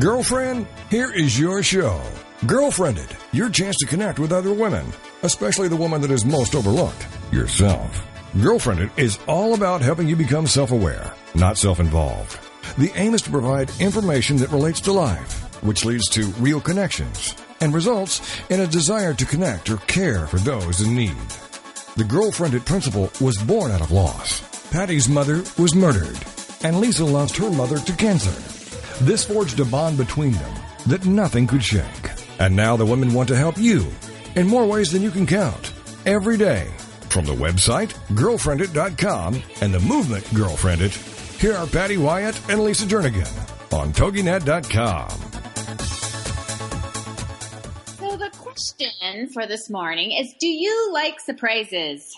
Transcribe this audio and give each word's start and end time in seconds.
Girlfriend, 0.00 0.66
here 0.90 1.12
is 1.12 1.38
your 1.38 1.62
show. 1.62 2.02
Girlfriendit, 2.46 3.16
your 3.32 3.48
chance 3.48 3.76
to 3.76 3.86
connect 3.86 4.18
with 4.18 4.32
other 4.32 4.52
women, 4.52 4.84
especially 5.22 5.68
the 5.68 5.76
woman 5.76 6.00
that 6.00 6.10
is 6.10 6.24
most 6.24 6.56
overlooked, 6.56 7.06
yourself. 7.30 8.04
Girlfriendit 8.38 8.90
is 8.98 9.20
all 9.28 9.54
about 9.54 9.82
helping 9.82 10.08
you 10.08 10.16
become 10.16 10.48
self 10.48 10.72
aware, 10.72 11.14
not 11.36 11.58
self 11.58 11.78
involved. 11.78 12.40
The 12.76 12.90
aim 12.96 13.14
is 13.14 13.22
to 13.22 13.30
provide 13.30 13.70
information 13.78 14.36
that 14.38 14.50
relates 14.50 14.80
to 14.80 14.92
life, 14.92 15.62
which 15.62 15.84
leads 15.84 16.08
to 16.08 16.24
real 16.40 16.60
connections 16.60 17.36
and 17.60 17.72
results 17.72 18.20
in 18.50 18.62
a 18.62 18.66
desire 18.66 19.14
to 19.14 19.24
connect 19.24 19.70
or 19.70 19.76
care 19.86 20.26
for 20.26 20.38
those 20.38 20.80
in 20.80 20.96
need. 20.96 21.28
The 21.94 22.02
Girlfriendit 22.02 22.64
principle 22.64 23.12
was 23.20 23.36
born 23.36 23.70
out 23.70 23.80
of 23.80 23.92
loss. 23.92 24.42
Patty's 24.72 25.08
mother 25.08 25.44
was 25.56 25.76
murdered, 25.76 26.18
and 26.64 26.80
Lisa 26.80 27.04
lost 27.04 27.36
her 27.36 27.48
mother 27.48 27.78
to 27.78 27.92
cancer. 27.92 28.53
This 29.02 29.24
forged 29.24 29.58
a 29.60 29.64
bond 29.64 29.98
between 29.98 30.32
them 30.32 30.54
that 30.86 31.04
nothing 31.04 31.46
could 31.46 31.64
shake. 31.64 32.10
And 32.38 32.54
now 32.54 32.76
the 32.76 32.86
women 32.86 33.12
want 33.12 33.28
to 33.28 33.36
help 33.36 33.58
you 33.58 33.86
in 34.36 34.46
more 34.46 34.66
ways 34.66 34.92
than 34.92 35.02
you 35.02 35.10
can 35.10 35.26
count. 35.26 35.72
Every 36.06 36.36
day. 36.36 36.70
From 37.08 37.24
the 37.24 37.32
website, 37.32 37.92
girlfriendit.com, 38.16 39.42
and 39.60 39.72
the 39.72 39.80
movement 39.80 40.24
Girlfriendit, 40.26 40.92
here 41.40 41.54
are 41.54 41.66
Patty 41.66 41.96
Wyatt 41.96 42.40
and 42.48 42.62
Lisa 42.62 42.86
Jernigan 42.86 43.30
on 43.72 43.92
TogiNet.com. 43.92 45.10
So 47.98 48.16
the 48.16 48.30
question 48.36 49.28
for 49.32 49.46
this 49.46 49.70
morning 49.70 50.12
is 50.12 50.34
do 50.38 50.48
you 50.48 50.90
like 50.92 51.20
surprises? 51.20 52.16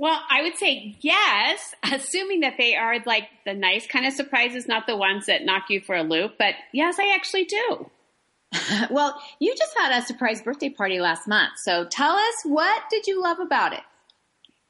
Well, 0.00 0.18
I 0.30 0.40
would 0.40 0.56
say 0.56 0.96
yes, 1.02 1.74
assuming 1.92 2.40
that 2.40 2.54
they 2.56 2.74
are 2.74 2.96
like 3.04 3.28
the 3.44 3.52
nice 3.52 3.86
kind 3.86 4.06
of 4.06 4.14
surprises, 4.14 4.66
not 4.66 4.86
the 4.86 4.96
ones 4.96 5.26
that 5.26 5.44
knock 5.44 5.64
you 5.68 5.82
for 5.82 5.94
a 5.94 6.02
loop. 6.02 6.36
But 6.38 6.54
yes, 6.72 6.98
I 6.98 7.14
actually 7.14 7.44
do. 7.44 7.90
well, 8.90 9.20
you 9.40 9.54
just 9.54 9.76
had 9.76 10.02
a 10.02 10.04
surprise 10.04 10.40
birthday 10.40 10.70
party 10.70 11.00
last 11.00 11.28
month. 11.28 11.52
So 11.58 11.84
tell 11.84 12.12
us 12.12 12.34
what 12.44 12.82
did 12.90 13.06
you 13.06 13.22
love 13.22 13.40
about 13.40 13.74
it? 13.74 13.82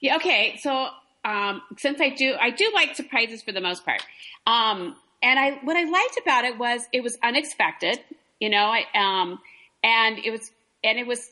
Yeah, 0.01 0.17
okay. 0.17 0.59
So 0.61 0.89
um, 1.25 1.63
since 1.79 2.01
I 2.01 2.09
do, 2.09 2.35
I 2.39 2.51
do 2.51 2.69
like 2.75 2.97
surprises 2.97 3.41
for 3.41 3.53
the 3.53 3.61
most 3.61 3.85
part. 3.85 4.03
Um, 4.49 4.97
and 5.23 5.39
I, 5.39 5.61
what 5.63 5.77
I 5.77 5.85
liked 5.85 6.19
about 6.21 6.45
it 6.45 6.59
was 6.59 6.83
it 6.93 7.05
was 7.05 7.17
unexpected, 7.23 8.01
you 8.41 8.49
know, 8.49 8.75
I, 8.75 8.85
um, 8.95 9.39
and 9.85 10.19
it 10.19 10.33
was, 10.33 10.51
and 10.83 10.99
it 10.99 11.07
was, 11.07 11.31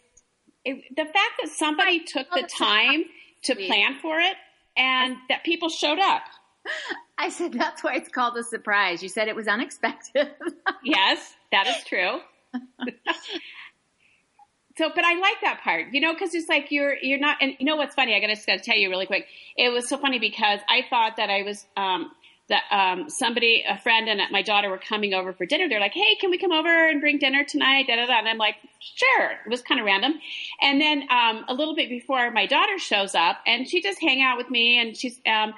it, 0.64 0.84
the 0.94 1.04
fact 1.04 1.40
that 1.42 1.50
somebody 1.50 2.04
took 2.04 2.30
the 2.30 2.48
time 2.58 3.04
to 3.44 3.54
plan 3.54 3.98
for 4.00 4.18
it 4.18 4.36
and 4.76 5.16
that 5.28 5.44
people 5.44 5.68
showed 5.68 5.98
up. 5.98 6.22
I 7.18 7.30
said 7.30 7.52
that's 7.52 7.82
why 7.82 7.96
it's 7.96 8.08
called 8.08 8.36
a 8.36 8.44
surprise. 8.44 9.02
You 9.02 9.08
said 9.08 9.26
it 9.26 9.34
was 9.34 9.48
unexpected. 9.48 10.28
yes, 10.84 11.34
that 11.50 11.66
is 11.66 11.84
true. 11.84 12.20
so, 14.76 14.90
but 14.94 15.04
I 15.04 15.18
like 15.18 15.40
that 15.42 15.60
part, 15.64 15.86
you 15.92 16.00
know, 16.00 16.12
because 16.12 16.32
it's 16.32 16.48
like 16.48 16.70
you're 16.70 16.96
you're 17.02 17.18
not, 17.18 17.38
and 17.40 17.54
you 17.58 17.66
know 17.66 17.74
what's 17.74 17.96
funny? 17.96 18.14
I 18.14 18.20
gotta 18.20 18.36
just 18.36 18.46
gotta 18.46 18.60
tell 18.60 18.76
you 18.76 18.88
really 18.88 19.06
quick. 19.06 19.26
It 19.56 19.70
was 19.70 19.88
so 19.88 19.98
funny 19.98 20.20
because 20.20 20.60
I 20.68 20.82
thought 20.88 21.16
that 21.16 21.28
I 21.28 21.42
was 21.42 21.66
um, 21.76 22.12
that 22.48 22.62
um, 22.70 23.10
somebody, 23.10 23.64
a 23.68 23.78
friend, 23.78 24.08
and 24.08 24.20
my 24.30 24.42
daughter 24.42 24.70
were 24.70 24.78
coming 24.78 25.14
over 25.14 25.32
for 25.32 25.46
dinner. 25.46 25.68
They're 25.68 25.80
like, 25.80 25.94
"Hey, 25.94 26.14
can 26.20 26.30
we 26.30 26.38
come 26.38 26.52
over 26.52 26.88
and 26.88 27.00
bring 27.00 27.18
dinner 27.18 27.44
tonight?" 27.44 27.86
Da 27.88 27.96
da 27.96 28.06
da. 28.06 28.18
And 28.18 28.28
I'm 28.28 28.38
like, 28.38 28.56
"Sure." 28.80 29.30
It 29.44 29.50
was 29.50 29.62
kind 29.62 29.80
of 29.80 29.86
random. 29.86 30.14
And 30.60 30.80
then 30.80 31.02
um, 31.10 31.44
a 31.48 31.54
little 31.54 31.74
bit 31.74 31.88
before 31.88 32.30
my 32.30 32.46
daughter 32.46 32.78
shows 32.78 33.14
up, 33.14 33.38
and 33.46 33.68
she 33.68 33.82
just 33.82 34.00
hang 34.00 34.22
out 34.22 34.38
with 34.38 34.50
me, 34.50 34.80
and 34.80 34.96
she's 34.96 35.20
um, 35.26 35.54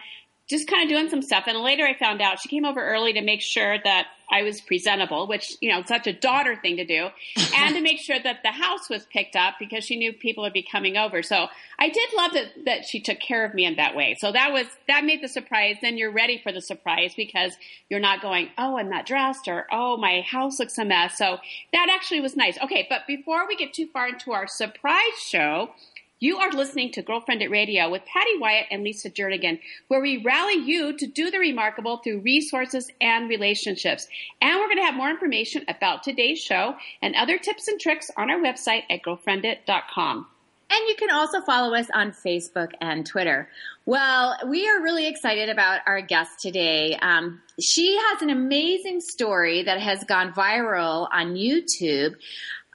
just 0.48 0.68
kind 0.68 0.82
of 0.82 0.88
doing 0.88 1.08
some 1.08 1.22
stuff. 1.22 1.44
And 1.46 1.58
later 1.58 1.84
I 1.86 1.94
found 1.94 2.20
out 2.20 2.40
she 2.40 2.48
came 2.48 2.64
over 2.64 2.84
early 2.84 3.12
to 3.12 3.22
make 3.22 3.40
sure 3.40 3.78
that 3.84 4.08
I 4.30 4.42
was 4.42 4.60
presentable, 4.60 5.26
which, 5.26 5.56
you 5.60 5.70
know, 5.70 5.82
such 5.84 6.06
a 6.06 6.12
daughter 6.12 6.56
thing 6.56 6.76
to 6.76 6.84
do, 6.84 7.08
and 7.56 7.74
to 7.74 7.80
make 7.80 7.98
sure 7.98 8.18
that 8.18 8.42
the 8.42 8.50
house 8.50 8.88
was 8.88 9.06
picked 9.12 9.36
up 9.36 9.54
because 9.58 9.84
she 9.84 9.96
knew 9.96 10.12
people 10.12 10.44
would 10.44 10.52
be 10.52 10.62
coming 10.62 10.96
over. 10.96 11.22
So 11.22 11.48
I 11.78 11.88
did 11.88 12.08
love 12.16 12.32
that, 12.32 12.46
that 12.66 12.84
she 12.84 13.00
took 13.00 13.18
care 13.20 13.44
of 13.44 13.54
me 13.54 13.64
in 13.64 13.76
that 13.76 13.96
way. 13.96 14.16
So 14.18 14.32
that 14.32 14.52
was, 14.52 14.66
that 14.88 15.04
made 15.04 15.22
the 15.22 15.28
surprise. 15.28 15.76
Then 15.82 15.98
you're 15.98 16.12
ready 16.12 16.38
for 16.42 16.52
the 16.52 16.60
surprise 16.60 17.12
because 17.16 17.56
you're 17.88 18.00
not 18.00 18.22
going, 18.22 18.50
oh, 18.58 18.78
I'm 18.78 18.90
not 18.90 19.06
dressed 19.06 19.48
or, 19.48 19.66
oh, 19.72 19.96
my 19.96 20.20
house 20.20 20.58
looks 20.58 20.78
a 20.78 20.84
mess. 20.84 21.18
So 21.18 21.38
that 21.72 21.88
actually 21.90 22.20
was 22.20 22.36
nice. 22.36 22.58
Okay. 22.62 22.86
But 22.88 23.06
before 23.06 23.46
we 23.48 23.56
get 23.56 23.72
too 23.72 23.86
far 23.92 24.08
into 24.08 24.32
our 24.32 24.46
surprise 24.46 25.18
show, 25.18 25.70
you 26.20 26.36
are 26.36 26.52
listening 26.52 26.92
to 26.92 27.02
Girlfriendit 27.02 27.50
Radio 27.50 27.88
with 27.88 28.04
Patty 28.04 28.38
Wyatt 28.38 28.66
and 28.70 28.84
Lisa 28.84 29.08
Jernigan, 29.10 29.58
where 29.88 30.02
we 30.02 30.22
rally 30.22 30.54
you 30.54 30.96
to 30.98 31.06
do 31.06 31.30
the 31.30 31.38
remarkable 31.38 31.96
through 31.96 32.20
resources 32.20 32.90
and 33.00 33.28
relationships. 33.28 34.06
And 34.42 34.60
we're 34.60 34.66
going 34.66 34.76
to 34.76 34.84
have 34.84 34.94
more 34.94 35.08
information 35.08 35.64
about 35.66 36.02
today's 36.02 36.38
show 36.38 36.74
and 37.00 37.14
other 37.16 37.38
tips 37.38 37.68
and 37.68 37.80
tricks 37.80 38.10
on 38.18 38.30
our 38.30 38.38
website 38.38 38.82
at 38.90 39.02
girlfriendit.com. 39.02 40.26
And 40.72 40.88
you 40.88 40.94
can 40.94 41.10
also 41.10 41.40
follow 41.40 41.74
us 41.74 41.88
on 41.92 42.12
Facebook 42.12 42.70
and 42.80 43.04
Twitter. 43.04 43.48
Well, 43.86 44.36
we 44.46 44.68
are 44.68 44.80
really 44.80 45.08
excited 45.08 45.48
about 45.48 45.80
our 45.86 46.00
guest 46.00 46.38
today. 46.38 46.96
Um, 47.02 47.40
she 47.58 47.96
has 47.96 48.22
an 48.22 48.30
amazing 48.30 49.00
story 49.00 49.64
that 49.64 49.80
has 49.80 50.04
gone 50.04 50.32
viral 50.32 51.08
on 51.12 51.34
YouTube. 51.34 52.14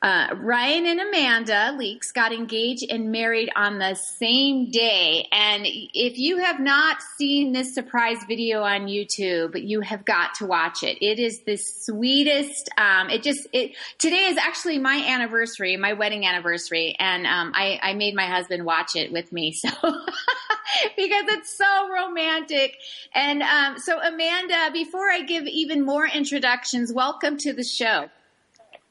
Uh, 0.05 0.27
Ryan 0.35 0.85
and 0.85 0.99
Amanda 0.99 1.75
Leeks 1.75 2.11
got 2.11 2.31
engaged 2.31 2.85
and 2.91 3.11
married 3.11 3.49
on 3.55 3.79
the 3.79 3.95
same 3.95 4.69
day. 4.69 5.27
And 5.31 5.65
if 5.65 6.19
you 6.19 6.37
have 6.37 6.59
not 6.59 6.97
seen 7.17 7.53
this 7.53 7.73
surprise 7.73 8.19
video 8.27 8.61
on 8.61 8.81
YouTube, 8.81 9.59
you 9.59 9.81
have 9.81 10.05
got 10.05 10.35
to 10.35 10.45
watch 10.45 10.83
it. 10.83 11.03
It 11.03 11.17
is 11.17 11.39
the 11.39 11.57
sweetest. 11.57 12.69
Um, 12.77 13.09
it 13.09 13.23
just 13.23 13.47
it 13.51 13.71
today 13.97 14.25
is 14.25 14.37
actually 14.37 14.77
my 14.77 15.03
anniversary, 15.07 15.75
my 15.75 15.93
wedding 15.93 16.23
anniversary, 16.23 16.95
and 16.99 17.25
um, 17.25 17.53
I, 17.55 17.79
I 17.81 17.95
made 17.95 18.13
my 18.13 18.27
husband 18.27 18.63
watch 18.63 18.95
it 18.95 19.11
with 19.11 19.31
me. 19.31 19.55
So 19.65 19.71
because 20.95 21.25
it's 21.29 21.57
so 21.57 21.89
romantic. 21.89 22.77
And 23.13 23.41
um, 23.41 23.79
so, 23.79 23.99
Amanda, 23.99 24.69
before 24.71 25.09
I 25.09 25.21
give 25.21 25.47
even 25.47 25.83
more 25.83 26.05
introductions, 26.05 26.93
welcome 26.93 27.37
to 27.37 27.53
the 27.53 27.63
show. 27.63 28.09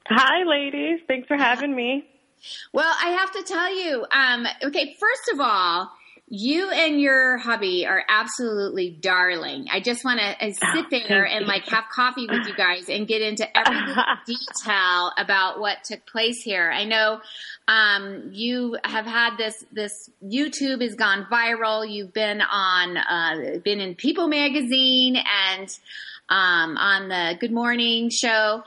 Hi, 0.08 0.44
ladies. 0.44 1.00
Thanks 1.08 1.26
for 1.26 1.36
having 1.36 1.74
me. 1.74 2.04
Well, 2.72 2.94
I 3.02 3.10
have 3.10 3.32
to 3.32 3.42
tell 3.42 3.74
you, 3.74 4.06
um, 4.10 4.46
okay, 4.62 4.94
first 5.00 5.30
of 5.32 5.40
all, 5.40 5.90
you 6.28 6.70
and 6.70 7.00
your 7.00 7.38
hubby 7.38 7.86
are 7.86 8.02
absolutely 8.08 8.90
darling. 8.90 9.66
I 9.70 9.80
just 9.80 10.04
want 10.04 10.20
to 10.20 10.46
uh, 10.46 10.52
sit 10.52 10.86
oh, 10.92 10.98
there 11.08 11.26
and 11.26 11.46
like 11.46 11.66
have 11.68 11.84
coffee 11.90 12.26
with 12.28 12.46
you 12.46 12.54
guys 12.54 12.88
and 12.88 13.06
get 13.06 13.22
into 13.22 13.46
every 13.56 13.94
detail 14.26 15.12
about 15.16 15.60
what 15.60 15.84
took 15.84 16.04
place 16.06 16.42
here. 16.42 16.70
I 16.70 16.84
know 16.84 17.20
um, 17.68 18.30
you 18.32 18.76
have 18.84 19.06
had 19.06 19.36
this. 19.36 19.64
This 19.72 20.10
YouTube 20.22 20.82
has 20.82 20.94
gone 20.94 21.26
viral. 21.30 21.90
You've 21.90 22.12
been 22.12 22.40
on, 22.42 22.96
uh, 22.96 23.58
been 23.62 23.80
in 23.80 23.94
People 23.94 24.28
Magazine 24.28 25.16
and 25.16 25.68
um, 26.28 26.76
on 26.76 27.08
the 27.08 27.36
Good 27.38 27.52
Morning 27.52 28.10
Show. 28.10 28.64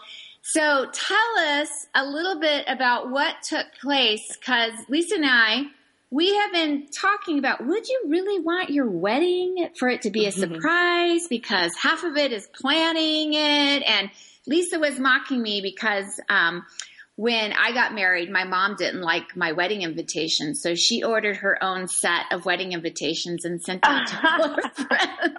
So 0.49 0.85
tell 0.93 1.59
us 1.59 1.87
a 1.93 2.05
little 2.05 2.39
bit 2.39 2.63
about 2.69 3.11
what 3.11 3.35
took 3.43 3.65
place 3.81 4.25
because 4.37 4.71
Lisa 4.87 5.15
and 5.15 5.25
I, 5.27 5.63
we 6.09 6.33
have 6.35 6.53
been 6.53 6.87
talking 6.87 7.37
about 7.37 7.67
would 7.67 7.85
you 7.85 8.03
really 8.07 8.41
want 8.41 8.69
your 8.69 8.89
wedding 8.89 9.67
for 9.77 9.89
it 9.89 10.03
to 10.03 10.09
be 10.09 10.25
a 10.25 10.29
mm-hmm. 10.29 10.53
surprise 10.53 11.27
because 11.27 11.73
half 11.75 12.05
of 12.05 12.15
it 12.15 12.31
is 12.31 12.47
planning 12.47 13.33
it 13.33 13.83
and 13.83 14.09
Lisa 14.45 14.79
was 14.79 14.97
mocking 14.97 15.41
me 15.41 15.59
because 15.59 16.17
um, 16.29 16.65
when 17.17 17.51
I 17.51 17.73
got 17.73 17.93
married, 17.93 18.31
my 18.31 18.45
mom 18.45 18.77
didn't 18.77 19.01
like 19.01 19.35
my 19.35 19.51
wedding 19.51 19.81
invitation, 19.81 20.55
so 20.55 20.75
she 20.75 21.03
ordered 21.03 21.37
her 21.37 21.61
own 21.61 21.89
set 21.89 22.31
of 22.31 22.45
wedding 22.45 22.71
invitations 22.71 23.43
and 23.43 23.61
sent 23.61 23.81
them 23.81 24.05
to 24.05 24.29
all 24.31 24.49
her 24.49 24.69
friends. 24.75 25.35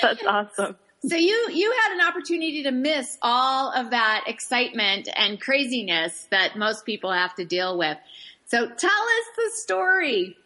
That's 0.00 0.24
awesome. 0.24 0.76
So 1.06 1.16
you 1.16 1.50
you 1.52 1.74
had 1.82 1.94
an 1.94 2.06
opportunity 2.06 2.62
to 2.62 2.70
miss 2.70 3.18
all 3.20 3.72
of 3.72 3.90
that 3.90 4.24
excitement 4.26 5.08
and 5.14 5.40
craziness 5.40 6.26
that 6.30 6.56
most 6.56 6.86
people 6.86 7.12
have 7.12 7.34
to 7.34 7.44
deal 7.44 7.76
with. 7.76 7.98
So 8.46 8.66
tell 8.66 8.90
us 8.90 9.26
the 9.36 9.50
story. 9.54 10.36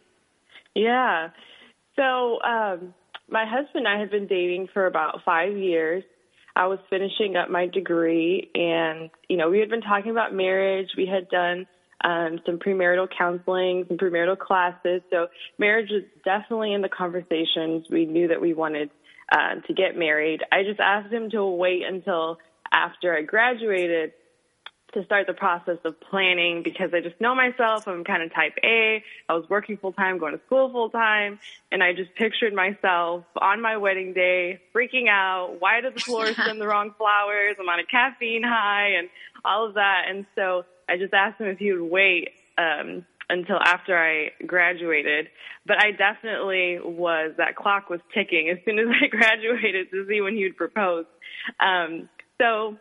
Yeah. 0.75 1.29
So 1.95 2.41
um, 2.41 2.93
my 3.29 3.45
husband 3.45 3.85
and 3.85 3.87
I 3.87 3.99
had 3.99 4.11
been 4.11 4.27
dating 4.27 4.69
for 4.73 4.85
about 4.85 5.21
five 5.23 5.55
years. 5.55 6.03
I 6.55 6.67
was 6.67 6.79
finishing 6.89 7.37
up 7.37 7.49
my 7.49 7.67
degree, 7.67 8.49
and 8.53 9.09
you 9.29 9.37
know 9.37 9.49
we 9.49 9.59
had 9.59 9.69
been 9.69 9.81
talking 9.81 10.11
about 10.11 10.33
marriage. 10.33 10.89
We 10.97 11.05
had 11.05 11.29
done 11.29 11.67
um, 12.03 12.39
some 12.45 12.59
premarital 12.59 13.07
counseling, 13.17 13.85
some 13.87 13.97
premarital 13.97 14.37
classes. 14.39 15.01
So 15.09 15.27
marriage 15.57 15.89
was 15.89 16.03
definitely 16.25 16.73
in 16.73 16.81
the 16.81 16.89
conversations. 16.89 17.85
We 17.89 18.05
knew 18.05 18.27
that 18.27 18.41
we 18.41 18.53
wanted 18.53 18.89
uh, 19.31 19.55
to 19.67 19.73
get 19.73 19.97
married. 19.97 20.43
I 20.51 20.63
just 20.63 20.79
asked 20.79 21.11
him 21.11 21.29
to 21.31 21.45
wait 21.45 21.83
until 21.85 22.39
after 22.71 23.15
I 23.15 23.23
graduated 23.23 24.13
to 24.93 25.05
start 25.05 25.27
the 25.27 25.33
process 25.33 25.77
of 25.85 25.99
planning 26.01 26.63
because 26.63 26.91
I 26.93 27.01
just 27.01 27.19
know 27.21 27.35
myself. 27.35 27.87
I'm 27.87 28.03
kind 28.03 28.23
of 28.23 28.33
type 28.33 28.53
A. 28.63 29.03
I 29.27 29.33
was 29.33 29.45
working 29.49 29.77
full 29.77 29.93
time, 29.93 30.17
going 30.17 30.33
to 30.33 30.43
school 30.45 30.71
full 30.71 30.89
time, 30.89 31.39
and 31.71 31.83
I 31.83 31.93
just 31.93 32.15
pictured 32.15 32.53
myself 32.53 33.25
on 33.39 33.61
my 33.61 33.77
wedding 33.77 34.13
day 34.13 34.59
freaking 34.75 35.07
out. 35.07 35.57
Why 35.59 35.81
did 35.81 35.95
the 35.95 35.99
florist 35.99 36.37
send 36.45 36.59
the 36.59 36.67
wrong 36.67 36.93
flowers? 36.97 37.55
I'm 37.59 37.69
on 37.69 37.79
a 37.79 37.85
caffeine 37.85 38.43
high 38.43 38.95
and 38.97 39.09
all 39.45 39.67
of 39.67 39.75
that. 39.75 40.05
And 40.07 40.25
so 40.35 40.65
I 40.87 40.97
just 40.97 41.13
asked 41.13 41.39
him 41.39 41.47
if 41.47 41.59
he 41.59 41.71
would 41.71 41.89
wait 41.89 42.29
um, 42.57 43.05
until 43.29 43.57
after 43.63 43.97
I 43.97 44.31
graduated. 44.45 45.27
But 45.65 45.77
I 45.83 45.91
definitely 45.91 46.79
was, 46.83 47.33
that 47.37 47.55
clock 47.55 47.89
was 47.89 47.99
ticking 48.13 48.49
as 48.49 48.57
soon 48.65 48.79
as 48.79 48.87
I 49.03 49.07
graduated 49.07 49.91
to 49.91 50.05
see 50.07 50.21
when 50.21 50.35
he 50.35 50.43
would 50.43 50.57
propose. 50.57 51.05
Um, 51.59 52.09
so 52.41 52.77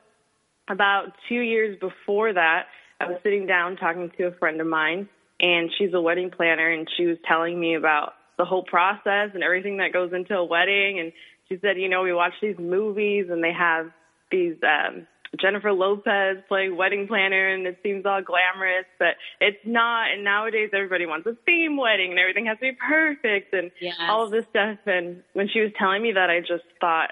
about 0.69 1.13
two 1.29 1.41
years 1.41 1.79
before 1.79 2.33
that, 2.33 2.65
I 3.01 3.07
was 3.07 3.19
sitting 3.23 3.47
down 3.47 3.77
talking 3.77 4.11
to 4.19 4.25
a 4.25 4.33
friend 4.33 4.61
of 4.61 4.67
mine, 4.67 5.09
and 5.39 5.71
she's 5.79 5.95
a 5.95 6.01
wedding 6.01 6.31
planner, 6.31 6.71
and 6.71 6.89
she 6.97 7.07
was 7.07 7.17
telling 7.29 7.59
me 7.59 7.77
about 7.77 8.15
the 8.39 8.45
whole 8.45 8.65
process 8.65 9.31
and 9.35 9.43
everything 9.43 9.77
that 9.77 9.93
goes 9.93 10.13
into 10.13 10.35
a 10.35 10.45
wedding. 10.45 10.99
And 10.99 11.13
she 11.49 11.59
said, 11.61 11.77
you 11.77 11.89
know, 11.89 12.03
we 12.03 12.13
watch 12.13 12.33
these 12.43 12.59
movies, 12.59 13.27
and 13.31 13.43
they 13.43 13.53
have 13.53 13.91
these 14.31 14.57
um, 14.63 15.07
Jennifer 15.41 15.73
Lopez 15.73 16.39
playing 16.49 16.77
wedding 16.77 17.07
planner, 17.07 17.49
and 17.49 17.67
it 17.67 17.79
seems 17.83 18.07
all 18.07 18.23
glamorous, 18.23 18.87
but 18.99 19.17
it's 19.41 19.59
not. 19.65 20.13
And 20.13 20.25
nowadays, 20.25 20.71
everybody 20.73 21.07
wants 21.07 21.27
a 21.27 21.37
theme 21.45 21.77
wedding, 21.77 22.11
and 22.11 22.19
everything 22.19 22.47
has 22.47 22.59
to 22.59 22.73
be 22.73 22.73
perfect, 22.73 23.53
and 23.53 23.71
yes. 23.81 23.97
all 24.01 24.25
of 24.25 24.31
this 24.31 24.45
stuff. 24.51 24.79
And 24.87 25.23
when 25.35 25.49
she 25.49 25.61
was 25.61 25.71
telling 25.79 26.03
me 26.03 26.13
that, 26.13 26.31
I 26.31 26.41
just 26.41 26.65
thought, 26.81 27.11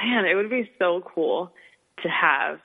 man, 0.00 0.24
it 0.24 0.34
would 0.34 0.50
be 0.50 0.70
so 0.78 1.02
cool 1.14 1.52
to 2.02 2.08
have 2.08 2.60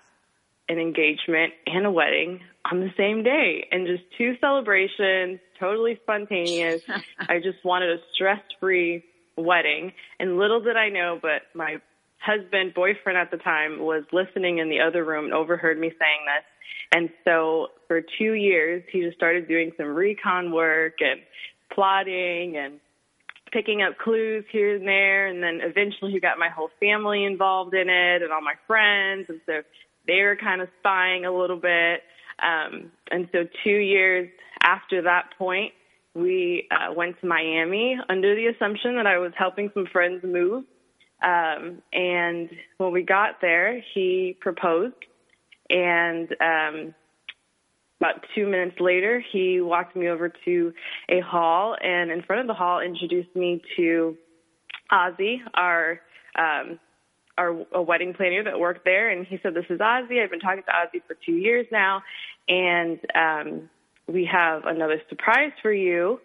an 0.69 0.77
engagement 0.77 1.53
and 1.65 1.85
a 1.85 1.91
wedding 1.91 2.39
on 2.71 2.79
the 2.79 2.91
same 2.95 3.23
day 3.23 3.67
and 3.71 3.87
just 3.87 4.03
two 4.17 4.35
celebrations, 4.39 5.39
totally 5.59 5.99
spontaneous. 6.01 6.81
I 7.19 7.39
just 7.39 7.63
wanted 7.63 7.89
a 7.89 8.01
stress 8.13 8.41
free 8.59 9.03
wedding. 9.37 9.93
And 10.19 10.37
little 10.37 10.61
did 10.61 10.77
I 10.77 10.89
know, 10.89 11.19
but 11.21 11.43
my 11.53 11.81
husband, 12.23 12.73
boyfriend 12.73 13.17
at 13.17 13.31
the 13.31 13.37
time, 13.37 13.79
was 13.79 14.03
listening 14.11 14.59
in 14.59 14.69
the 14.69 14.79
other 14.79 15.03
room 15.03 15.25
and 15.25 15.33
overheard 15.33 15.79
me 15.79 15.89
saying 15.89 16.25
this. 16.25 16.45
And 16.93 17.09
so 17.23 17.67
for 17.87 18.01
two 18.01 18.33
years, 18.33 18.83
he 18.91 19.01
just 19.01 19.17
started 19.17 19.47
doing 19.47 19.71
some 19.77 19.87
recon 19.87 20.51
work 20.51 20.95
and 20.99 21.21
plotting 21.73 22.57
and 22.57 22.79
picking 23.51 23.81
up 23.81 23.97
clues 23.97 24.45
here 24.51 24.75
and 24.75 24.87
there. 24.87 25.27
And 25.27 25.41
then 25.41 25.59
eventually 25.61 26.11
he 26.11 26.19
got 26.19 26.37
my 26.37 26.49
whole 26.49 26.69
family 26.79 27.25
involved 27.25 27.73
in 27.73 27.89
it 27.89 28.21
and 28.21 28.31
all 28.31 28.41
my 28.41 28.55
friends. 28.67 29.25
And 29.29 29.41
so 29.45 29.61
they 30.07 30.21
were 30.21 30.35
kind 30.35 30.61
of 30.61 30.69
spying 30.79 31.25
a 31.25 31.31
little 31.31 31.57
bit. 31.57 32.01
Um, 32.41 32.91
and 33.09 33.29
so 33.31 33.45
two 33.63 33.69
years 33.69 34.29
after 34.61 35.03
that 35.03 35.29
point, 35.37 35.73
we 36.13 36.67
uh, 36.71 36.93
went 36.93 37.19
to 37.21 37.27
Miami 37.27 37.97
under 38.09 38.35
the 38.35 38.47
assumption 38.47 38.95
that 38.95 39.07
I 39.07 39.17
was 39.17 39.31
helping 39.37 39.71
some 39.73 39.85
friends 39.91 40.23
move. 40.23 40.65
Um, 41.21 41.81
and 41.93 42.49
when 42.77 42.91
we 42.91 43.03
got 43.03 43.41
there, 43.41 43.83
he 43.93 44.35
proposed. 44.39 44.95
And 45.69 46.29
um, 46.41 46.95
about 47.99 48.25
two 48.33 48.47
minutes 48.47 48.77
later, 48.79 49.23
he 49.31 49.61
walked 49.61 49.95
me 49.95 50.07
over 50.07 50.33
to 50.45 50.73
a 51.09 51.19
hall, 51.21 51.75
and 51.81 52.09
in 52.09 52.23
front 52.23 52.41
of 52.41 52.47
the 52.47 52.53
hall, 52.53 52.79
introduced 52.79 53.33
me 53.35 53.61
to 53.77 54.17
Ozzy, 54.91 55.37
our 55.53 56.01
um, 56.35 56.79
our 57.37 57.65
a 57.73 57.81
wedding 57.81 58.13
planner 58.13 58.43
that 58.43 58.59
worked 58.59 58.83
there, 58.85 59.09
and 59.09 59.25
he 59.25 59.39
said, 59.43 59.53
"This 59.53 59.65
is 59.69 59.79
Ozzy. 59.79 60.21
I've 60.21 60.31
been 60.31 60.39
talking 60.39 60.63
to 60.63 60.71
Ozzy 60.71 61.01
for 61.07 61.15
two 61.25 61.33
years 61.33 61.67
now, 61.71 62.01
and 62.49 62.99
um, 63.15 63.69
we 64.07 64.25
have 64.25 64.65
another 64.65 65.01
surprise 65.07 65.51
for 65.61 65.71
you. 65.71 66.19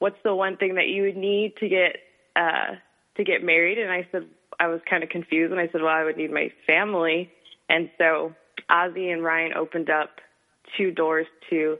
What's 0.00 0.18
the 0.24 0.34
one 0.34 0.56
thing 0.56 0.74
that 0.74 0.88
you 0.88 1.02
would 1.02 1.16
need 1.16 1.54
to 1.60 1.68
get 1.68 1.96
uh, 2.34 2.74
to 3.16 3.24
get 3.24 3.42
married?" 3.42 3.78
And 3.78 3.90
I 3.90 4.06
said, 4.12 4.26
I 4.58 4.68
was 4.68 4.80
kind 4.88 5.02
of 5.02 5.08
confused, 5.08 5.52
and 5.52 5.60
I 5.60 5.68
said, 5.72 5.82
"Well, 5.82 5.94
I 5.94 6.04
would 6.04 6.16
need 6.16 6.30
my 6.30 6.52
family." 6.66 7.30
And 7.68 7.90
so 7.98 8.34
Ozzy 8.70 9.12
and 9.12 9.24
Ryan 9.24 9.54
opened 9.54 9.90
up 9.90 10.20
two 10.76 10.90
doors 10.90 11.26
to 11.50 11.78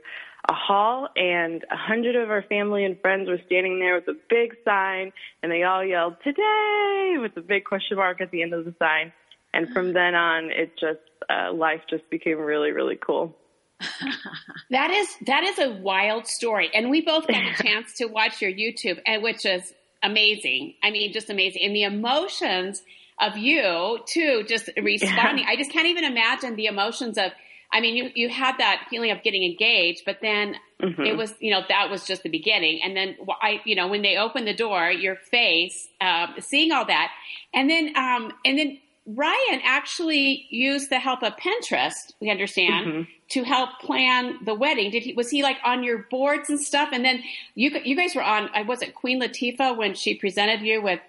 a 0.49 0.53
hall, 0.53 1.07
and 1.15 1.63
a 1.71 1.77
hundred 1.77 2.15
of 2.15 2.29
our 2.29 2.43
family 2.43 2.83
and 2.83 2.99
friends 2.99 3.29
were 3.29 3.39
standing 3.45 3.79
there 3.79 3.95
with 3.95 4.07
a 4.09 4.19
big 4.29 4.55
sign, 4.65 5.13
and 5.41 5.51
they 5.51 5.63
all 5.63 5.83
yelled 5.83 6.15
"Today!" 6.23 7.15
with 7.19 7.37
a 7.37 7.41
big 7.41 7.63
question 7.63 7.97
mark 7.97 8.19
at 8.21 8.31
the 8.31 8.41
end 8.41 8.53
of 8.53 8.65
the 8.65 8.75
sign. 8.79 9.13
And 9.53 9.69
from 9.69 9.93
then 9.93 10.15
on, 10.15 10.49
it 10.51 10.71
just 10.79 10.99
uh, 11.29 11.53
life 11.53 11.81
just 11.89 12.09
became 12.09 12.39
really, 12.39 12.71
really 12.71 12.97
cool. 12.97 13.35
that 14.71 14.91
is 14.91 15.07
that 15.25 15.43
is 15.43 15.59
a 15.59 15.71
wild 15.71 16.27
story, 16.27 16.69
and 16.73 16.89
we 16.89 17.01
both 17.01 17.27
got 17.27 17.43
a 17.43 17.53
chance 17.63 17.93
to 17.97 18.05
watch 18.05 18.41
your 18.41 18.51
YouTube, 18.51 18.99
and 19.05 19.23
which 19.23 19.45
is 19.45 19.73
amazing. 20.03 20.75
I 20.83 20.91
mean, 20.91 21.13
just 21.13 21.29
amazing, 21.29 21.63
and 21.63 21.75
the 21.75 21.83
emotions 21.83 22.83
of 23.19 23.37
you 23.37 23.99
too, 24.05 24.43
just 24.47 24.69
responding. 24.77 25.45
Yeah. 25.45 25.51
I 25.51 25.55
just 25.55 25.71
can't 25.71 25.87
even 25.87 26.03
imagine 26.03 26.55
the 26.55 26.65
emotions 26.65 27.17
of 27.17 27.31
I 27.73 27.81
mean, 27.81 27.95
you, 27.95 28.11
you 28.13 28.29
had 28.29 28.59
that 28.59 28.85
feeling 28.91 29.09
of 29.09 29.23
getting 29.23 29.43
engaged, 29.43 30.03
but 30.05 30.19
then 30.21 30.55
mm-hmm. 30.79 31.01
it 31.01 31.17
was, 31.17 31.33
you 31.39 31.51
know, 31.51 31.61
that 31.67 31.89
was 31.89 32.05
just 32.05 32.21
the 32.21 32.29
beginning. 32.29 32.81
And 32.83 32.95
then 32.95 33.17
I, 33.41 33.61
you 33.65 33.75
know, 33.75 33.87
when 33.87 34.03
they 34.03 34.15
opened 34.15 34.47
the 34.47 34.53
door, 34.53 34.91
your 34.91 35.15
face, 35.15 35.87
um, 35.99 36.35
seeing 36.39 36.71
all 36.71 36.85
that. 36.85 37.11
And 37.51 37.67
then, 37.67 37.97
um, 37.97 38.31
and 38.45 38.59
then 38.59 38.79
Ryan 39.05 39.61
actually 39.65 40.47
used 40.49 40.89
the 40.89 40.99
help 40.99 41.23
of 41.23 41.33
Pinterest, 41.35 42.13
we 42.21 42.29
understand, 42.29 42.87
mm-hmm. 42.87 43.01
to 43.31 43.43
help 43.43 43.79
plan 43.81 44.37
the 44.45 44.55
wedding. 44.55 44.91
Did 44.91 45.03
he, 45.03 45.13
was 45.13 45.29
he 45.29 45.43
like 45.43 45.57
on 45.65 45.83
your 45.83 46.05
boards 46.09 46.49
and 46.49 46.59
stuff? 46.59 46.89
And 46.93 47.03
then 47.03 47.21
you, 47.53 47.71
you 47.83 47.97
guys 47.97 48.15
were 48.15 48.23
on, 48.23 48.49
I 48.53 48.61
was 48.61 48.81
it 48.81 48.95
Queen 48.95 49.21
Latifah 49.21 49.75
when 49.75 49.93
she 49.93 50.15
presented 50.15 50.61
you 50.61 50.81
with 50.81 51.01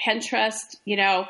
Pinterest, 0.00 0.76
you 0.86 0.96
know, 0.96 1.26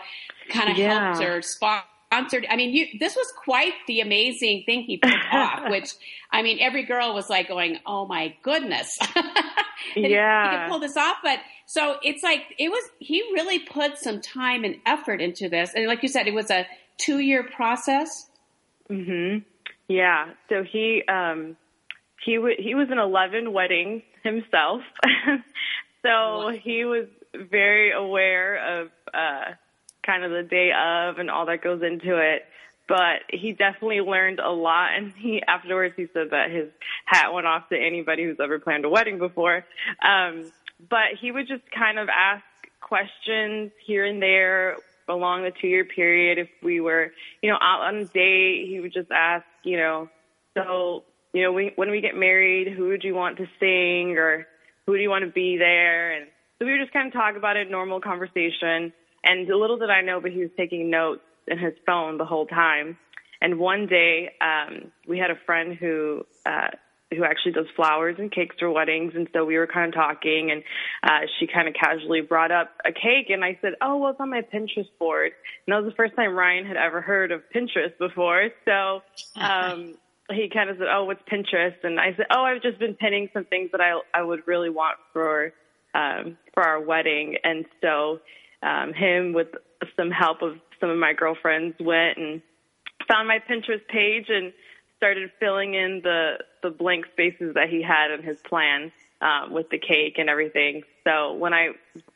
kind 0.49 0.71
of 0.71 0.79
yeah. 0.79 1.15
helped 1.15 1.25
or 1.25 1.43
sponsored. 1.43 2.47
I 2.49 2.55
mean, 2.55 2.73
you, 2.73 2.87
this 3.01 3.17
was 3.17 3.27
quite 3.45 3.75
the 3.89 4.01
amazing 4.01 4.63
thing 4.65 4.83
he 4.83 4.99
pulled 4.99 5.15
off, 5.33 5.71
which, 5.71 5.91
I 6.31 6.43
mean, 6.43 6.59
every 6.61 6.85
girl 6.85 7.15
was 7.15 7.29
like 7.29 7.49
going, 7.49 7.79
oh 7.85 8.07
my 8.07 8.37
goodness. 8.43 8.97
yeah. 9.17 9.25
He, 9.95 10.03
he 10.03 10.09
could 10.09 10.69
pull 10.69 10.79
this 10.79 10.97
off. 10.97 11.17
But 11.23 11.41
so 11.73 11.97
it's 12.03 12.23
like, 12.23 12.43
it 12.59 12.69
was, 12.69 12.85
he 12.99 13.23
really 13.33 13.59
put 13.59 13.97
some 13.97 14.21
time 14.21 14.63
and 14.63 14.77
effort 14.85 15.23
into 15.23 15.49
this. 15.49 15.73
And 15.75 15.87
like 15.87 16.03
you 16.03 16.09
said, 16.11 16.29
it 16.29 16.35
was 16.35 16.51
a 16.51 16.67
two 16.99 17.19
year 17.19 17.43
process. 17.43 18.29
hmm 18.89 19.39
Yeah. 19.89 20.35
So 20.51 20.65
he, 20.65 21.03
um, 21.09 21.57
he, 22.23 22.35
w- 22.37 22.57
he 22.59 22.75
was 22.75 22.89
in 22.91 22.99
11 22.99 23.55
weddings 23.55 24.03
himself. 24.23 24.83
so 26.03 26.51
he 26.63 26.85
was 26.85 27.07
very 27.35 27.93
aware 27.93 28.83
of, 28.83 28.89
uh, 29.15 29.53
kind 30.05 30.25
of 30.25 30.31
the 30.31 30.43
day 30.43 30.73
of 30.73 31.19
and 31.19 31.31
all 31.31 31.47
that 31.47 31.63
goes 31.63 31.81
into 31.83 32.19
it. 32.19 32.43
But 32.87 33.23
he 33.31 33.53
definitely 33.53 34.01
learned 34.01 34.41
a 34.41 34.51
lot, 34.51 34.91
and 34.95 35.13
he 35.17 35.41
afterwards 35.47 35.95
he 35.97 36.09
said 36.13 36.31
that 36.33 36.51
his 36.51 36.69
hat 37.07 37.33
went 37.33 37.47
off 37.47 37.69
to 37.71 37.79
anybody 37.79 38.25
who's 38.25 38.41
ever 38.43 38.59
planned 38.59 38.85
a 38.85 38.91
wedding 38.91 39.19
before. 39.19 39.65
Um, 40.05 40.53
but 40.89 41.19
he 41.21 41.31
would 41.31 41.49
just 41.49 41.63
kind 41.77 41.99
of 41.99 42.09
ask 42.09 42.45
questions 42.81 43.71
here 43.87 44.05
and 44.05 44.21
there 44.21 44.77
along 45.09 45.43
the 45.43 45.53
two 45.61 45.69
year 45.69 45.85
period. 45.85 46.39
If 46.39 46.49
we 46.63 46.81
were, 46.81 47.13
you 47.43 47.51
know, 47.51 47.59
out 47.61 47.83
on 47.83 47.97
a 47.97 48.05
date, 48.05 48.67
he 48.69 48.81
would 48.81 48.93
just 48.93 49.11
ask, 49.11 49.45
you 49.65 49.77
know, 49.77 50.09
so, 50.57 51.05
you 51.33 51.43
know, 51.43 51.53
we, 51.53 51.73
when 51.77 51.91
we 51.91 52.01
get 52.01 52.15
married, 52.15 52.73
who 52.73 52.89
would 52.89 53.05
you 53.05 53.15
want 53.15 53.39
to 53.39 53.47
sing 53.59 54.17
or 54.19 54.47
who 54.87 54.97
do 54.97 55.03
you 55.03 55.11
want 55.11 55.25
to 55.25 55.31
be 55.31 55.57
there? 55.57 56.13
And 56.13 56.27
so 56.59 56.67
we 56.67 56.73
would 56.73 56.81
just 56.81 56.93
kind 56.93 57.07
of 57.07 57.13
talk 57.13 57.37
about 57.37 57.57
it, 57.57 57.71
normal 57.71 58.01
conversation. 58.01 58.93
And 59.25 59.47
little 59.47 59.79
did 59.79 59.91
I 59.91 60.03
know, 60.03 60.21
but 60.21 60.33
he 60.33 60.41
was 60.41 60.51
taking 60.57 60.91
notes 60.91 61.23
in 61.47 61.59
his 61.59 61.75
phone 61.87 62.19
the 62.19 62.25
whole 62.25 62.47
time. 62.47 62.99
And 63.41 63.59
one 63.59 63.87
day, 63.87 64.31
um, 64.41 64.93
we 65.09 65.19
had 65.19 65.31
a 65.31 65.39
friend 65.47 65.75
who, 65.75 66.25
uh, 66.47 66.69
who 67.17 67.25
actually 67.25 67.53
does 67.53 67.67
flowers 67.77 68.17
and 68.19 68.31
cakes 68.31 68.57
for 68.59 68.71
weddings. 68.71 69.13
And 69.15 69.29
so 69.33 69.45
we 69.45 69.57
were 69.57 69.67
kind 69.67 69.89
of 69.89 69.95
talking 69.95 70.51
and, 70.51 70.63
uh, 71.03 71.27
she 71.39 71.47
kind 71.47 71.69
of 71.69 71.75
casually 71.75 72.21
brought 72.21 72.51
up 72.51 72.71
a 72.85 72.93
cake 72.93 73.31
and 73.31 73.45
I 73.45 73.59
said, 73.61 73.75
Oh, 73.81 73.97
well, 73.99 74.11
it's 74.11 74.21
on 74.21 74.31
my 74.31 74.43
Pinterest 74.43 74.89
board. 74.99 75.33
And 75.67 75.73
that 75.73 75.83
was 75.83 75.93
the 75.93 75.97
first 75.97 76.17
time 76.17 76.35
Ryan 76.35 76.67
had 76.67 76.77
ever 76.77 77.01
heard 77.01 77.33
of 77.33 77.43
Pinterest 77.55 77.97
before. 77.99 78.51
So, 78.65 79.03
um, 79.37 79.95
he 80.31 80.49
kind 80.49 80.71
of 80.71 80.79
said, 80.79 80.89
Oh, 80.91 81.05
what's 81.05 81.23
Pinterest? 81.31 81.83
And 81.83 82.01
I 82.01 82.15
said, 82.17 82.27
Oh, 82.31 82.43
I've 82.43 82.63
just 82.63 82.79
been 82.79 82.95
pinning 82.95 83.29
some 83.33 83.45
things 83.45 83.71
that 83.73 83.81
I, 83.81 84.01
I 84.15 84.23
would 84.23 84.47
really 84.47 84.71
want 84.71 84.99
for, 85.13 85.53
um, 85.95 86.37
for 86.55 86.63
our 86.63 86.81
wedding. 86.81 87.37
And 87.45 87.65
so, 87.81 88.21
um, 88.63 88.93
him 88.95 89.33
with 89.33 89.49
some 89.97 90.11
help 90.11 90.43
of 90.43 90.55
some 90.81 90.91
of 90.91 90.99
my 90.99 91.13
girlfriends 91.13 91.77
went 91.81 92.17
and 92.17 92.43
found 93.09 93.29
my 93.29 93.39
Pinterest 93.49 93.87
page 93.89 94.27
and 94.29 94.53
started 95.03 95.33
filling 95.41 95.75
in 95.75 96.01
the 96.05 96.39
the 96.63 96.71
blank 96.71 97.07
spaces 97.13 97.55
that 97.55 97.69
he 97.69 97.83
had 97.83 98.13
in 98.13 98.23
his 98.23 98.39
plan 98.49 98.93
um, 99.21 99.53
with 99.53 99.69
the 99.71 99.79
cake 99.79 100.15
and 100.17 100.31
everything. 100.31 100.85
So 101.03 101.33
when 101.35 101.53
I 101.53 101.71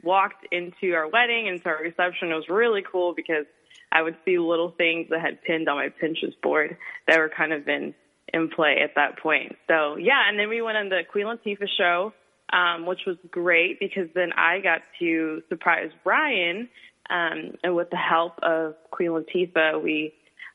walked 0.04 0.46
into 0.52 0.94
our 0.94 1.08
wedding 1.08 1.48
and 1.48 1.60
to 1.64 1.68
our 1.68 1.82
reception, 1.82 2.30
it 2.30 2.34
was 2.34 2.48
really 2.48 2.84
cool 2.88 3.12
because 3.12 3.44
I 3.90 4.02
would 4.02 4.14
see 4.24 4.38
little 4.38 4.70
things 4.70 5.08
that 5.10 5.20
had 5.20 5.42
pinned 5.42 5.68
on 5.68 5.76
my 5.76 5.88
Pinterest 5.88 6.40
board 6.40 6.76
that 7.08 7.18
were 7.18 7.28
kind 7.28 7.52
of 7.52 7.66
in 7.66 7.92
in 8.32 8.48
play 8.50 8.78
at 8.84 8.94
that 8.94 9.18
point. 9.18 9.56
So 9.66 9.96
yeah, 9.96 10.28
and 10.28 10.38
then 10.38 10.48
we 10.48 10.62
went 10.62 10.76
on 10.76 10.88
the 10.88 11.00
Queen 11.10 11.26
Latifah 11.26 11.68
show, 11.76 12.12
um, 12.52 12.86
which 12.86 13.00
was 13.04 13.16
great 13.32 13.80
because 13.80 14.08
then 14.14 14.32
I 14.32 14.60
got 14.60 14.82
to 15.00 15.42
surprise 15.48 15.90
Ryan, 16.04 16.68
um, 17.10 17.54
and 17.64 17.74
with 17.74 17.90
the 17.90 17.96
help 17.96 18.38
of 18.44 18.76
Queen 18.92 19.10
Latifah, 19.10 19.82
we 19.82 20.14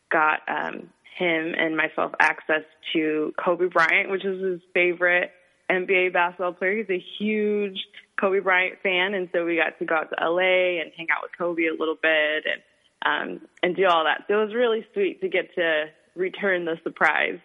got 0.09 0.39
um, 0.47 0.89
him 1.17 1.53
and 1.57 1.75
myself 1.75 2.11
access 2.19 2.63
to 2.93 3.33
Kobe 3.43 3.67
Bryant, 3.67 4.09
which 4.09 4.25
is 4.25 4.41
his 4.41 4.61
favorite 4.73 5.31
NBA 5.69 6.13
basketball 6.13 6.53
player. 6.53 6.77
He's 6.77 6.89
a 6.89 7.03
huge 7.19 7.77
Kobe 8.19 8.39
Bryant 8.39 8.79
fan, 8.83 9.13
and 9.13 9.29
so 9.33 9.45
we 9.45 9.55
got 9.55 9.77
to 9.79 9.85
go 9.85 9.95
out 9.95 10.09
to 10.09 10.25
LA 10.25 10.81
and 10.81 10.91
hang 10.95 11.07
out 11.11 11.23
with 11.23 11.31
Kobe 11.37 11.63
a 11.63 11.77
little 11.77 11.97
bit 12.01 12.45
and 12.45 12.61
um, 13.03 13.41
and 13.63 13.75
do 13.75 13.87
all 13.87 14.03
that. 14.03 14.25
So 14.27 14.39
it 14.39 14.45
was 14.45 14.53
really 14.53 14.85
sweet 14.93 15.21
to 15.21 15.27
get 15.27 15.53
to 15.55 15.85
return 16.15 16.65
the 16.65 16.77
surprise. 16.83 17.39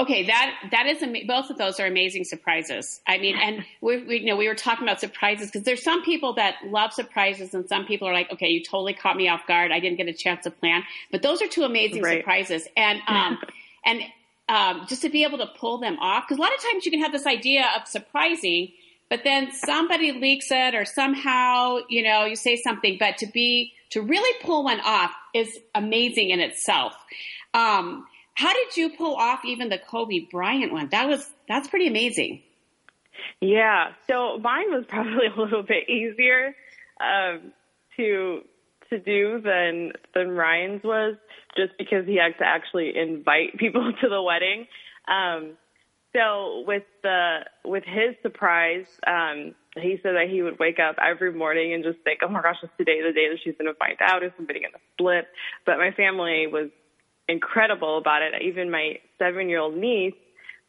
Okay, 0.00 0.26
that 0.26 0.54
that 0.70 0.86
is 0.86 1.04
both 1.26 1.50
of 1.50 1.58
those 1.58 1.80
are 1.80 1.86
amazing 1.86 2.22
surprises. 2.22 3.00
I 3.08 3.18
mean, 3.18 3.36
and 3.36 3.64
we, 3.80 4.02
we 4.04 4.20
you 4.20 4.26
know 4.26 4.36
we 4.36 4.46
were 4.46 4.54
talking 4.54 4.84
about 4.86 5.00
surprises 5.00 5.48
because 5.50 5.64
there's 5.64 5.82
some 5.82 6.04
people 6.04 6.34
that 6.34 6.54
love 6.66 6.92
surprises, 6.92 7.52
and 7.52 7.68
some 7.68 7.84
people 7.84 8.06
are 8.06 8.12
like, 8.12 8.30
okay, 8.32 8.48
you 8.48 8.62
totally 8.62 8.94
caught 8.94 9.16
me 9.16 9.28
off 9.28 9.46
guard. 9.48 9.72
I 9.72 9.80
didn't 9.80 9.98
get 9.98 10.06
a 10.06 10.12
chance 10.12 10.44
to 10.44 10.52
plan. 10.52 10.84
But 11.10 11.22
those 11.22 11.42
are 11.42 11.48
two 11.48 11.64
amazing 11.64 12.02
right. 12.02 12.18
surprises, 12.18 12.68
and 12.76 13.00
um, 13.08 13.38
and 13.84 14.02
um, 14.48 14.86
just 14.88 15.02
to 15.02 15.08
be 15.08 15.24
able 15.24 15.38
to 15.38 15.46
pull 15.46 15.78
them 15.78 15.98
off 15.98 16.24
because 16.28 16.38
a 16.38 16.40
lot 16.40 16.54
of 16.54 16.62
times 16.62 16.86
you 16.86 16.92
can 16.92 17.00
have 17.00 17.12
this 17.12 17.26
idea 17.26 17.66
of 17.76 17.88
surprising, 17.88 18.70
but 19.10 19.24
then 19.24 19.50
somebody 19.50 20.12
leaks 20.12 20.52
it 20.52 20.76
or 20.76 20.84
somehow 20.84 21.78
you 21.88 22.04
know 22.04 22.24
you 22.24 22.36
say 22.36 22.54
something, 22.54 22.98
but 23.00 23.18
to 23.18 23.26
be 23.26 23.72
to 23.90 24.00
really 24.00 24.38
pull 24.44 24.62
one 24.62 24.78
off 24.84 25.10
is 25.34 25.58
amazing 25.74 26.30
in 26.30 26.38
itself. 26.38 26.94
Um, 27.52 28.06
how 28.38 28.52
did 28.52 28.76
you 28.76 28.90
pull 28.90 29.16
off 29.16 29.40
even 29.44 29.68
the 29.68 29.78
Kobe 29.78 30.20
Bryant 30.30 30.72
one? 30.72 30.88
That 30.92 31.08
was 31.08 31.28
that's 31.48 31.66
pretty 31.66 31.88
amazing. 31.88 32.40
Yeah, 33.40 33.88
so 34.06 34.38
mine 34.38 34.70
was 34.70 34.84
probably 34.86 35.26
a 35.36 35.40
little 35.40 35.64
bit 35.64 35.90
easier 35.90 36.54
um, 37.00 37.52
to 37.96 38.42
to 38.90 38.98
do 39.00 39.40
than 39.40 39.90
than 40.14 40.30
Ryan's 40.30 40.84
was, 40.84 41.16
just 41.56 41.72
because 41.78 42.06
he 42.06 42.14
had 42.14 42.38
to 42.38 42.44
actually 42.44 42.96
invite 42.96 43.54
people 43.58 43.92
to 44.00 44.08
the 44.08 44.22
wedding. 44.22 44.68
Um, 45.08 45.56
so 46.14 46.62
with 46.64 46.84
the 47.02 47.40
with 47.64 47.82
his 47.84 48.14
surprise, 48.22 48.86
um, 49.04 49.56
he 49.74 49.98
said 50.00 50.14
that 50.14 50.28
he 50.30 50.42
would 50.42 50.60
wake 50.60 50.78
up 50.78 50.94
every 51.04 51.32
morning 51.32 51.74
and 51.74 51.82
just 51.82 51.98
think, 52.04 52.20
"Oh 52.22 52.28
my 52.28 52.40
gosh, 52.40 52.58
it's 52.62 52.72
today 52.78 53.02
the 53.02 53.12
day 53.12 53.30
that 53.30 53.38
she's 53.42 53.56
going 53.58 53.66
to 53.66 53.76
find 53.78 53.98
out. 54.00 54.22
Is 54.22 54.30
somebody 54.36 54.60
going 54.60 54.74
to 54.74 54.80
split?" 54.94 55.26
But 55.66 55.78
my 55.78 55.90
family 55.90 56.46
was 56.46 56.70
incredible 57.28 57.98
about 57.98 58.22
it. 58.22 58.42
Even 58.42 58.70
my 58.70 58.98
seven 59.18 59.48
year 59.48 59.60
old 59.60 59.76
niece, 59.76 60.14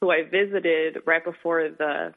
who 0.02 0.12
I 0.12 0.24
visited 0.24 1.00
right 1.06 1.24
before 1.24 1.70
the 1.70 2.14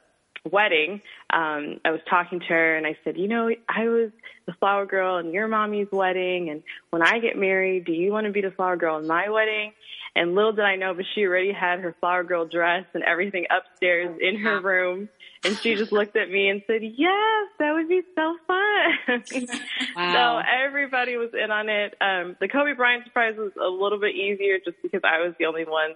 wedding, 0.50 1.00
um, 1.32 1.80
I 1.84 1.90
was 1.90 2.00
talking 2.08 2.40
to 2.40 2.46
her 2.46 2.76
and 2.76 2.86
I 2.86 2.96
said, 3.04 3.16
you 3.16 3.28
know, 3.28 3.48
I 3.68 3.84
was 3.84 4.10
the 4.46 4.52
flower 4.54 4.86
girl 4.86 5.18
in 5.18 5.32
your 5.32 5.48
mommy's 5.48 5.88
wedding. 5.92 6.50
And 6.50 6.62
when 6.90 7.02
I 7.02 7.18
get 7.20 7.36
married, 7.36 7.84
do 7.84 7.92
you 7.92 8.12
want 8.12 8.26
to 8.26 8.32
be 8.32 8.40
the 8.40 8.50
flower 8.50 8.76
girl 8.76 8.98
in 8.98 9.06
my 9.06 9.28
wedding? 9.30 9.72
And 10.14 10.34
little 10.34 10.52
did 10.52 10.64
I 10.64 10.76
know, 10.76 10.94
but 10.94 11.06
she 11.14 11.24
already 11.24 11.52
had 11.52 11.80
her 11.80 11.94
flower 12.00 12.24
girl 12.24 12.46
dress 12.46 12.84
and 12.92 13.02
everything 13.04 13.46
upstairs 13.50 14.18
in 14.20 14.36
her 14.40 14.60
room. 14.60 15.08
And 15.44 15.58
she 15.58 15.74
just 15.74 15.90
looked 15.90 16.16
at 16.16 16.30
me 16.30 16.48
and 16.48 16.62
said, 16.66 16.82
yes, 16.82 17.48
that 17.58 17.72
would 17.72 17.88
be 17.88 18.02
so 18.14 18.36
fun. 18.46 19.24
wow. 19.96 20.40
So 20.40 20.48
everybody 20.64 21.16
was 21.16 21.30
in 21.34 21.50
on 21.50 21.68
it. 21.68 21.94
Um, 22.00 22.36
the 22.40 22.48
Kobe 22.48 22.74
Bryant 22.74 23.04
surprise 23.04 23.34
was 23.36 23.52
a 23.60 23.68
little 23.68 23.98
bit 23.98 24.14
easier 24.14 24.58
just 24.64 24.76
because 24.82 25.00
I 25.04 25.18
was 25.18 25.34
the 25.38 25.46
only 25.46 25.64
one 25.64 25.92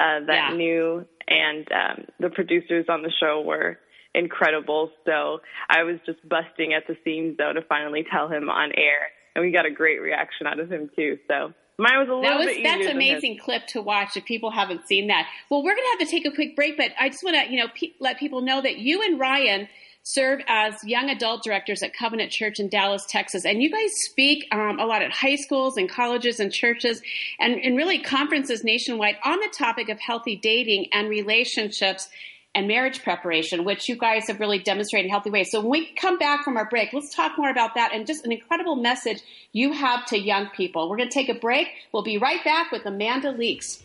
uh, 0.00 0.26
that 0.26 0.50
yeah. 0.50 0.56
knew. 0.56 1.06
And 1.28 1.68
um, 1.70 2.04
the 2.18 2.30
producers 2.30 2.86
on 2.88 3.02
the 3.02 3.12
show 3.20 3.40
were 3.40 3.78
incredible. 4.14 4.90
So 5.06 5.40
I 5.68 5.84
was 5.84 5.98
just 6.04 6.26
busting 6.28 6.72
at 6.74 6.86
the 6.88 6.96
seams 7.04 7.36
though 7.38 7.52
to 7.52 7.62
finally 7.62 8.04
tell 8.10 8.28
him 8.28 8.50
on 8.50 8.72
air. 8.76 9.10
And 9.34 9.44
we 9.44 9.52
got 9.52 9.66
a 9.66 9.70
great 9.70 10.00
reaction 10.00 10.46
out 10.46 10.58
of 10.58 10.72
him 10.72 10.90
too. 10.96 11.18
So 11.28 11.52
Mine 11.78 12.00
was 12.00 12.08
a 12.08 12.14
little 12.14 12.22
that 12.22 12.38
was, 12.38 12.46
bit 12.46 12.64
That's 12.64 12.86
an 12.86 12.92
amazing 12.92 13.38
clip 13.38 13.66
to 13.68 13.80
watch 13.80 14.16
if 14.16 14.24
people 14.24 14.50
haven't 14.50 14.86
seen 14.88 15.06
that. 15.08 15.28
Well, 15.48 15.62
we're 15.62 15.76
going 15.76 15.84
to 15.84 15.98
have 15.98 16.08
to 16.08 16.10
take 16.10 16.26
a 16.26 16.34
quick 16.34 16.56
break, 16.56 16.76
but 16.76 16.90
I 16.98 17.08
just 17.08 17.22
want 17.22 17.36
to, 17.36 17.52
you 17.52 17.60
know, 17.60 17.68
pe- 17.72 17.92
let 18.00 18.18
people 18.18 18.40
know 18.40 18.60
that 18.60 18.78
you 18.78 19.00
and 19.02 19.18
Ryan 19.18 19.68
serve 20.02 20.40
as 20.48 20.74
young 20.82 21.08
adult 21.08 21.44
directors 21.44 21.82
at 21.82 21.94
Covenant 21.94 22.32
Church 22.32 22.58
in 22.58 22.68
Dallas, 22.68 23.04
Texas. 23.06 23.44
And 23.44 23.62
you 23.62 23.70
guys 23.70 23.90
speak 24.10 24.48
um, 24.50 24.80
a 24.80 24.86
lot 24.86 25.02
at 25.02 25.12
high 25.12 25.36
schools 25.36 25.76
and 25.76 25.88
colleges 25.88 26.40
and 26.40 26.52
churches 26.52 27.00
and, 27.38 27.54
and 27.54 27.76
really 27.76 27.98
conferences 27.98 28.64
nationwide 28.64 29.16
on 29.24 29.38
the 29.38 29.52
topic 29.56 29.88
of 29.88 30.00
healthy 30.00 30.34
dating 30.34 30.88
and 30.92 31.08
relationships 31.08 32.08
and 32.58 32.66
marriage 32.66 33.04
preparation, 33.04 33.64
which 33.64 33.88
you 33.88 33.94
guys 33.94 34.26
have 34.26 34.40
really 34.40 34.58
demonstrated 34.58 35.06
in 35.06 35.10
healthy 35.10 35.30
ways. 35.30 35.48
So 35.48 35.60
when 35.60 35.70
we 35.70 35.94
come 35.94 36.18
back 36.18 36.42
from 36.42 36.56
our 36.56 36.68
break, 36.68 36.92
let's 36.92 37.14
talk 37.14 37.38
more 37.38 37.50
about 37.50 37.76
that 37.76 37.92
and 37.94 38.04
just 38.04 38.24
an 38.24 38.32
incredible 38.32 38.74
message 38.74 39.20
you 39.52 39.72
have 39.72 40.04
to 40.06 40.18
young 40.18 40.48
people. 40.48 40.90
We're 40.90 40.96
going 40.96 41.08
to 41.08 41.14
take 41.14 41.28
a 41.28 41.38
break. 41.38 41.68
We'll 41.92 42.02
be 42.02 42.18
right 42.18 42.42
back 42.42 42.72
with 42.72 42.84
Amanda 42.84 43.30
Leaks. 43.30 43.84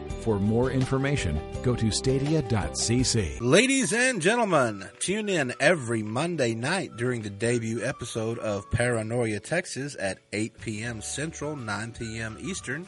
For 0.21 0.39
more 0.39 0.69
information, 0.69 1.41
go 1.63 1.75
to 1.75 1.89
stadia.cc. 1.89 3.41
Ladies 3.41 3.91
and 3.91 4.21
gentlemen, 4.21 4.87
tune 4.99 5.27
in 5.29 5.51
every 5.59 6.03
Monday 6.03 6.53
night 6.53 6.95
during 6.95 7.23
the 7.23 7.31
debut 7.31 7.83
episode 7.83 8.37
of 8.37 8.69
Paranoia, 8.69 9.39
Texas 9.39 9.97
at 9.99 10.19
8 10.31 10.61
p.m. 10.61 11.01
Central, 11.01 11.55
9 11.55 11.93
p.m. 11.93 12.37
Eastern, 12.39 12.85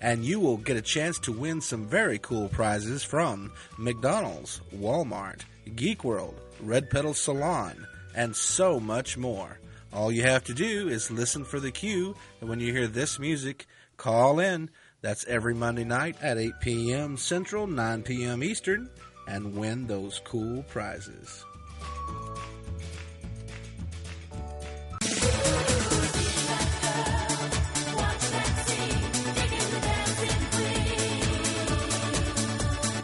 and 0.00 0.24
you 0.24 0.38
will 0.38 0.56
get 0.56 0.76
a 0.76 0.82
chance 0.82 1.18
to 1.20 1.32
win 1.32 1.60
some 1.60 1.86
very 1.86 2.20
cool 2.20 2.48
prizes 2.48 3.02
from 3.02 3.52
McDonald's, 3.76 4.60
Walmart, 4.76 5.40
Geek 5.74 6.04
World, 6.04 6.40
Red 6.60 6.88
Pedal 6.88 7.14
Salon, 7.14 7.84
and 8.14 8.36
so 8.36 8.78
much 8.78 9.16
more. 9.16 9.58
All 9.92 10.12
you 10.12 10.22
have 10.22 10.44
to 10.44 10.54
do 10.54 10.88
is 10.88 11.10
listen 11.10 11.44
for 11.44 11.58
the 11.58 11.72
cue, 11.72 12.14
and 12.40 12.48
when 12.48 12.60
you 12.60 12.72
hear 12.72 12.86
this 12.86 13.18
music, 13.18 13.66
call 13.96 14.38
in 14.38 14.70
that's 15.04 15.26
every 15.26 15.52
Monday 15.52 15.84
night 15.84 16.16
at 16.22 16.38
8 16.38 16.60
p.m. 16.60 17.18
Central, 17.18 17.66
9 17.66 18.02
p.m. 18.04 18.42
Eastern, 18.42 18.88
and 19.28 19.54
win 19.54 19.86
those 19.86 20.18
cool 20.24 20.62
prizes. 20.62 21.44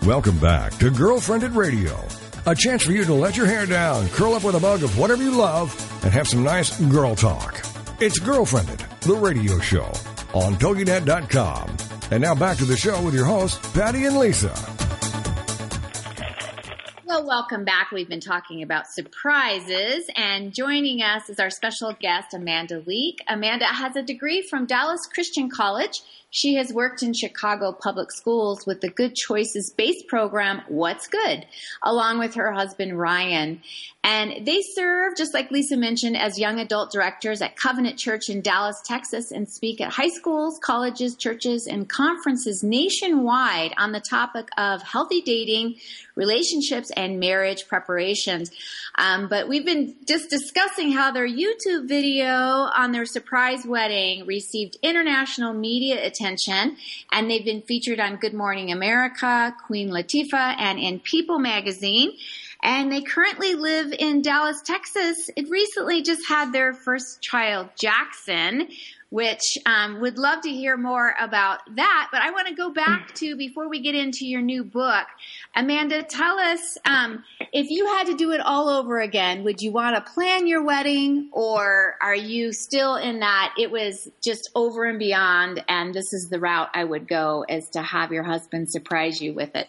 Welcome 0.07 0.39
back 0.39 0.73
to 0.79 0.91
Girlfriendit 0.91 1.55
Radio. 1.55 2.03
A 2.47 2.55
chance 2.55 2.83
for 2.83 2.93
you 2.93 3.05
to 3.05 3.13
let 3.13 3.37
your 3.37 3.45
hair 3.45 3.67
down, 3.67 4.09
curl 4.09 4.33
up 4.33 4.45
with 4.45 4.55
a 4.55 4.61
mug 4.61 4.83
of 4.83 4.99
whatever 4.99 5.23
you 5.23 5.33
love, 5.33 5.71
and 6.03 6.15
have 6.15 6.27
some 6.27 6.43
nice 6.43 6.81
girl 6.91 7.15
talk. 7.15 7.61
It's 8.01 8.19
Girlfriendit, 8.19 9.01
the 9.01 9.15
radio 9.15 9.59
show 9.59 9.93
on 10.33 10.55
TogiNet.com. 10.55 11.77
And 12.13 12.21
now 12.21 12.35
back 12.35 12.57
to 12.59 12.65
the 12.65 12.77
show 12.77 13.01
with 13.03 13.15
your 13.15 13.25
hosts, 13.25 13.59
Patty 13.73 14.05
and 14.05 14.19
Lisa. 14.19 14.53
Well, 17.05 17.25
welcome 17.27 17.65
back. 17.65 17.93
We've 17.93 18.09
been 18.09 18.21
talking 18.21 18.63
about 18.63 18.87
surprises, 18.89 20.09
and 20.17 20.53
joining 20.53 21.03
us 21.03 21.29
is 21.29 21.39
our 21.39 21.51
special 21.51 21.93
guest, 22.01 22.35
Amanda 22.35 22.83
Leake. 22.87 23.23
Amanda 23.29 23.65
has 23.65 23.95
a 23.95 24.03
degree 24.03 24.43
from 24.43 24.67
Dallas 24.67 25.07
Christian 25.13 25.51
College. 25.51 26.03
She 26.31 26.55
has 26.55 26.73
worked 26.73 27.03
in 27.03 27.13
Chicago 27.13 27.73
public 27.73 28.13
schools 28.13 28.65
with 28.65 28.81
the 28.81 28.89
Good 28.89 29.17
Choices 29.17 29.73
base 29.77 30.03
program, 30.07 30.63
What's 30.69 31.09
Good, 31.09 31.45
along 31.83 32.21
with 32.21 32.35
her 32.35 32.53
husband, 32.53 32.97
Ryan. 32.99 33.63
And 34.03 34.47
they 34.47 34.63
serve, 34.63 35.15
just 35.17 35.35
like 35.35 35.51
Lisa 35.51 35.77
mentioned, 35.77 36.17
as 36.17 36.39
young 36.39 36.59
adult 36.59 36.91
directors 36.91 37.43
at 37.43 37.57
Covenant 37.57 37.99
Church 37.99 38.31
in 38.31 38.41
Dallas, 38.41 38.81
Texas, 38.87 39.31
and 39.31 39.47
speak 39.47 39.81
at 39.81 39.93
high 39.93 40.09
schools, 40.09 40.59
colleges, 40.63 41.17
churches, 41.17 41.67
and 41.67 41.87
conferences 41.87 42.63
nationwide 42.63 43.75
on 43.77 43.93
the 43.93 44.01
topic 44.01 44.49
of 44.57 44.81
healthy 44.83 45.21
dating, 45.21 45.75
relationships, 46.15 46.91
and 46.97 47.21
marriage 47.21 47.69
preparations. 47.69 48.51
Um, 48.97 49.29
but 49.29 49.49
we've 49.49 49.67
been 49.67 49.95
just 50.07 50.31
discussing 50.31 50.93
how 50.93 51.11
their 51.11 51.29
YouTube 51.29 51.87
video 51.87 52.27
on 52.27 52.93
their 52.93 53.05
surprise 53.05 53.67
wedding 53.67 54.25
received 54.25 54.79
international 54.83 55.53
media 55.53 56.07
attention, 56.07 56.20
and 56.21 57.31
they've 57.31 57.45
been 57.45 57.63
featured 57.63 58.01
on 58.01 58.17
Good 58.17 58.35
Morning 58.35 58.71
America, 58.71 59.55
Queen 59.67 59.91
Latifah, 59.91 60.57
and 60.59 60.79
in 60.79 61.01
People 61.01 61.39
magazine 61.39 62.13
and 62.63 62.93
they 62.93 63.01
currently 63.01 63.55
live 63.55 63.93
in 63.99 64.23
Dallas, 64.23 64.61
Texas. 64.63 65.31
It 65.35 65.49
recently 65.49 66.03
just 66.03 66.29
had 66.29 66.53
their 66.53 66.75
first 66.75 67.23
child, 67.23 67.71
Jackson, 67.79 68.69
which 69.09 69.59
um, 69.67 70.01
would 70.01 70.19
love 70.19 70.43
to 70.43 70.51
hear 70.51 70.77
more 70.77 71.15
about 71.19 71.61
that. 71.77 72.09
But 72.13 72.21
I 72.21 72.31
want 72.31 72.49
to 72.49 72.55
go 72.55 72.71
back 72.71 73.15
to 73.17 73.37
before 73.37 73.69
we 73.69 73.81
get 73.81 73.95
into 73.95 74.27
your 74.27 74.43
new 74.43 74.63
book, 74.63 75.07
Amanda. 75.55 76.03
Tell 76.03 76.39
us 76.39 76.79
um, 76.85 77.25
if 77.53 77.71
you 77.71 77.87
had 77.87 78.07
to 78.07 78.17
do 78.17 78.33
it 78.33 78.41
all 78.41 78.69
over 78.69 79.01
again, 79.01 79.43
would 79.45 79.61
you 79.61 79.73
want 79.73 79.97
to 79.97 80.13
plan 80.13 80.47
your 80.47 80.65
wedding, 80.65 81.29
or 81.33 81.97
are 82.01 82.15
you 82.15 82.53
still 82.53 82.97
in 82.97 83.21
that 83.21 83.55
it 83.59 83.71
was 83.71 84.09
just 84.23 84.51
over 84.55 84.85
and 84.85 84.99
beyond, 84.99 85.63
and 85.69 85.93
this 85.93 86.13
is 86.13 86.29
the 86.31 86.39
route 86.39 86.71
I 86.73 86.85
would 86.85 87.09
go, 87.09 87.45
is 87.49 87.69
to 87.71 87.83
have 87.83 88.13
your 88.13 88.23
husband 88.23 88.71
surprise 88.71 89.21
you 89.21 89.35
with 89.35 89.55
it? 89.57 89.69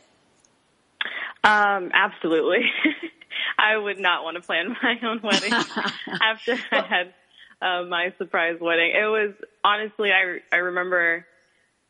Um, 1.43 1.91
absolutely. 1.93 2.71
I 3.57 3.77
would 3.77 3.99
not 3.99 4.23
want 4.23 4.35
to 4.35 4.41
plan 4.41 4.75
my 4.83 4.99
own 5.03 5.21
wedding 5.23 5.53
after 6.21 6.57
I 6.71 6.81
had 6.81 7.13
uh, 7.61 7.83
my 7.85 8.13
surprise 8.17 8.57
wedding. 8.59 8.91
It 8.95 9.05
was 9.05 9.33
honestly, 9.63 10.11
I 10.11 10.39
I 10.51 10.57
remember 10.57 11.25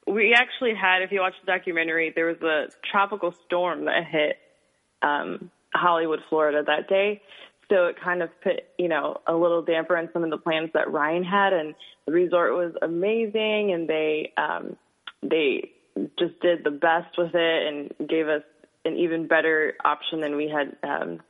we 0.08 0.34
actually 0.34 0.74
had. 0.76 1.02
If 1.02 1.12
you 1.12 1.20
watch 1.20 1.36
the 1.44 1.52
documentary, 1.52 2.12
there 2.16 2.28
was 2.28 2.42
a 2.42 2.68
tropical 2.90 3.34
storm 3.46 3.86
that 3.86 4.06
hit 4.10 4.38
um, 5.02 5.52
Hollywood, 5.74 6.20
Florida 6.30 6.64
that 6.66 6.88
day. 6.88 7.22
So 7.70 7.86
it 7.86 7.96
kind 8.04 8.22
of 8.22 8.30
put, 8.42 8.64
you 8.78 8.90
know, 8.90 9.22
a 9.28 9.34
little 9.34 9.62
damper 9.62 9.96
on 9.96 10.10
some 10.12 10.24
of 10.26 10.30
the 10.30 10.38
plans 10.38 10.72
that 10.74 10.92
Ryan 10.92 11.24
had, 11.24 11.54
and 11.54 11.74
the 12.06 12.12
resort 12.12 12.54
was 12.54 12.74
amazing, 12.82 13.72
and 13.72 13.88
they 13.88 14.34
um, 14.36 14.76
they 15.24 15.72
just 16.20 16.40
did 16.42 16.64
the 16.64 16.72
best 16.72 17.18
with 17.18 17.34
it 17.34 17.68
and 18.00 18.10
gave 18.10 18.28
us 18.28 18.44
an 18.84 18.98
even 18.98 19.28
better 19.28 19.74
option 19.86 20.20
than 20.20 20.36
we 20.36 20.50
had 20.50 20.76
um, 20.84 21.22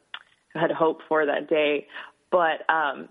had 0.55 0.71
hoped 0.71 1.03
for 1.07 1.25
that 1.25 1.47
day. 1.47 1.87
But 2.31 2.67
um, 2.69 3.09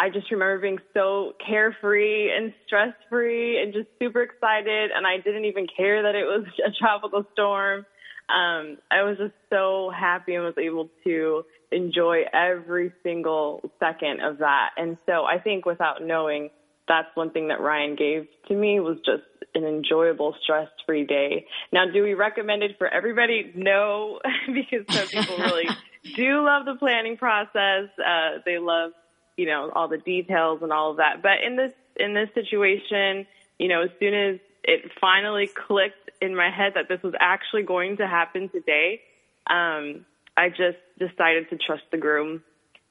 I 0.00 0.08
just 0.08 0.30
remember 0.30 0.58
being 0.58 0.78
so 0.94 1.34
carefree 1.46 2.34
and 2.34 2.54
stress 2.66 2.94
free 3.10 3.62
and 3.62 3.74
just 3.74 3.88
super 3.98 4.22
excited. 4.22 4.90
And 4.96 5.06
I 5.06 5.18
didn't 5.18 5.44
even 5.44 5.66
care 5.66 6.04
that 6.04 6.14
it 6.14 6.24
was 6.24 6.46
a 6.66 6.70
tropical 6.70 7.26
storm. 7.34 7.84
Um, 8.30 8.78
I 8.90 9.02
was 9.02 9.18
just 9.18 9.34
so 9.50 9.92
happy 9.94 10.36
and 10.36 10.44
was 10.44 10.54
able 10.56 10.88
to 11.04 11.44
enjoy 11.70 12.22
every 12.32 12.92
single 13.02 13.70
second 13.78 14.22
of 14.22 14.38
that. 14.38 14.70
And 14.78 14.96
so 15.04 15.24
I 15.24 15.38
think 15.38 15.66
without 15.66 16.02
knowing, 16.02 16.48
that's 16.88 17.14
one 17.14 17.30
thing 17.30 17.48
that 17.48 17.60
Ryan 17.60 17.94
gave 17.94 18.26
to 18.48 18.54
me 18.54 18.80
was 18.80 18.96
just 19.04 19.22
an 19.54 19.64
enjoyable, 19.64 20.34
stress 20.42 20.68
free 20.86 21.04
day. 21.04 21.44
Now, 21.72 21.84
do 21.92 22.02
we 22.02 22.14
recommend 22.14 22.62
it 22.62 22.78
for 22.78 22.88
everybody? 22.88 23.52
No, 23.54 24.20
because 24.46 24.86
some 24.88 25.08
people 25.08 25.36
really 25.38 25.68
do 26.16 26.42
love 26.42 26.64
the 26.64 26.76
planning 26.78 27.18
process. 27.18 27.90
Uh, 27.98 28.38
they 28.46 28.58
love 28.58 28.92
you 29.40 29.46
know, 29.46 29.70
all 29.74 29.88
the 29.88 29.96
details 29.96 30.60
and 30.62 30.70
all 30.70 30.90
of 30.90 30.98
that. 30.98 31.22
But 31.22 31.42
in 31.42 31.56
this 31.56 31.72
in 31.96 32.12
this 32.12 32.28
situation, 32.34 33.26
you 33.58 33.68
know, 33.68 33.82
as 33.84 33.90
soon 33.98 34.12
as 34.12 34.38
it 34.62 34.92
finally 35.00 35.46
clicked 35.46 36.10
in 36.20 36.36
my 36.36 36.50
head 36.50 36.72
that 36.74 36.88
this 36.90 37.02
was 37.02 37.14
actually 37.18 37.62
going 37.62 37.96
to 37.96 38.06
happen 38.06 38.50
today, 38.50 39.00
um, 39.48 40.04
I 40.36 40.50
just 40.50 40.76
decided 40.98 41.48
to 41.48 41.56
trust 41.56 41.84
the 41.90 41.96
groom, 41.96 42.42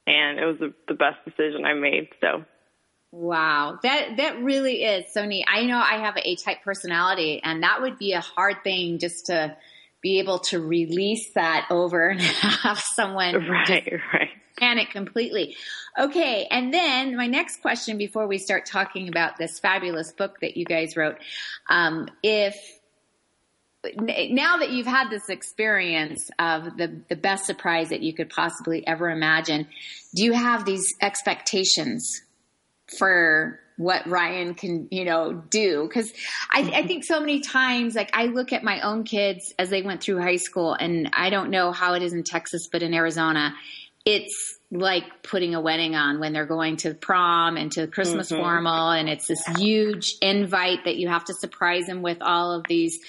and 0.07 0.39
it 0.39 0.45
was 0.45 0.57
the, 0.57 0.73
the 0.87 0.95
best 0.95 1.23
decision 1.23 1.65
I 1.65 1.75
made. 1.75 2.09
So. 2.19 2.43
Wow, 3.11 3.77
that 3.83 4.17
that 4.17 4.41
really 4.41 4.83
is 4.83 5.13
so 5.13 5.25
neat. 5.25 5.45
I 5.47 5.65
know 5.65 5.77
I 5.77 5.99
have 5.99 6.15
an 6.15 6.23
A-type 6.25 6.63
personality, 6.63 7.41
and 7.43 7.61
that 7.61 7.83
would 7.83 7.99
be 7.99 8.13
a 8.13 8.21
hard 8.21 8.63
thing 8.63 8.97
just 8.97 9.27
to 9.27 9.55
be 10.01 10.19
able 10.19 10.39
to 10.39 10.59
release 10.59 11.31
that 11.35 11.67
over 11.69 12.09
and 12.09 12.21
have 12.21 12.79
someone 12.95 13.47
right, 13.47 13.93
right 14.13 14.29
panic 14.59 14.91
completely. 14.91 15.55
Okay, 15.97 16.45
and 16.51 16.73
then 16.73 17.15
my 17.15 17.27
next 17.27 17.61
question 17.61 17.97
before 17.97 18.27
we 18.27 18.37
start 18.37 18.65
talking 18.65 19.07
about 19.07 19.37
this 19.37 19.59
fabulous 19.59 20.11
book 20.11 20.39
that 20.41 20.57
you 20.57 20.65
guys 20.65 20.95
wrote, 20.95 21.17
um, 21.69 22.09
if 22.21 22.55
now 23.95 24.57
that 24.57 24.71
you've 24.71 24.85
had 24.85 25.09
this 25.09 25.29
experience 25.29 26.29
of 26.37 26.77
the 26.77 27.01
the 27.07 27.15
best 27.15 27.45
surprise 27.45 27.89
that 27.89 28.01
you 28.01 28.13
could 28.13 28.29
possibly 28.29 28.85
ever 28.85 29.09
imagine, 29.09 29.67
do 30.15 30.23
you 30.23 30.33
have 30.33 30.65
these 30.65 30.85
expectations 31.01 32.21
for 32.97 33.59
what 33.79 34.05
Ryan 34.07 34.55
can, 34.55 34.89
you 34.91 35.05
know, 35.05 35.33
do. 35.33 35.89
Cause 35.91 36.11
I, 36.51 36.69
I, 36.75 36.85
think 36.85 37.05
so 37.05 37.21
many 37.21 37.39
times, 37.39 37.95
like 37.95 38.09
I 38.13 38.25
look 38.25 38.51
at 38.51 38.61
my 38.61 38.81
own 38.81 39.05
kids 39.05 39.53
as 39.57 39.69
they 39.69 39.81
went 39.81 40.03
through 40.03 40.21
high 40.21 40.35
school 40.35 40.73
and 40.73 41.09
I 41.13 41.29
don't 41.29 41.49
know 41.49 41.71
how 41.71 41.93
it 41.93 42.03
is 42.03 42.11
in 42.11 42.23
Texas, 42.23 42.67
but 42.69 42.83
in 42.83 42.93
Arizona, 42.93 43.55
it's 44.05 44.59
like 44.69 45.23
putting 45.23 45.55
a 45.55 45.61
wedding 45.61 45.95
on 45.95 46.19
when 46.19 46.33
they're 46.33 46.45
going 46.45 46.75
to 46.77 46.93
prom 46.93 47.55
and 47.55 47.71
to 47.71 47.87
Christmas 47.87 48.31
mm-hmm. 48.31 48.41
formal, 48.41 48.91
and 48.91 49.09
it's 49.09 49.27
this 49.27 49.43
huge 49.57 50.15
invite 50.21 50.85
that 50.85 50.97
you 50.97 51.07
have 51.07 51.25
to 51.25 51.33
surprise 51.33 51.85
them 51.85 52.01
with 52.01 52.17
all 52.21 52.51
of 52.51 52.65
these 52.67 52.99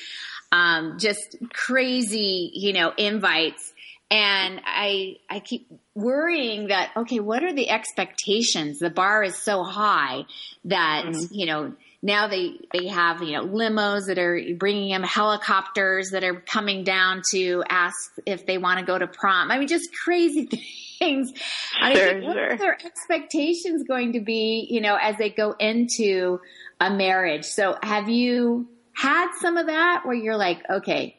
um, 0.52 0.98
just 0.98 1.36
crazy, 1.52 2.50
you 2.54 2.72
know, 2.72 2.92
invites. 2.96 3.72
And 4.10 4.60
I 4.64 5.18
I 5.28 5.38
keep 5.38 5.70
worrying 5.94 6.68
that 6.68 6.90
okay, 6.96 7.20
what 7.20 7.44
are 7.44 7.52
the 7.52 7.70
expectations? 7.70 8.80
The 8.80 8.90
bar 8.90 9.22
is 9.22 9.36
so 9.36 9.62
high 9.62 10.24
that 10.64 11.04
mm-hmm. 11.06 11.32
you 11.34 11.46
know 11.46 11.72
now 12.02 12.28
they 12.28 12.58
they 12.72 12.88
have 12.88 13.22
you 13.22 13.32
know 13.32 13.46
limos 13.46 14.06
that 14.06 14.18
are 14.18 14.40
bringing 14.56 14.90
them 14.90 15.02
helicopters 15.04 16.10
that 16.10 16.24
are 16.24 16.40
coming 16.40 16.82
down 16.82 17.22
to 17.30 17.62
ask 17.68 18.12
if 18.26 18.46
they 18.46 18.58
want 18.58 18.80
to 18.80 18.86
go 18.86 18.98
to 18.98 19.06
prom. 19.06 19.50
I 19.50 19.58
mean, 19.58 19.68
just 19.68 19.90
crazy 20.04 20.46
things. 20.98 21.32
I 21.80 21.94
sure, 21.94 22.08
think, 22.08 22.24
what 22.24 22.34
sure. 22.34 22.52
are 22.52 22.56
their 22.56 22.78
expectations 22.84 23.84
going 23.86 24.14
to 24.14 24.20
be? 24.20 24.66
You 24.70 24.80
know, 24.80 24.96
as 24.96 25.18
they 25.18 25.30
go 25.30 25.52
into 25.52 26.40
a 26.80 26.90
marriage. 26.90 27.44
So, 27.44 27.76
have 27.82 28.08
you 28.08 28.68
had 28.92 29.32
some 29.40 29.56
of 29.56 29.66
that 29.66 30.02
where 30.04 30.14
you're 30.14 30.36
like, 30.36 30.62
okay, 30.68 31.16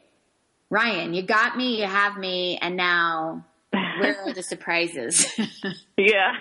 Ryan, 0.72 1.12
you 1.12 1.20
got 1.20 1.54
me, 1.54 1.82
you 1.82 1.86
have 1.86 2.16
me, 2.16 2.56
and 2.56 2.78
now 2.78 3.44
where 3.72 4.18
are 4.22 4.32
the 4.32 4.42
surprises? 4.42 5.30
yeah. 5.98 6.32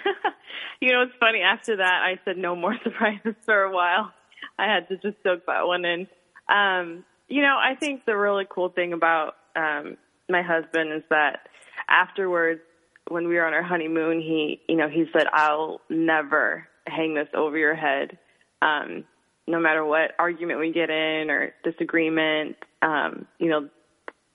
you 0.80 0.94
know, 0.94 1.02
it's 1.02 1.12
funny. 1.20 1.42
After 1.42 1.76
that, 1.76 2.02
I 2.02 2.18
said 2.24 2.38
no 2.38 2.56
more 2.56 2.78
surprises 2.84 3.36
for 3.44 3.64
a 3.64 3.74
while. 3.74 4.14
I 4.58 4.74
had 4.74 4.88
to 4.88 4.96
just 4.96 5.22
soak 5.22 5.46
that 5.48 5.68
one 5.68 5.84
in. 5.84 6.08
Um, 6.48 7.04
you 7.28 7.42
know, 7.42 7.58
I 7.62 7.76
think 7.76 8.06
the 8.06 8.16
really 8.16 8.46
cool 8.50 8.70
thing 8.70 8.94
about 8.94 9.34
um, 9.58 9.98
my 10.30 10.44
husband 10.44 10.94
is 10.94 11.04
that 11.10 11.50
afterwards, 11.90 12.62
when 13.10 13.28
we 13.28 13.36
were 13.36 13.46
on 13.46 13.54
our 13.54 13.64
honeymoon, 13.64 14.22
he, 14.22 14.62
you 14.70 14.78
know, 14.78 14.88
he 14.88 15.08
said, 15.12 15.28
"I'll 15.34 15.82
never 15.90 16.70
hang 16.88 17.16
this 17.16 17.28
over 17.36 17.58
your 17.58 17.76
head, 17.76 18.18
um, 18.62 19.04
no 19.46 19.60
matter 19.60 19.84
what 19.84 20.12
argument 20.18 20.62
we 20.62 20.72
get 20.72 20.90
in 20.90 21.30
or 21.30 21.54
disagreement. 21.66 22.56
Um, 22.82 23.28
you 23.38 23.50
know, 23.50 23.70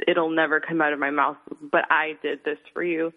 it'll 0.06 0.30
never 0.30 0.60
come 0.60 0.80
out 0.80 0.92
of 0.92 0.98
my 0.98 1.10
mouth. 1.10 1.36
But 1.60 1.84
I 1.90 2.16
did 2.22 2.40
this 2.44 2.58
for 2.72 2.82
you." 2.82 3.12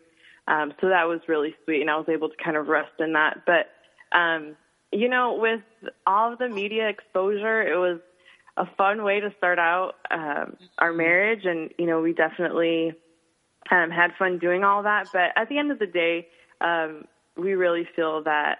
Um, 0.47 0.73
so 0.81 0.89
that 0.89 1.07
was 1.07 1.21
really 1.27 1.55
sweet, 1.63 1.81
and 1.81 1.89
I 1.89 1.97
was 1.97 2.09
able 2.09 2.29
to 2.29 2.35
kind 2.43 2.57
of 2.57 2.67
rest 2.67 2.91
in 2.99 3.13
that. 3.13 3.45
But 3.45 3.69
um, 4.17 4.55
you 4.91 5.09
know, 5.09 5.37
with 5.39 5.61
all 6.07 6.33
of 6.33 6.39
the 6.39 6.49
media 6.49 6.89
exposure, 6.89 7.61
it 7.61 7.77
was 7.77 7.99
a 8.57 8.65
fun 8.77 9.03
way 9.03 9.19
to 9.19 9.33
start 9.37 9.59
out 9.59 9.93
um, 10.11 10.57
our 10.77 10.91
marriage, 10.91 11.45
and 11.45 11.71
you 11.77 11.85
know, 11.85 12.01
we 12.01 12.13
definitely 12.13 12.93
um, 13.71 13.91
had 13.91 14.11
fun 14.17 14.39
doing 14.39 14.63
all 14.63 14.83
that. 14.83 15.09
But 15.13 15.31
at 15.35 15.49
the 15.49 15.57
end 15.57 15.71
of 15.71 15.79
the 15.79 15.87
day, 15.87 16.27
um, 16.61 17.05
we 17.37 17.53
really 17.53 17.87
feel 17.95 18.23
that 18.23 18.59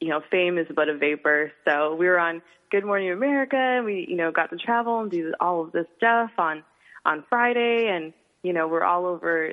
you 0.00 0.08
know, 0.08 0.22
fame 0.30 0.58
is 0.58 0.66
but 0.74 0.88
a 0.88 0.96
vapor. 0.96 1.52
So 1.66 1.94
we 1.94 2.06
were 2.06 2.18
on 2.18 2.42
Good 2.70 2.84
Morning 2.84 3.10
America, 3.10 3.56
and 3.56 3.84
we 3.84 4.06
you 4.08 4.16
know 4.16 4.32
got 4.32 4.50
to 4.50 4.56
travel 4.56 5.00
and 5.00 5.10
do 5.10 5.34
all 5.40 5.62
of 5.64 5.72
this 5.72 5.86
stuff 5.96 6.30
on 6.38 6.64
on 7.04 7.24
Friday, 7.28 7.88
and 7.88 8.12
you 8.42 8.52
know, 8.52 8.68
we're 8.68 8.84
all 8.84 9.06
over 9.06 9.52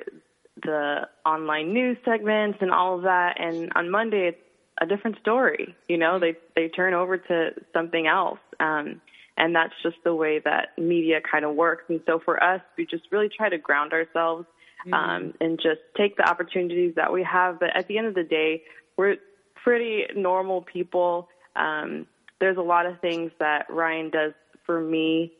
the 0.62 1.08
online 1.24 1.72
news 1.72 1.96
segments 2.04 2.58
and 2.60 2.70
all 2.70 2.96
of 2.96 3.02
that. 3.02 3.36
And 3.38 3.70
on 3.74 3.90
Monday, 3.90 4.28
it's 4.28 4.38
a 4.80 4.86
different 4.86 5.18
story. 5.20 5.76
You 5.88 5.98
know, 5.98 6.18
they 6.18 6.36
they 6.56 6.68
turn 6.68 6.94
over 6.94 7.18
to 7.18 7.50
something 7.72 8.06
else. 8.06 8.38
Um, 8.60 9.00
and 9.36 9.54
that's 9.54 9.74
just 9.82 9.96
the 10.04 10.14
way 10.14 10.40
that 10.40 10.76
media 10.76 11.20
kind 11.20 11.44
of 11.44 11.54
works. 11.54 11.84
And 11.88 12.00
so 12.06 12.20
for 12.24 12.42
us, 12.42 12.60
we 12.76 12.84
just 12.84 13.04
really 13.12 13.28
try 13.28 13.48
to 13.48 13.56
ground 13.56 13.92
ourselves 13.92 14.46
um, 14.86 14.92
mm-hmm. 14.92 15.30
and 15.40 15.58
just 15.62 15.80
take 15.96 16.16
the 16.16 16.28
opportunities 16.28 16.94
that 16.96 17.12
we 17.12 17.22
have. 17.22 17.60
But 17.60 17.74
at 17.76 17.86
the 17.86 17.98
end 17.98 18.08
of 18.08 18.14
the 18.14 18.24
day, 18.24 18.62
we're 18.96 19.16
pretty 19.62 20.06
normal 20.16 20.62
people. 20.62 21.28
Um, 21.54 22.06
there's 22.40 22.56
a 22.56 22.62
lot 22.62 22.86
of 22.86 23.00
things 23.00 23.30
that 23.38 23.66
Ryan 23.70 24.10
does 24.10 24.32
for 24.66 24.80
me 24.80 25.32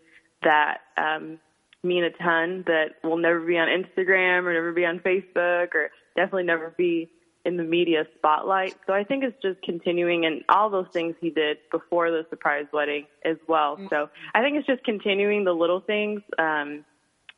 that 0.44 0.79
um, 0.97 1.40
mean 1.82 2.04
a 2.04 2.10
ton 2.10 2.64
that 2.66 2.96
will 3.04 3.16
never 3.16 3.40
be 3.40 3.56
on 3.56 3.68
Instagram 3.68 4.44
or 4.44 4.52
never 4.52 4.72
be 4.72 4.84
on 4.84 4.98
Facebook 5.00 5.74
or 5.74 5.90
definitely 6.16 6.44
never 6.44 6.74
be 6.76 7.08
in 7.44 7.56
the 7.56 7.62
media 7.62 8.04
spotlight. 8.16 8.74
So 8.86 8.92
I 8.92 9.04
think 9.04 9.24
it's 9.24 9.40
just 9.40 9.62
continuing 9.62 10.26
and 10.26 10.42
all 10.48 10.70
those 10.70 10.88
things 10.92 11.14
he 11.20 11.30
did 11.30 11.58
before 11.70 12.10
the 12.10 12.26
surprise 12.30 12.66
wedding 12.72 13.06
as 13.24 13.36
well. 13.46 13.76
Mm-hmm. 13.76 13.86
So 13.90 14.10
I 14.34 14.42
think 14.42 14.56
it's 14.56 14.66
just 14.66 14.84
continuing 14.84 15.44
the 15.44 15.52
little 15.52 15.80
things. 15.80 16.20
Um, 16.38 16.84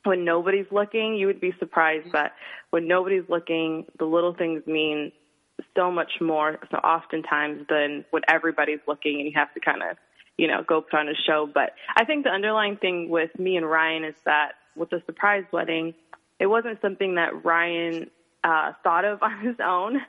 when 0.05 0.25
nobody's 0.25 0.67
looking, 0.71 1.15
you 1.15 1.27
would 1.27 1.41
be 1.41 1.53
surprised, 1.59 2.11
but 2.11 2.33
when 2.71 2.89
nobody's 2.89 3.29
looking, 3.29 3.85
the 3.99 4.07
little 4.07 4.35
things 4.35 4.67
mean 4.67 5.13
so 5.77 5.91
much 5.91 6.13
more 6.21 6.59
so 6.71 6.79
oftentimes 6.79 7.67
than 7.69 8.05
when 8.11 8.23
everybody's 8.29 8.81
looking 8.89 9.17
and 9.17 9.27
you 9.27 9.33
have 9.35 9.53
to 9.53 9.61
kind 9.61 9.83
of 9.83 9.97
you 10.37 10.49
know, 10.49 10.63
go 10.67 10.81
put 10.81 10.99
on 10.99 11.09
a 11.09 11.15
show. 11.27 11.49
But 11.53 11.75
I 11.97 12.05
think 12.05 12.25
the 12.25 12.31
underlying 12.31 12.77
thing 12.77 13.09
with 13.09 13.37
me 13.39 13.57
and 13.57 13.69
Ryan 13.69 14.05
is 14.05 14.15
that 14.25 14.53
with 14.77 14.91
the 14.91 15.03
surprise 15.07 15.45
wedding, 15.53 15.95
it 16.39 16.47
wasn't 16.47 16.81
something 16.81 17.17
that 17.17 17.45
Ryan 17.45 18.11
uh, 18.45 18.73
thought 18.83 19.05
of 19.05 19.23
on 19.23 19.41
his 19.45 19.57
own 19.65 20.01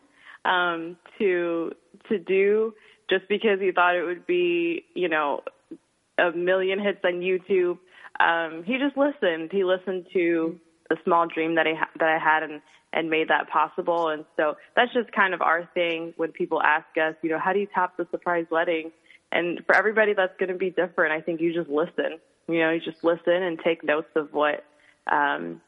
um, 0.45 0.97
to 1.19 1.71
to 2.10 2.17
do 2.17 2.73
just 3.10 3.27
because 3.27 3.60
he 3.60 3.71
thought 3.71 3.95
it 3.95 4.03
would 4.03 4.25
be, 4.25 4.86
you 4.95 5.10
know, 5.10 5.41
a 6.17 6.31
million 6.31 6.79
hits 6.79 6.99
on 7.03 7.19
YouTube. 7.19 7.77
Um, 8.19 8.63
he 8.63 8.77
just 8.77 8.97
listened. 8.97 9.49
He 9.51 9.63
listened 9.63 10.07
to 10.13 10.60
the 10.89 10.97
small 11.03 11.27
dream 11.27 11.55
that 11.55 11.67
I 11.67 11.73
ha- 11.77 11.89
that 11.99 12.10
I 12.10 12.17
had 12.17 12.43
and 12.43 12.62
and 12.93 13.10
made 13.10 13.29
that 13.29 13.49
possible. 13.49 14.10
And 14.10 14.25
so 14.36 14.55
that's 14.75 14.93
just 14.93 15.12
kind 15.12 15.34
of 15.34 15.41
our 15.41 15.69
thing 15.73 16.13
when 16.17 16.31
people 16.31 16.62
ask 16.62 16.86
us, 16.97 17.15
you 17.21 17.29
know, 17.29 17.39
how 17.39 17.53
do 17.53 17.60
you 17.60 17.67
top 17.73 17.95
the 17.97 18.07
surprise 18.12 18.45
wedding? 18.51 18.91
And 19.31 19.61
for 19.65 19.75
everybody, 19.75 20.13
that's 20.13 20.35
going 20.37 20.49
to 20.51 20.57
be 20.57 20.69
different. 20.69 21.13
I 21.13 21.21
think 21.21 21.41
you 21.41 21.53
just 21.53 21.69
listen. 21.69 22.19
You 22.47 22.59
know, 22.59 22.71
you 22.71 22.81
just 22.81 23.03
listen 23.03 23.33
and 23.33 23.59
take 23.59 23.83
notes 23.83 24.09
of 24.15 24.33
what 24.33 24.65
um, 25.11 25.61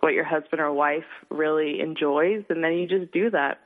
what 0.00 0.14
your 0.14 0.24
husband 0.24 0.60
or 0.60 0.72
wife 0.72 1.04
really 1.28 1.80
enjoys, 1.80 2.44
and 2.48 2.64
then 2.64 2.74
you 2.74 2.86
just 2.86 3.12
do 3.12 3.30
that. 3.30 3.60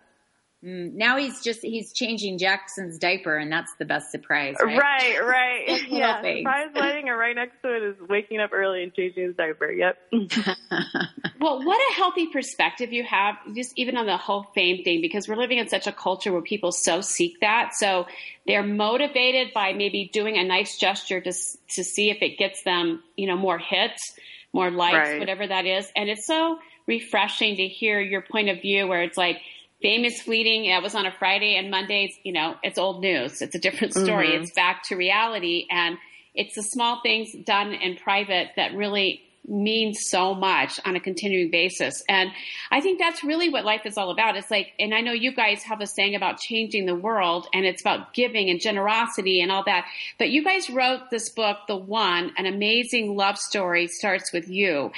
Mm, 0.65 0.95
now 0.95 1.19
he's 1.19 1.43
just 1.43 1.61
he's 1.61 1.93
changing 1.93 2.39
Jackson's 2.39 2.97
diaper, 2.97 3.37
and 3.37 3.53
that's 3.53 3.75
the 3.79 3.85
best 3.85 4.11
surprise. 4.11 4.55
Right, 4.63 4.79
right. 4.81 5.21
right. 5.21 5.83
yeah, 5.91 6.23
surprise 6.23 6.69
wedding, 6.75 7.09
and 7.11 7.19
right 7.19 7.37
next 7.37 7.61
to 7.63 7.77
it 7.77 7.83
is 7.83 7.97
waking 8.09 8.41
up 8.41 8.51
early 8.53 8.83
and 8.83 8.95
changing 8.95 9.25
his 9.25 9.37
diaper. 9.37 9.71
Yep. 9.71 9.99
well, 11.41 11.63
what 11.63 11.79
a 11.93 11.95
healthy 11.97 12.29
perspective 12.29 12.95
you 12.95 13.05
have, 13.05 13.35
just 13.55 13.73
even 13.77 13.99
on 13.99 14.07
the 14.07 14.17
whole 14.17 14.47
fame 14.55 14.83
thing, 14.85 15.03
because 15.03 15.29
we're 15.29 15.37
living 15.37 15.59
in 15.59 15.69
such 15.69 15.87
a 15.87 15.93
culture 15.93 16.33
where 16.33 16.41
people 16.41 16.73
so 16.73 17.03
seek 17.03 17.41
that. 17.41 17.75
So 17.75 18.07
they're 18.47 18.63
motivated 18.63 19.53
by 19.53 19.75
maybe 19.75 20.09
doing 20.15 20.39
a 20.39 20.45
nice 20.45 20.79
gesture 20.79 21.21
to 21.21 21.33
to 21.33 21.85
see 21.85 22.09
if 22.09 22.23
it 22.23 22.39
gets 22.39 22.63
them, 22.63 23.03
you 23.17 23.27
know, 23.27 23.37
more 23.37 23.59
hits, 23.59 24.15
more 24.55 24.71
likes, 24.71 25.11
right. 25.11 25.21
whatever 25.21 25.47
that 25.47 25.67
is, 25.67 25.93
and 25.95 26.09
it's 26.09 26.27
so 26.27 26.59
refreshing 26.87 27.57
to 27.57 27.67
hear 27.67 28.01
your 28.01 28.23
point 28.23 28.49
of 28.49 28.61
view 28.61 28.87
where 28.87 29.03
it's 29.03 29.17
like 29.17 29.41
fame 29.85 30.07
is 30.07 30.23
fleeting. 30.23 30.71
That 30.71 30.83
was 30.83 30.95
on 30.95 31.05
a 31.05 31.13
Friday 31.13 31.57
and 31.57 31.71
Mondays, 31.71 32.19
you 32.25 32.33
know, 32.33 32.57
it's 32.63 32.79
old 32.79 33.03
news. 33.03 33.43
It's 33.43 33.55
a 33.55 33.59
different 33.59 33.93
story. 33.93 34.29
Mm-hmm. 34.29 34.45
It's 34.45 34.53
back 34.53 34.83
to 34.85 34.97
reality. 34.97 35.67
And 35.71 35.99
it's 36.35 36.55
the 36.55 36.63
small 36.63 37.03
things 37.03 37.33
done 37.45 37.75
in 37.75 37.97
private 37.97 38.49
that 38.57 38.75
really 38.75 39.21
mean 39.47 39.93
so 39.93 40.35
much 40.35 40.81
on 40.87 40.97
a 40.97 41.01
continuing 41.01 41.51
basis. 41.51 42.03
And 42.09 42.31
I 42.71 42.81
think 42.81 42.99
that's 42.99 43.23
really 43.23 43.51
what 43.51 43.67
life 43.67 43.83
is 43.85 43.99
all 43.99 44.11
about. 44.11 44.37
It's 44.37 44.51
like, 44.51 44.73
and 44.79 44.95
I 44.95 45.03
know 45.03 45.13
you 45.13 45.35
guys 45.35 45.63
have 45.65 45.83
a 45.83 45.87
saying 45.87 46.15
about 46.15 46.39
changing 46.39 46.87
the 46.87 46.95
world 46.95 47.47
and 47.53 47.67
it's 47.67 47.83
about 47.83 48.15
giving 48.15 48.49
and 48.49 48.59
generosity 48.59 49.43
and 49.43 49.53
all 49.53 49.65
that. 49.65 49.85
But 50.19 50.31
you 50.31 50.43
guys 50.43 50.71
wrote 50.71 51.11
this 51.11 51.29
book, 51.29 51.59
The 51.69 51.77
One, 51.77 52.33
an 52.39 52.47
amazing 52.47 53.17
love 53.17 53.37
story 53.37 53.87
starts 53.89 54.33
with 54.33 54.49
you 54.49 54.93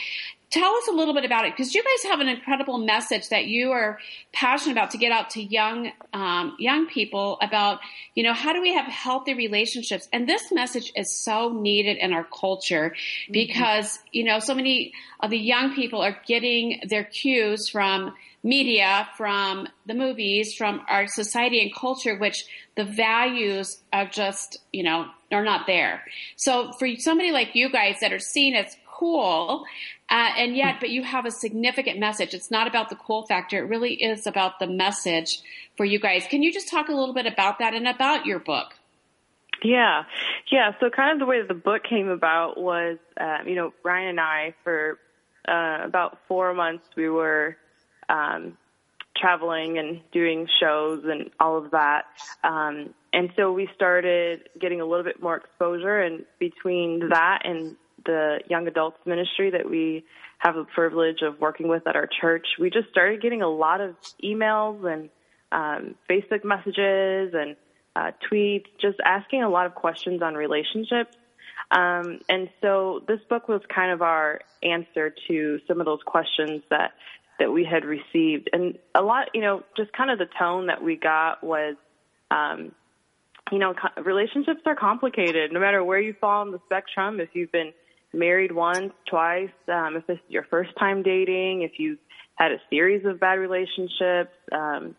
tell 0.57 0.75
us 0.75 0.89
a 0.89 0.93
little 0.93 1.13
bit 1.13 1.25
about 1.25 1.45
it 1.45 1.53
because 1.53 1.75
you 1.75 1.83
guys 1.83 2.11
have 2.11 2.21
an 2.21 2.29
incredible 2.29 2.79
message 2.79 3.29
that 3.29 3.47
you 3.47 3.73
are 3.73 3.99
passionate 4.33 4.73
about 4.73 4.91
to 4.91 4.97
get 4.99 5.13
out 5.13 5.29
to 5.31 5.43
young 5.43 5.93
um, 6.15 6.57
young 6.59 6.87
people 6.87 7.37
about 7.43 7.81
you 8.15 8.23
know 8.23 8.33
how 8.33 8.55
do 8.55 8.63
we 8.63 8.73
have 8.73 8.87
healthy 8.87 9.35
relationships 9.35 10.09
and 10.13 10.27
this 10.27 10.51
message 10.51 10.93
is 10.97 11.15
so 11.15 11.53
needed 11.53 11.99
in 11.99 12.15
our 12.15 12.25
culture 12.25 12.95
mm-hmm. 12.95 13.33
because 13.33 13.87
mm-hmm. 13.87 14.09
you 14.13 14.25
know 14.25 14.39
so 14.39 14.55
many 14.55 14.93
of 15.21 15.31
the 15.31 15.39
young 15.39 15.75
people 15.75 16.01
are 16.01 16.17
getting 16.27 16.81
their 16.89 17.05
cues 17.05 17.69
from 17.69 18.15
media 18.43 19.07
from 19.17 19.69
the 19.85 19.95
movies 19.95 20.55
from 20.55 20.81
our 20.89 21.07
society 21.07 21.61
and 21.61 21.75
culture 21.75 22.17
which 22.17 22.47
the 22.77 22.85
values 22.85 23.83
are 23.93 24.07
just 24.07 24.59
you 24.73 24.83
know 24.83 25.07
are 25.33 25.45
not 25.45 25.67
there 25.67 26.03
so 26.37 26.73
for 26.79 26.89
somebody 26.97 27.31
like 27.31 27.55
you 27.55 27.69
guys 27.69 27.97
that 28.01 28.13
are 28.13 28.21
seen 28.21 28.55
as 28.55 28.75
cool. 28.97 29.65
Uh, 30.09 30.31
and 30.37 30.57
yet, 30.57 30.77
but 30.79 30.91
you 30.91 31.03
have 31.03 31.27
a 31.27 31.31
significant 31.31 31.99
message. 31.99 32.33
It's 32.33 32.51
not 32.51 32.69
about 32.69 32.91
the 32.91 32.97
cool 32.97 33.27
factor. 33.27 33.59
It 33.59 33.69
really 33.69 33.95
is 33.95 34.27
about 34.27 34.61
the 34.61 34.67
message 34.67 35.41
for 35.77 35.85
you 35.85 35.99
guys. 35.99 36.27
Can 36.29 36.43
you 36.43 36.53
just 36.53 36.69
talk 36.69 36.89
a 36.89 36.93
little 36.93 37.15
bit 37.15 37.27
about 37.27 37.59
that 37.59 37.75
and 37.75 37.89
about 37.89 38.25
your 38.25 38.39
book? 38.39 38.75
Yeah, 39.65 40.05
yeah. 40.53 40.73
So, 40.79 40.91
kind 40.91 41.13
of 41.13 41.19
the 41.19 41.27
way 41.27 41.41
that 41.41 41.49
the 41.49 41.55
book 41.55 41.83
came 41.83 42.09
about 42.09 42.57
was, 42.57 42.99
uh, 43.21 43.39
you 43.45 43.55
know, 43.55 43.73
Ryan 43.85 44.11
and 44.11 44.21
I, 44.21 44.55
for 44.63 44.99
uh, 45.49 45.79
about 45.83 46.19
four 46.29 46.55
months, 46.55 46.85
we 46.97 47.09
were 47.09 47.57
um, 48.09 48.57
traveling 49.17 49.79
and 49.79 50.01
doing 50.13 50.47
shows 50.61 51.05
and 51.05 51.31
all 51.41 51.57
of 51.57 51.71
that. 51.73 52.05
Um, 52.45 52.95
and 53.13 53.31
so 53.35 53.53
we 53.53 53.69
started 53.75 54.49
getting 54.61 54.81
a 54.81 54.85
little 54.85 55.05
bit 55.05 55.23
more 55.23 55.37
exposure, 55.37 56.01
and 56.01 56.25
between 56.39 57.09
that 57.09 57.43
and 57.45 57.77
the 58.07 58.41
young 58.49 58.67
adults 58.67 58.99
ministry 59.05 59.51
that 59.51 59.69
we 59.69 60.05
have 60.39 60.55
the 60.55 60.65
privilege 60.65 61.23
of 61.23 61.41
working 61.41 61.69
with 61.69 61.87
at 61.87 61.97
our 61.97 62.09
church, 62.21 62.47
we 62.59 62.71
just 62.71 62.89
started 62.91 63.21
getting 63.21 63.43
a 63.43 63.49
lot 63.49 63.81
of 63.81 63.95
emails 64.23 64.85
and 64.91 65.11
um, 65.53 65.95
Facebook 66.09 66.45
messages 66.45 67.35
and 67.35 67.57
uh, 67.95 68.13
tweets, 68.31 68.67
just 68.81 68.99
asking 69.05 69.43
a 69.43 69.49
lot 69.49 69.67
of 69.67 69.75
questions 69.75 70.23
on 70.23 70.35
relationships. 70.35 71.17
Um, 71.71 72.21
and 72.29 72.49
so 72.61 73.03
this 73.09 73.21
book 73.29 73.49
was 73.49 73.61
kind 73.75 73.91
of 73.91 74.03
our 74.03 74.41
answer 74.63 75.15
to 75.29 75.59
some 75.67 75.81
of 75.81 75.87
those 75.87 76.03
questions 76.05 76.63
that 76.71 76.93
that 77.39 77.53
we 77.53 77.65
had 77.65 77.85
received, 77.85 78.49
and 78.55 78.79
a 78.95 79.03
lot, 79.03 79.29
you 79.35 79.43
know, 79.43 79.63
just 79.77 79.93
kind 79.93 80.11
of 80.11 80.19
the 80.19 80.29
tone 80.39 80.67
that 80.67 80.83
we 80.83 80.97
got 80.97 81.43
was. 81.43 81.77
Um, 82.31 82.73
you 83.53 83.61
know, 83.61 83.75
relationships 84.03 84.63
are 84.67 84.75
complicated. 84.75 85.53
No 85.53 85.61
matter 85.61 85.85
where 85.85 86.01
you 86.01 86.15
fall 86.21 86.41
on 86.41 86.51
the 86.51 86.59
spectrum, 86.67 87.21
if 87.21 87.29
you've 87.33 87.53
been 87.53 87.73
married 88.13 88.53
once, 88.53 88.93
twice, 89.09 89.51
um, 89.69 89.97
if 89.97 90.07
this 90.07 90.17
is 90.17 90.23
your 90.29 90.45
first 90.45 90.71
time 90.79 91.03
dating, 91.03 91.63
if 91.63 91.73
you've 91.79 91.99
had 92.37 92.53
a 92.53 92.59
series 92.71 93.05
of 93.05 93.21
bad 93.21 93.35
relationships, 93.39 94.35
um, 94.53 94.95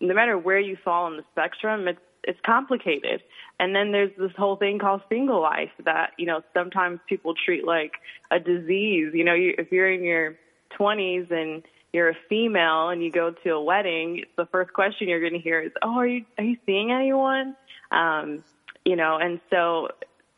no 0.00 0.14
matter 0.14 0.36
where 0.36 0.58
you 0.58 0.76
fall 0.84 1.04
on 1.04 1.16
the 1.16 1.24
spectrum, 1.32 1.88
it's 1.88 2.00
it's 2.24 2.38
complicated. 2.46 3.20
And 3.58 3.74
then 3.74 3.90
there's 3.90 4.12
this 4.16 4.30
whole 4.36 4.56
thing 4.56 4.78
called 4.78 5.02
single 5.08 5.40
life 5.40 5.70
that 5.84 6.12
you 6.18 6.26
know 6.26 6.42
sometimes 6.54 7.00
people 7.08 7.34
treat 7.34 7.64
like 7.64 7.92
a 8.30 8.38
disease. 8.38 9.12
You 9.14 9.24
know, 9.24 9.34
you, 9.34 9.54
if 9.58 9.72
you're 9.72 9.90
in 9.90 10.04
your 10.04 10.36
20s 10.78 11.30
and 11.30 11.62
you're 11.92 12.10
a 12.10 12.16
female 12.28 12.88
and 12.88 13.02
you 13.02 13.10
go 13.10 13.34
to 13.44 13.50
a 13.50 13.62
wedding, 13.62 14.24
the 14.36 14.46
first 14.46 14.72
question 14.72 15.08
you're 15.08 15.20
going 15.20 15.34
to 15.34 15.38
hear 15.38 15.60
is, 15.60 15.72
"Oh, 15.82 15.98
are 15.98 16.06
you 16.06 16.24
are 16.38 16.44
you 16.44 16.56
seeing 16.66 16.92
anyone?" 16.92 17.56
Um, 17.90 18.44
you 18.84 18.96
know, 18.96 19.16
and 19.16 19.40
so 19.50 19.88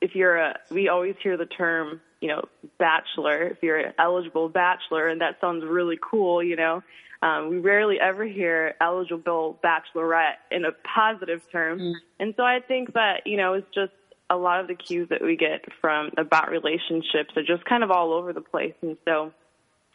if 0.05 0.15
you're 0.15 0.37
a, 0.37 0.59
we 0.71 0.89
always 0.89 1.17
hear 1.23 1.37
the 1.39 1.47
term, 1.47 2.01
you 2.21 2.29
know, 2.29 2.43
bachelor, 2.79 3.45
if 3.45 3.59
you're 3.63 3.79
an 3.79 3.95
eligible 3.99 4.51
bachelor, 4.51 5.09
and 5.09 5.23
that 5.23 5.41
sounds 5.41 5.65
really 5.65 5.99
cool, 6.11 6.43
you 6.43 6.57
know. 6.57 6.83
Um, 7.23 7.49
we 7.49 7.59
rarely 7.59 7.99
ever 7.99 8.25
hear 8.27 8.75
eligible 8.83 9.59
bachelorette 9.65 10.41
in 10.51 10.67
a 10.67 10.73
positive 10.95 11.41
term. 11.51 11.79
Mm. 11.79 11.95
And 12.21 12.35
so 12.37 12.43
I 12.43 12.61
think 12.61 12.93
that, 12.93 13.23
you 13.25 13.39
know, 13.39 13.55
it's 13.55 13.75
just 13.75 13.93
a 14.29 14.37
lot 14.37 14.61
of 14.61 14.69
the 14.69 14.75
cues 14.75 15.09
that 15.09 15.23
we 15.23 15.37
get 15.37 15.65
from 15.81 16.11
about 16.19 16.51
relationships 16.51 17.31
are 17.37 17.43
just 17.43 17.65
kind 17.65 17.83
of 17.83 17.91
all 17.91 18.13
over 18.13 18.35
the 18.35 18.43
place. 18.43 18.75
And 18.83 18.99
so 19.07 19.33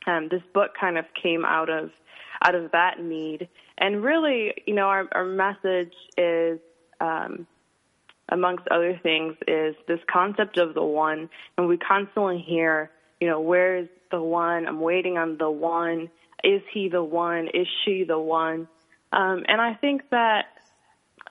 um, 0.07 0.27
this 0.31 0.41
book 0.55 0.71
kind 0.79 0.97
of 0.97 1.05
came 1.21 1.45
out 1.45 1.69
of 1.69 1.91
out 2.43 2.55
of 2.55 2.71
that 2.71 2.99
need. 2.99 3.47
And 3.77 4.03
really, 4.03 4.53
you 4.65 4.73
know, 4.73 4.87
our, 4.87 5.07
our 5.11 5.25
message 5.25 5.93
is 6.17 6.59
um, 6.99 7.45
amongst 8.31 8.67
other 8.69 8.99
things, 9.01 9.35
is 9.47 9.75
this 9.87 9.99
concept 10.11 10.57
of 10.57 10.73
the 10.73 10.83
one. 10.83 11.29
And 11.57 11.67
we 11.67 11.77
constantly 11.77 12.39
hear 12.39 12.91
you 13.19 13.27
know, 13.27 13.41
where's 13.41 13.89
the 14.11 14.21
one? 14.21 14.67
I'm 14.67 14.79
waiting 14.79 15.17
on 15.17 15.37
the 15.37 15.49
one. 15.49 16.09
Is 16.43 16.61
he 16.73 16.89
the 16.89 17.03
one? 17.03 17.47
Is 17.53 17.67
she 17.83 18.05
the 18.05 18.19
one? 18.19 18.67
Um, 19.11 19.43
and 19.47 19.59
I 19.59 19.73
think 19.73 20.09
that 20.11 20.45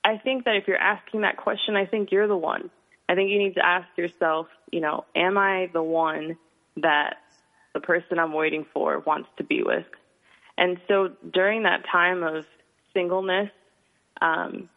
I 0.05 0.19
think 0.19 0.45
that 0.45 0.57
if 0.57 0.69
you're 0.69 0.77
asking 0.77 1.23
that 1.23 1.37
question, 1.37 1.77
I 1.77 1.87
think 1.87 2.13
you're 2.13 2.29
the 2.29 2.37
one. 2.37 2.71
I 3.09 3.15
think 3.15 3.31
you 3.31 3.39
need 3.39 3.55
to 3.55 3.65
ask 3.65 3.87
yourself, 3.97 4.49
you 4.71 4.81
know, 4.81 5.05
am 5.15 5.39
I 5.39 5.71
the 5.73 5.83
one 5.83 6.37
that 6.77 7.17
the 7.75 7.81
person 7.81 8.19
I'm 8.19 8.33
waiting 8.33 8.67
for 8.73 8.99
wants 9.01 9.29
to 9.39 9.45
be 9.45 9.63
with? 9.63 9.87
And 10.57 10.79
so 10.89 11.13
during 11.33 11.63
that 11.63 11.85
time 11.91 12.23
of 12.23 12.45
singleness, 12.93 13.51
um, 14.21 14.69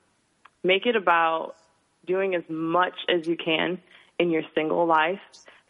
make 0.63 0.85
it 0.85 0.95
about 0.95 1.55
doing 2.05 2.35
as 2.35 2.43
much 2.49 2.95
as 3.09 3.27
you 3.27 3.37
can 3.37 3.79
in 4.19 4.29
your 4.29 4.43
single 4.55 4.85
life 4.85 5.19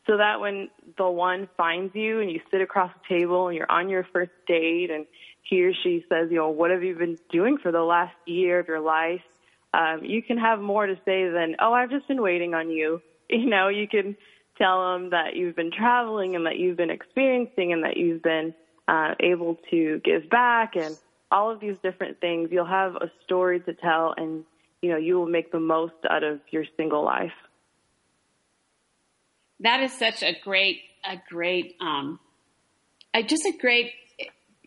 so 0.08 0.18
that 0.18 0.40
when 0.40 0.70
the 0.98 1.10
one 1.10 1.48
finds 1.58 1.96
you 1.96 2.20
and 2.20 2.32
you 2.32 2.42
sit 2.50 2.62
across 2.62 2.92
the 2.94 3.16
table 3.16 3.48
and 3.48 3.58
you're 3.58 3.72
on 3.72 3.90
your 3.90 4.06
first 4.12 4.32
date 4.48 4.90
and 4.90 5.06
he 5.44 5.64
or 5.64 5.74
she 5.84 6.04
says, 6.10 6.30
you 6.30 6.38
know, 6.38 6.50
what 6.50 6.72
have 6.72 6.84
you 6.84 6.96
been 6.96 7.18
doing 7.32 7.58
for 7.58 7.72
the 7.72 7.82
last 7.82 8.16
year 8.26 8.60
of 8.60 8.68
your 8.68 8.80
life? 8.80 9.22
Um, 9.74 10.02
you 10.04 10.22
can 10.22 10.38
have 10.38 10.60
more 10.60 10.86
to 10.86 10.96
say 11.06 11.30
than, 11.30 11.56
oh, 11.60 11.74
I've 11.74 11.90
just 11.90 12.08
been 12.08 12.22
waiting 12.22 12.54
on 12.54 12.70
you. 12.70 13.02
You 13.34 13.50
know, 13.50 13.70
you 13.70 13.88
can 13.88 14.18
tell 14.58 14.92
them 14.92 15.12
that 15.12 15.38
you've 15.38 15.56
been 15.56 15.72
traveling 15.72 16.36
and 16.36 16.46
that 16.48 16.58
you've 16.58 16.76
been 16.76 16.90
experiencing 16.90 17.72
and 17.72 17.86
that 17.86 17.96
you've 17.96 18.22
been 18.22 18.54
uh, 18.90 19.16
able 19.22 19.58
to 19.70 20.02
give 20.04 20.30
back 20.30 20.76
and 20.76 20.98
all 21.32 21.50
of 21.50 21.62
these 21.62 21.78
different 21.82 22.20
things. 22.20 22.50
You'll 22.52 22.66
have 22.66 22.98
a 22.98 23.10
story 23.24 23.62
to 23.62 23.74
tell 23.74 24.14
and, 24.18 24.44
you 24.82 24.90
know, 24.90 24.98
you 24.98 25.18
will 25.20 25.28
make 25.28 25.52
the 25.52 25.60
most 25.60 25.94
out 26.10 26.24
of 26.24 26.40
your 26.50 26.66
single 26.78 27.04
life. 27.04 27.34
That 29.60 29.82
is 29.82 29.94
such 29.94 30.24
a 30.24 30.36
great, 30.44 30.82
a 31.06 31.18
great, 31.30 31.76
um, 31.80 32.20
a, 33.14 33.22
just 33.22 33.46
a 33.46 33.54
great 33.60 33.92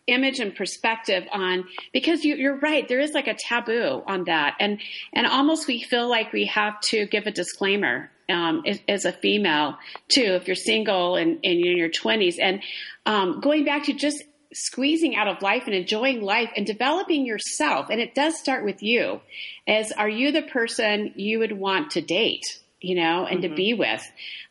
image 0.07 0.39
and 0.39 0.55
perspective 0.55 1.23
on 1.33 1.65
because 1.91 2.23
you, 2.23 2.47
are 2.47 2.59
right 2.59 2.87
there 2.87 2.99
is 2.99 3.13
like 3.13 3.27
a 3.27 3.33
taboo 3.33 4.03
on 4.05 4.25
that 4.25 4.55
and 4.59 4.79
and 5.13 5.25
almost 5.25 5.67
we 5.67 5.81
feel 5.81 6.07
like 6.07 6.31
we 6.31 6.45
have 6.45 6.79
to 6.79 7.07
give 7.07 7.25
a 7.25 7.31
disclaimer 7.31 8.11
um, 8.29 8.61
as, 8.67 8.79
as, 8.87 9.05
a 9.05 9.11
female 9.11 9.75
too 10.07 10.21
if 10.21 10.47
you're 10.47 10.55
single 10.55 11.15
and, 11.15 11.39
and 11.43 11.59
you're 11.59 11.71
in 11.71 11.77
your 11.77 11.89
20s 11.89 12.35
and 12.39 12.61
um, 13.07 13.39
going 13.39 13.65
back 13.65 13.85
to 13.85 13.93
just 13.93 14.23
squeezing 14.55 15.15
out 15.15 15.27
of 15.27 15.41
life 15.41 15.63
and 15.65 15.75
enjoying 15.75 16.21
life 16.21 16.49
and 16.55 16.65
developing 16.65 17.25
yourself 17.25 17.89
and 17.89 17.99
it 17.99 18.15
does 18.15 18.37
start 18.39 18.63
with 18.63 18.81
you 18.81 19.19
as 19.67 19.91
are 19.91 20.09
you 20.09 20.31
the 20.31 20.41
person 20.41 21.11
you 21.15 21.39
would 21.39 21.51
want 21.51 21.91
to 21.91 22.01
date 22.01 22.59
you 22.81 22.95
know 22.95 23.25
and 23.25 23.41
mm-hmm. 23.41 23.49
to 23.49 23.55
be 23.55 23.73
with 23.73 24.03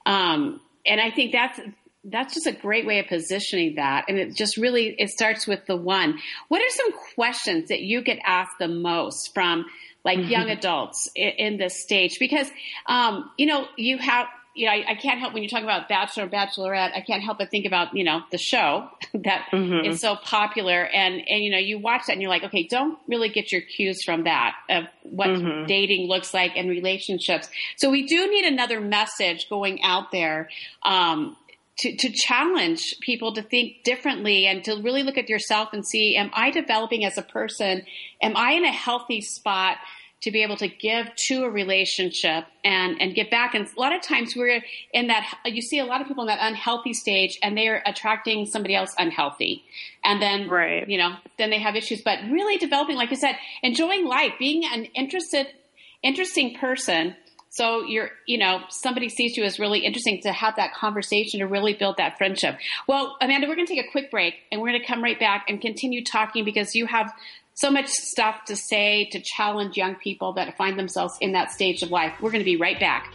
um, 0.07 0.61
and 0.87 1.01
I 1.01 1.11
think 1.11 1.33
that's 1.33 1.61
that's 2.05 2.35
just 2.35 2.47
a 2.47 2.53
great 2.53 2.87
way 2.87 2.99
of 2.99 3.07
positioning 3.07 3.77
that. 3.77 4.05
And 4.09 4.19
it 4.19 4.37
just 4.37 4.57
really 4.57 4.95
it 4.99 5.09
starts 5.09 5.47
with 5.47 5.67
the 5.67 5.77
one. 5.77 6.19
What 6.49 6.61
are 6.61 6.71
some 6.71 6.93
questions 7.15 7.69
that 7.69 7.81
you 7.81 8.03
get 8.03 8.19
asked 8.25 8.59
the 8.59 8.69
most 8.69 9.33
from 9.33 9.65
like 10.05 10.19
mm-hmm. 10.19 10.31
young 10.31 10.51
adults 10.51 11.09
in, 11.15 11.29
in, 11.29 11.57
this 11.57 11.81
stage? 11.81 12.19
Because 12.19 12.51
um, 12.87 13.31
you 13.39 13.47
know 13.47 13.67
you 13.77 13.99
have 13.99 14.27
you 14.55 14.67
know, 14.67 14.73
I, 14.73 14.85
I, 14.91 14.95
can't 14.95 15.19
help 15.19 15.35
when 15.35 15.43
you 15.43 15.49
talk 15.49 15.65
about 15.65 15.89
Bachelor, 15.89 16.29
Bachelorette, 16.29 16.97
I 16.97 17.01
can't 17.01 17.23
help 17.23 17.39
but 17.39 17.51
think 17.51 17.67
about, 17.67 17.97
you 17.97 18.05
know, 18.05 18.23
the 18.31 18.39
show 18.39 18.89
that 19.15 19.47
mm-hmm. 19.53 19.85
is 19.85 20.01
so 20.01 20.17
popular. 20.17 20.85
And, 20.85 21.17
and, 21.29 21.43
you 21.43 21.51
know, 21.51 21.59
you 21.59 21.79
watch 21.79 22.03
that 22.07 22.13
and 22.13 22.23
you're 22.23 22.31
like, 22.31 22.45
okay, 22.45 22.67
don't 22.69 22.99
really 23.09 23.29
get 23.29 23.51
your 23.51 23.63
cues 23.63 24.03
from 24.05 24.25
that 24.25 24.55
of 24.71 24.85
what 25.03 25.29
mm-hmm. 25.29 25.67
dating 25.67 26.09
looks 26.09 26.33
like 26.33 26.53
and 26.57 26.71
relationships. 26.71 27.49
So 27.77 27.91
we 27.91 28.07
do 28.07 28.31
need 28.31 28.45
another 28.45 28.81
message 28.81 29.49
going 29.49 29.83
out 29.83 30.13
there, 30.13 30.49
um, 30.85 31.37
to, 31.79 31.97
to 31.97 32.13
challenge 32.13 32.95
people 33.01 33.35
to 33.35 33.43
think 33.43 33.83
differently 33.83 34.47
and 34.47 34.63
to 34.65 34.81
really 34.81 35.03
look 35.03 35.19
at 35.19 35.29
yourself 35.29 35.71
and 35.73 35.85
see, 35.85 36.17
am 36.17 36.31
I 36.33 36.53
developing 36.53 37.05
as 37.05 37.19
a 37.19 37.23
person? 37.23 37.85
Am 38.23 38.37
I 38.37 38.53
in 38.53 38.65
a 38.65 38.71
healthy 38.71 39.21
spot? 39.21 39.79
To 40.25 40.31
be 40.31 40.43
able 40.43 40.57
to 40.57 40.69
give 40.69 41.15
to 41.15 41.45
a 41.45 41.51
relationship 41.51 42.47
and 42.65 43.01
and 43.01 43.15
get 43.15 43.31
back. 43.31 43.55
And 43.55 43.67
a 43.67 43.81
lot 43.81 43.95
of 43.95 44.01
times 44.01 44.35
we're 44.35 44.63
in 44.93 45.09
that. 45.09 45.39
You 45.45 45.61
see 45.61 45.79
a 45.79 45.85
lot 45.85 46.01
of 46.01 46.09
people 46.09 46.25
in 46.25 46.29
that 46.29 46.39
unhealthy 46.41 46.95
stage, 46.95 47.39
and 47.43 47.57
they 47.57 47.69
are 47.69 47.83
attracting 47.85 48.47
somebody 48.47 48.75
else 48.75 48.95
unhealthy, 48.99 49.65
and 50.03 50.21
then 50.21 50.49
right. 50.49 50.89
you 50.89 50.97
know 50.97 51.15
then 51.39 51.51
they 51.51 51.59
have 51.59 51.77
issues. 51.77 52.01
But 52.03 52.21
really 52.31 52.57
developing, 52.57 52.97
like 52.97 53.11
you 53.11 53.17
said, 53.17 53.37
enjoying 53.63 54.07
life, 54.07 54.33
being 54.39 54.65
an 54.65 54.87
interested, 54.97 55.47
interesting 56.03 56.57
person. 56.57 57.15
So 57.51 57.85
you're, 57.85 58.11
you 58.27 58.37
know, 58.37 58.63
somebody 58.69 59.09
sees 59.09 59.37
you 59.37 59.45
as 59.45 59.61
really 59.61 59.79
interesting 59.79 60.21
to 60.23 60.33
have 60.33 60.57
that 60.57 60.75
conversation 60.75 61.39
to 61.39 61.47
really 61.47 61.73
build 61.73 61.99
that 61.99 62.19
friendship. 62.19 62.59
Well, 62.89 63.17
Amanda, 63.21 63.47
we're 63.47 63.55
going 63.55 63.69
to 63.69 63.75
take 63.77 63.87
a 63.87 63.93
quick 63.93 64.11
break 64.11 64.35
and 64.51 64.61
we're 64.61 64.71
going 64.71 64.81
to 64.81 64.87
come 64.87 65.05
right 65.05 65.21
back 65.21 65.45
and 65.49 65.61
continue 65.61 66.03
talking 66.03 66.45
because 66.45 66.75
you 66.75 66.87
have 66.87 67.13
so 67.55 67.71
much 67.71 67.89
stuff 67.89 68.45
to 68.47 68.57
say 68.57 69.09
to 69.13 69.21
challenge 69.21 69.77
young 69.77 69.95
people 69.95 70.33
that 70.35 70.57
find 70.57 70.79
themselves 70.79 71.15
in 71.21 71.33
that 71.33 71.53
stage 71.53 71.83
of 71.83 71.91
life. 71.91 72.13
We're 72.21 72.31
going 72.31 72.41
to 72.41 72.45
be 72.45 72.57
right 72.57 72.79
back. 72.79 73.15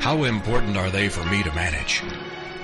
How 0.00 0.24
important 0.24 0.76
are 0.76 0.90
they 0.90 1.08
for 1.08 1.24
me 1.24 1.42
to 1.42 1.54
manage? 1.54 2.02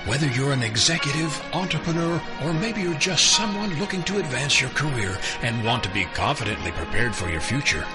Whether 0.05 0.27
you're 0.27 0.53
an 0.53 0.63
executive, 0.63 1.41
entrepreneur, 1.53 2.21
or 2.43 2.53
maybe 2.53 2.81
you're 2.81 2.93
just 2.95 3.31
someone 3.31 3.77
looking 3.79 4.03
to 4.03 4.19
advance 4.19 4.61
your 4.61 4.69
career 4.71 5.17
and 5.41 5.63
want 5.63 5.83
to 5.83 5.93
be 5.93 6.05
confidently 6.05 6.71
prepared 6.71 7.15
for 7.15 7.29
your 7.29 7.41
future, 7.41 7.85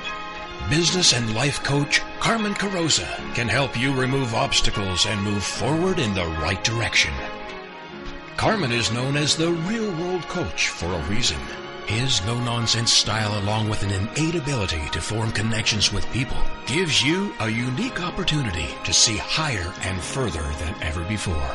business 0.68 1.14
and 1.14 1.34
life 1.34 1.62
coach 1.62 2.02
Carmen 2.20 2.54
Carosa 2.54 3.06
can 3.34 3.48
help 3.48 3.78
you 3.78 3.92
remove 3.94 4.34
obstacles 4.34 5.06
and 5.06 5.22
move 5.22 5.42
forward 5.42 5.98
in 5.98 6.14
the 6.14 6.26
right 6.42 6.62
direction. 6.64 7.12
Carmen 8.36 8.72
is 8.72 8.92
known 8.92 9.16
as 9.16 9.36
the 9.36 9.50
real 9.50 9.90
world 9.96 10.22
coach 10.28 10.68
for 10.68 10.92
a 10.92 11.02
reason. 11.04 11.38
His 11.88 12.22
no 12.26 12.38
nonsense 12.38 12.92
style, 12.92 13.42
along 13.42 13.70
with 13.70 13.82
an 13.82 13.90
innate 13.90 14.34
ability 14.34 14.90
to 14.92 15.00
form 15.00 15.32
connections 15.32 15.90
with 15.90 16.12
people, 16.12 16.36
gives 16.66 17.02
you 17.02 17.32
a 17.40 17.48
unique 17.48 18.02
opportunity 18.02 18.66
to 18.84 18.92
see 18.92 19.16
higher 19.16 19.72
and 19.80 19.98
further 19.98 20.42
than 20.58 20.82
ever 20.82 21.02
before. 21.04 21.50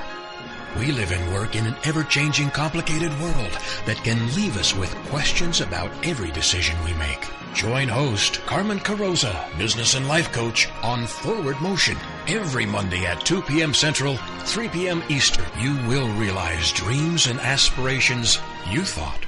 We 0.76 0.92
live 0.92 1.12
and 1.12 1.32
work 1.32 1.56
in 1.56 1.68
an 1.68 1.76
ever 1.84 2.04
changing, 2.04 2.50
complicated 2.50 3.12
world 3.22 3.52
that 3.86 4.04
can 4.04 4.36
leave 4.36 4.58
us 4.58 4.76
with 4.76 4.92
questions 5.10 5.62
about 5.62 5.92
every 6.04 6.32
decision 6.32 6.84
we 6.84 6.96
make. 6.96 7.30
Join 7.54 7.88
host 7.88 8.44
Carmen 8.48 8.80
Carosa, 8.80 9.56
business 9.60 9.94
and 9.94 10.08
life 10.08 10.32
coach, 10.32 10.68
on 10.82 11.06
Forward 11.06 11.62
Motion 11.62 11.96
every 12.28 12.66
Monday 12.66 13.06
at 13.06 13.24
2 13.24 13.44
p.m. 13.44 13.72
Central, 13.72 14.18
3 14.46 14.68
p.m. 14.70 15.04
Eastern. 15.10 15.46
You 15.60 15.76
will 15.88 16.12
realize 16.16 16.72
dreams 16.72 17.28
and 17.28 17.40
aspirations 17.40 18.40
you 18.72 18.84
thought 18.84 19.28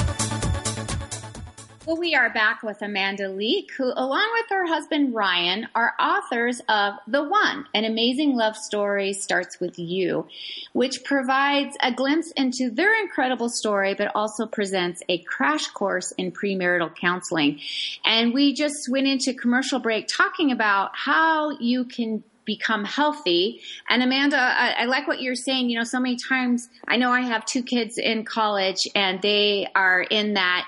We 1.97 2.15
are 2.15 2.29
back 2.29 2.63
with 2.63 2.81
Amanda 2.81 3.27
Leak, 3.27 3.71
who, 3.77 3.91
along 3.95 4.29
with 4.33 4.45
her 4.49 4.65
husband 4.65 5.13
Ryan, 5.13 5.67
are 5.75 5.93
authors 5.99 6.61
of 6.69 6.93
The 7.07 7.23
One, 7.23 7.65
an 7.73 7.83
amazing 7.83 8.35
love 8.35 8.55
story 8.55 9.11
starts 9.11 9.59
with 9.59 9.77
you, 9.77 10.25
which 10.71 11.03
provides 11.03 11.75
a 11.81 11.91
glimpse 11.91 12.31
into 12.31 12.69
their 12.69 12.97
incredible 13.01 13.49
story, 13.49 13.93
but 13.93 14.09
also 14.15 14.45
presents 14.45 15.03
a 15.09 15.17
crash 15.23 15.67
course 15.67 16.11
in 16.13 16.31
premarital 16.31 16.95
counseling. 16.95 17.59
And 18.05 18.33
we 18.33 18.53
just 18.53 18.87
went 18.89 19.07
into 19.07 19.33
commercial 19.33 19.79
break 19.79 20.07
talking 20.07 20.51
about 20.51 20.91
how 20.95 21.57
you 21.59 21.83
can 21.85 22.23
become 22.45 22.85
healthy. 22.85 23.61
And 23.89 24.01
Amanda, 24.01 24.37
I, 24.37 24.75
I, 24.79 24.85
like 24.85 25.07
what 25.07 25.21
you're 25.21 25.35
saying. 25.35 25.69
You 25.69 25.79
know, 25.79 25.83
so 25.83 25.99
many 25.99 26.15
times 26.15 26.69
I 26.87 26.97
know 26.97 27.11
I 27.11 27.21
have 27.21 27.45
two 27.45 27.63
kids 27.63 27.97
in 27.97 28.23
college 28.23 28.87
and 28.95 29.21
they 29.21 29.67
are 29.75 30.01
in 30.01 30.33
that 30.33 30.67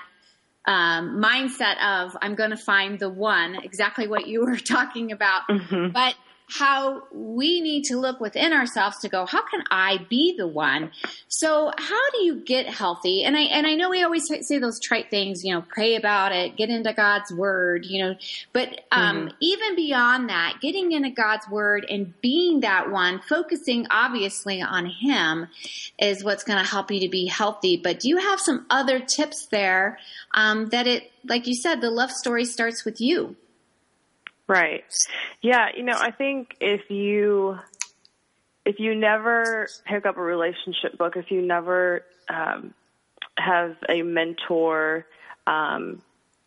um, 0.66 1.20
mindset 1.22 1.76
of 1.82 2.16
I'm 2.22 2.34
going 2.34 2.50
to 2.50 2.56
find 2.56 2.98
the 2.98 3.08
one, 3.08 3.56
exactly 3.56 4.08
what 4.08 4.26
you 4.26 4.44
were 4.44 4.56
talking 4.74 5.12
about. 5.12 5.42
Mm-hmm. 5.48 5.90
But 5.92 6.14
how 6.46 7.02
we 7.12 7.60
need 7.60 7.84
to 7.84 7.96
look 7.96 8.20
within 8.20 8.52
ourselves 8.52 8.98
to 8.98 9.08
go, 9.08 9.24
how 9.24 9.42
can 9.48 9.62
I 9.70 9.98
be 10.10 10.36
the 10.36 10.46
one? 10.46 10.92
So 11.28 11.72
how 11.76 12.10
do 12.10 12.22
you 12.22 12.36
get 12.36 12.66
healthy? 12.66 13.24
And 13.24 13.36
I, 13.36 13.42
and 13.42 13.66
I 13.66 13.74
know 13.74 13.90
we 13.90 14.02
always 14.02 14.28
say 14.42 14.58
those 14.58 14.78
trite 14.78 15.10
things, 15.10 15.42
you 15.42 15.54
know, 15.54 15.64
pray 15.66 15.96
about 15.96 16.32
it, 16.32 16.56
get 16.56 16.68
into 16.68 16.92
God's 16.92 17.32
word, 17.32 17.86
you 17.86 18.04
know, 18.04 18.14
but, 18.52 18.82
um, 18.92 19.16
mm-hmm. 19.16 19.36
even 19.40 19.74
beyond 19.74 20.28
that, 20.28 20.58
getting 20.60 20.92
into 20.92 21.10
God's 21.10 21.48
word 21.48 21.86
and 21.88 22.12
being 22.20 22.60
that 22.60 22.90
one, 22.90 23.20
focusing 23.20 23.86
obviously 23.90 24.60
on 24.60 24.86
him 24.86 25.48
is 25.98 26.22
what's 26.22 26.44
going 26.44 26.62
to 26.62 26.70
help 26.70 26.90
you 26.90 27.00
to 27.00 27.08
be 27.08 27.26
healthy. 27.26 27.80
But 27.82 28.00
do 28.00 28.08
you 28.08 28.18
have 28.18 28.38
some 28.38 28.66
other 28.68 29.00
tips 29.00 29.46
there, 29.50 29.98
um, 30.34 30.68
that 30.68 30.86
it, 30.86 31.10
like 31.26 31.46
you 31.46 31.54
said, 31.54 31.80
the 31.80 31.90
love 31.90 32.10
story 32.10 32.44
starts 32.44 32.84
with 32.84 33.00
you? 33.00 33.36
Right. 34.46 34.84
Yeah, 35.42 35.68
you 35.74 35.82
know, 35.82 35.96
I 35.98 36.10
think 36.10 36.56
if 36.60 36.90
you 36.90 37.58
if 38.64 38.78
you 38.78 38.94
never 38.94 39.68
pick 39.86 40.06
up 40.06 40.16
a 40.16 40.22
relationship 40.22 40.96
book, 40.98 41.16
if 41.16 41.30
you 41.30 41.42
never 41.42 42.02
um, 42.28 42.74
have 43.36 43.76
a 43.88 44.02
mentor, 44.02 45.06
um, 45.46 46.02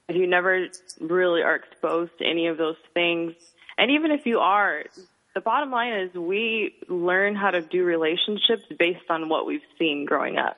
if 0.10 0.15
you 0.15 0.27
never 0.27 0.67
really 0.99 1.41
are 1.41 1.55
exposed 1.55 2.12
to 2.19 2.25
any 2.25 2.47
of 2.47 2.57
those 2.57 2.77
things, 2.93 3.33
and 3.77 3.91
even 3.91 4.12
if 4.12 4.25
you 4.25 4.39
are, 4.39 4.83
the 5.36 5.41
bottom 5.41 5.71
line 5.71 5.93
is 5.93 6.13
we 6.13 6.75
learn 6.89 7.36
how 7.36 7.51
to 7.51 7.62
do 7.62 7.83
relationships 7.83 8.63
based 8.79 9.10
on 9.10 9.29
what 9.29 9.45
we've 9.45 9.62
seen 9.77 10.05
growing 10.05 10.38
up. 10.38 10.57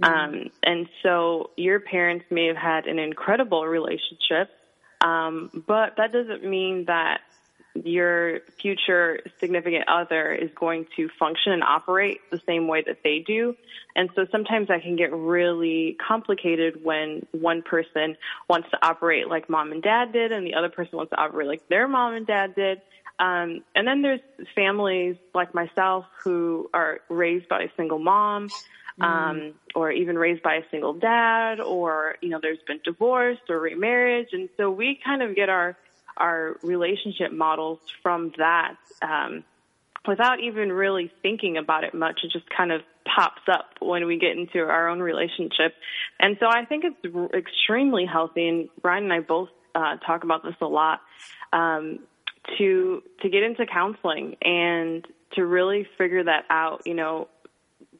Mm-hmm. 0.00 0.12
Um, 0.12 0.50
and 0.62 0.88
so 1.02 1.50
your 1.56 1.80
parents 1.80 2.24
may 2.30 2.46
have 2.46 2.56
had 2.56 2.86
an 2.86 2.98
incredible 2.98 3.66
relationship 3.66 4.50
um, 5.04 5.50
but 5.66 5.96
that 5.98 6.12
doesn't 6.12 6.42
mean 6.42 6.86
that 6.86 7.20
your 7.74 8.40
future 8.60 9.20
significant 9.38 9.86
other 9.88 10.32
is 10.32 10.50
going 10.54 10.86
to 10.96 11.08
function 11.18 11.52
and 11.52 11.62
operate 11.62 12.20
the 12.30 12.40
same 12.46 12.68
way 12.68 12.82
that 12.86 12.98
they 13.04 13.18
do. 13.18 13.54
And 13.96 14.08
so 14.14 14.26
sometimes 14.32 14.68
that 14.68 14.82
can 14.82 14.96
get 14.96 15.12
really 15.12 15.96
complicated 16.06 16.82
when 16.82 17.26
one 17.32 17.62
person 17.62 18.16
wants 18.48 18.70
to 18.70 18.78
operate 18.86 19.28
like 19.28 19.50
mom 19.50 19.72
and 19.72 19.82
dad 19.82 20.12
did 20.12 20.32
and 20.32 20.46
the 20.46 20.54
other 20.54 20.68
person 20.68 20.96
wants 20.96 21.10
to 21.10 21.16
operate 21.16 21.48
like 21.48 21.68
their 21.68 21.86
mom 21.86 22.14
and 22.14 22.26
dad 22.26 22.54
did. 22.54 22.80
Um, 23.18 23.62
and 23.74 23.86
then 23.86 24.02
there's 24.02 24.20
families 24.54 25.16
like 25.34 25.54
myself 25.54 26.06
who 26.22 26.70
are 26.72 27.00
raised 27.08 27.48
by 27.48 27.62
a 27.62 27.68
single 27.76 27.98
mom 27.98 28.48
Mm. 29.00 29.04
um, 29.04 29.54
or 29.74 29.90
even 29.90 30.16
raised 30.16 30.42
by 30.44 30.54
a 30.54 30.62
single 30.70 30.92
dad, 30.92 31.58
or 31.58 32.14
you 32.20 32.28
know, 32.28 32.38
there's 32.40 32.62
been 32.64 32.78
divorce 32.84 33.38
or 33.48 33.58
remarriage, 33.58 34.28
and 34.32 34.48
so 34.56 34.70
we 34.70 35.00
kind 35.04 35.20
of 35.20 35.34
get 35.34 35.48
our 35.48 35.76
our 36.16 36.56
relationship 36.62 37.32
models 37.32 37.80
from 38.04 38.32
that 38.38 38.76
um, 39.02 39.42
without 40.06 40.38
even 40.38 40.70
really 40.70 41.10
thinking 41.22 41.56
about 41.56 41.82
it 41.82 41.92
much. 41.92 42.20
It 42.22 42.30
just 42.30 42.48
kind 42.50 42.70
of 42.70 42.82
pops 43.04 43.42
up 43.50 43.70
when 43.80 44.06
we 44.06 44.16
get 44.16 44.38
into 44.38 44.60
our 44.60 44.88
own 44.88 45.00
relationship, 45.00 45.74
and 46.20 46.36
so 46.38 46.46
I 46.48 46.64
think 46.64 46.84
it's 46.84 47.34
extremely 47.34 48.06
healthy. 48.06 48.46
And 48.46 48.68
Ryan 48.84 49.04
and 49.04 49.12
I 49.12 49.20
both 49.20 49.48
uh, 49.74 49.96
talk 50.06 50.22
about 50.22 50.44
this 50.44 50.54
a 50.60 50.66
lot. 50.66 51.00
Um, 51.52 51.98
to 52.58 53.02
to 53.22 53.28
get 53.28 53.42
into 53.42 53.66
counseling 53.66 54.36
and 54.42 55.06
to 55.32 55.44
really 55.44 55.86
figure 55.98 56.24
that 56.24 56.44
out, 56.50 56.82
you 56.86 56.94
know, 56.94 57.28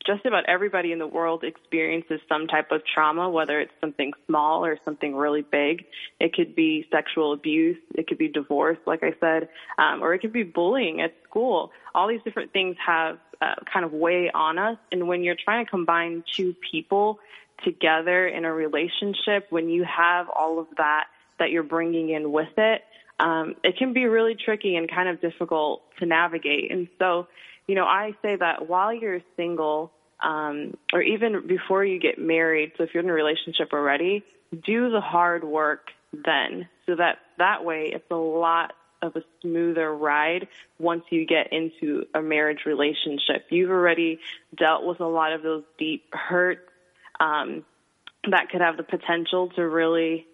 just 0.07 0.27
about 0.27 0.45
everybody 0.47 0.93
in 0.93 0.99
the 0.99 1.07
world 1.07 1.45
experiences 1.45 2.21
some 2.29 2.47
type 2.47 2.71
of 2.71 2.83
trauma, 2.93 3.31
whether 3.31 3.61
it's 3.61 3.73
something 3.81 4.13
small 4.27 4.65
or 4.65 4.79
something 4.85 5.15
really 5.15 5.43
big. 5.43 5.85
It 6.21 6.35
could 6.35 6.55
be 6.55 6.87
sexual 6.91 7.33
abuse, 7.33 7.79
it 7.95 8.07
could 8.07 8.19
be 8.19 8.29
divorce, 8.29 8.79
like 8.87 9.03
I 9.03 9.15
said, 9.21 9.49
um, 9.79 10.03
or 10.03 10.15
it 10.15 10.21
could 10.21 10.33
be 10.33 10.43
bullying 10.43 11.01
at 11.01 11.15
school. 11.29 11.73
All 11.95 12.09
these 12.09 12.21
different 12.25 12.53
things 12.53 12.77
have 12.85 13.19
uh, 13.41 13.55
kind 13.73 13.85
of 13.85 13.93
weigh 13.93 14.31
on 14.35 14.59
us. 14.59 14.79
And 14.93 15.09
when 15.09 15.23
you're 15.23 15.37
trying 15.43 15.65
to 15.65 15.71
combine 15.71 16.25
two 16.37 16.55
people 16.71 17.19
together 17.65 18.27
in 18.27 18.45
a 18.45 18.53
relationship, 18.53 19.47
when 19.51 19.69
you 19.69 19.85
have 19.85 20.29
all 20.29 20.59
of 20.59 20.67
that 20.77 21.05
that 21.39 21.51
you're 21.51 21.63
bringing 21.63 22.11
in 22.11 22.31
with 22.31 22.57
it, 22.57 22.83
um, 23.21 23.55
it 23.63 23.77
can 23.77 23.93
be 23.93 24.07
really 24.07 24.35
tricky 24.35 24.77
and 24.77 24.91
kind 24.91 25.09
of 25.09 25.21
difficult 25.21 25.83
to 25.99 26.07
navigate. 26.07 26.71
And 26.71 26.89
so, 26.99 27.29
you 27.67 27.75
know, 27.75 27.85
I 27.85 28.13
say 28.23 28.37
that 28.37 28.69
while 28.69 28.93
you're 28.93 29.21
single, 29.37 29.93
um, 30.23 30.75
or 30.93 31.03
even 31.03 31.47
before 31.47 31.85
you 31.85 31.99
get 31.99 32.19
married, 32.19 32.73
so 32.77 32.85
if 32.85 32.91
you're 32.95 33.03
in 33.03 33.11
a 33.11 33.13
relationship 33.13 33.73
already, 33.73 34.25
do 34.65 34.91
the 34.91 35.01
hard 35.01 35.45
work 35.45 35.89
then, 36.13 36.69
so 36.87 36.95
that 36.97 37.19
that 37.39 37.65
way 37.65 37.91
it's 37.95 38.11
a 38.11 38.17
lot 38.17 38.73
of 39.03 39.17
a 39.17 39.23
smoother 39.43 39.95
ride 39.95 40.49
once 40.79 41.05
you 41.11 41.27
get 41.27 41.53
into 41.53 42.07
a 42.15 42.23
marriage 42.23 42.61
relationship. 42.65 43.47
You've 43.51 43.71
already 43.71 44.19
dealt 44.57 44.85
with 44.85 45.01
a 45.01 45.07
lot 45.07 45.33
of 45.33 45.43
those 45.43 45.65
deep 45.79 46.05
hurts 46.13 46.69
um, 47.21 47.65
that 48.31 48.49
could 48.51 48.61
have 48.61 48.77
the 48.77 48.83
potential 48.83 49.51
to 49.57 49.63
really 49.63 50.27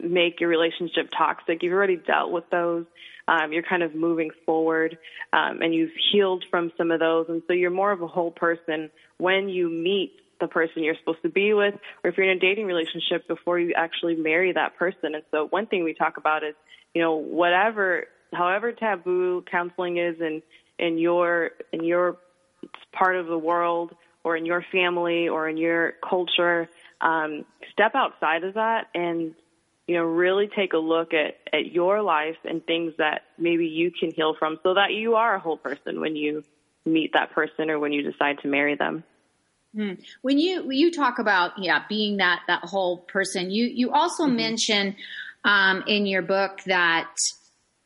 make 0.00 0.40
your 0.40 0.48
relationship 0.48 1.10
toxic. 1.16 1.62
You've 1.62 1.74
already 1.74 1.96
dealt 1.96 2.32
with 2.32 2.48
those. 2.50 2.86
Um, 3.28 3.52
you're 3.52 3.62
kind 3.62 3.82
of 3.82 3.94
moving 3.94 4.30
forward, 4.44 4.98
um, 5.32 5.62
and 5.62 5.74
you've 5.74 5.92
healed 6.12 6.44
from 6.50 6.72
some 6.76 6.90
of 6.90 7.00
those, 7.00 7.26
and 7.28 7.42
so 7.46 7.52
you're 7.52 7.70
more 7.70 7.92
of 7.92 8.02
a 8.02 8.06
whole 8.06 8.30
person 8.32 8.90
when 9.18 9.48
you 9.48 9.68
meet 9.68 10.12
the 10.40 10.48
person 10.48 10.82
you're 10.82 10.96
supposed 10.98 11.22
to 11.22 11.28
be 11.28 11.54
with, 11.54 11.74
or 12.02 12.10
if 12.10 12.16
you're 12.16 12.28
in 12.28 12.36
a 12.36 12.40
dating 12.40 12.66
relationship 12.66 13.26
before 13.28 13.58
you 13.58 13.72
actually 13.76 14.16
marry 14.16 14.52
that 14.52 14.76
person. 14.76 15.14
And 15.14 15.22
so, 15.30 15.46
one 15.48 15.66
thing 15.66 15.84
we 15.84 15.94
talk 15.94 16.16
about 16.16 16.42
is, 16.42 16.54
you 16.94 17.00
know, 17.00 17.14
whatever, 17.14 18.06
however 18.34 18.72
taboo 18.72 19.44
counseling 19.50 19.98
is 19.98 20.20
in 20.20 20.42
in 20.78 20.98
your 20.98 21.50
in 21.72 21.84
your 21.84 22.16
part 22.92 23.16
of 23.16 23.26
the 23.26 23.38
world, 23.38 23.94
or 24.24 24.36
in 24.36 24.44
your 24.44 24.64
family, 24.72 25.28
or 25.28 25.48
in 25.48 25.56
your 25.56 25.94
culture, 26.08 26.68
um, 27.00 27.44
step 27.72 27.92
outside 27.94 28.44
of 28.44 28.54
that 28.54 28.86
and 28.94 29.34
you 29.92 29.98
know, 29.98 30.04
really 30.04 30.48
take 30.56 30.72
a 30.72 30.78
look 30.78 31.12
at, 31.12 31.34
at 31.52 31.70
your 31.70 32.00
life 32.00 32.38
and 32.46 32.64
things 32.64 32.94
that 32.96 33.24
maybe 33.36 33.66
you 33.66 33.90
can 33.90 34.10
heal 34.10 34.34
from 34.38 34.58
so 34.62 34.72
that 34.72 34.92
you 34.92 35.16
are 35.16 35.34
a 35.34 35.38
whole 35.38 35.58
person 35.58 36.00
when 36.00 36.16
you 36.16 36.42
meet 36.86 37.12
that 37.12 37.32
person 37.32 37.68
or 37.68 37.78
when 37.78 37.92
you 37.92 38.00
decide 38.00 38.38
to 38.40 38.48
marry 38.48 38.74
them. 38.74 39.04
Hmm. 39.74 39.92
When 40.22 40.38
you 40.38 40.66
when 40.66 40.78
you 40.78 40.90
talk 40.90 41.18
about 41.18 41.52
yeah 41.58 41.82
being 41.90 42.16
that 42.16 42.40
that 42.46 42.64
whole 42.64 43.00
person, 43.00 43.50
you 43.50 43.66
you 43.66 43.92
also 43.92 44.24
mm-hmm. 44.24 44.36
mention 44.36 44.96
um, 45.44 45.84
in 45.86 46.06
your 46.06 46.22
book 46.22 46.60
that 46.64 47.12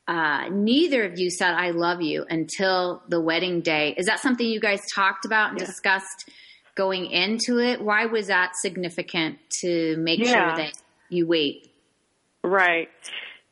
uh, 0.06 0.48
neither 0.48 1.02
of 1.02 1.18
you 1.18 1.28
said 1.28 1.54
"I 1.54 1.70
love 1.70 2.02
you" 2.02 2.24
until 2.30 3.02
the 3.08 3.20
wedding 3.20 3.62
day. 3.62 3.94
Is 3.96 4.06
that 4.06 4.20
something 4.20 4.46
you 4.46 4.60
guys 4.60 4.80
talked 4.94 5.24
about 5.24 5.50
and 5.50 5.58
yeah. 5.58 5.66
discussed 5.66 6.30
going 6.76 7.06
into 7.06 7.58
it? 7.58 7.82
Why 7.82 8.06
was 8.06 8.28
that 8.28 8.54
significant 8.54 9.38
to 9.62 9.96
make 9.96 10.20
yeah. 10.20 10.26
sure 10.26 10.56
that 10.64 10.72
you 11.08 11.26
wait? 11.26 11.65
Right. 12.46 12.88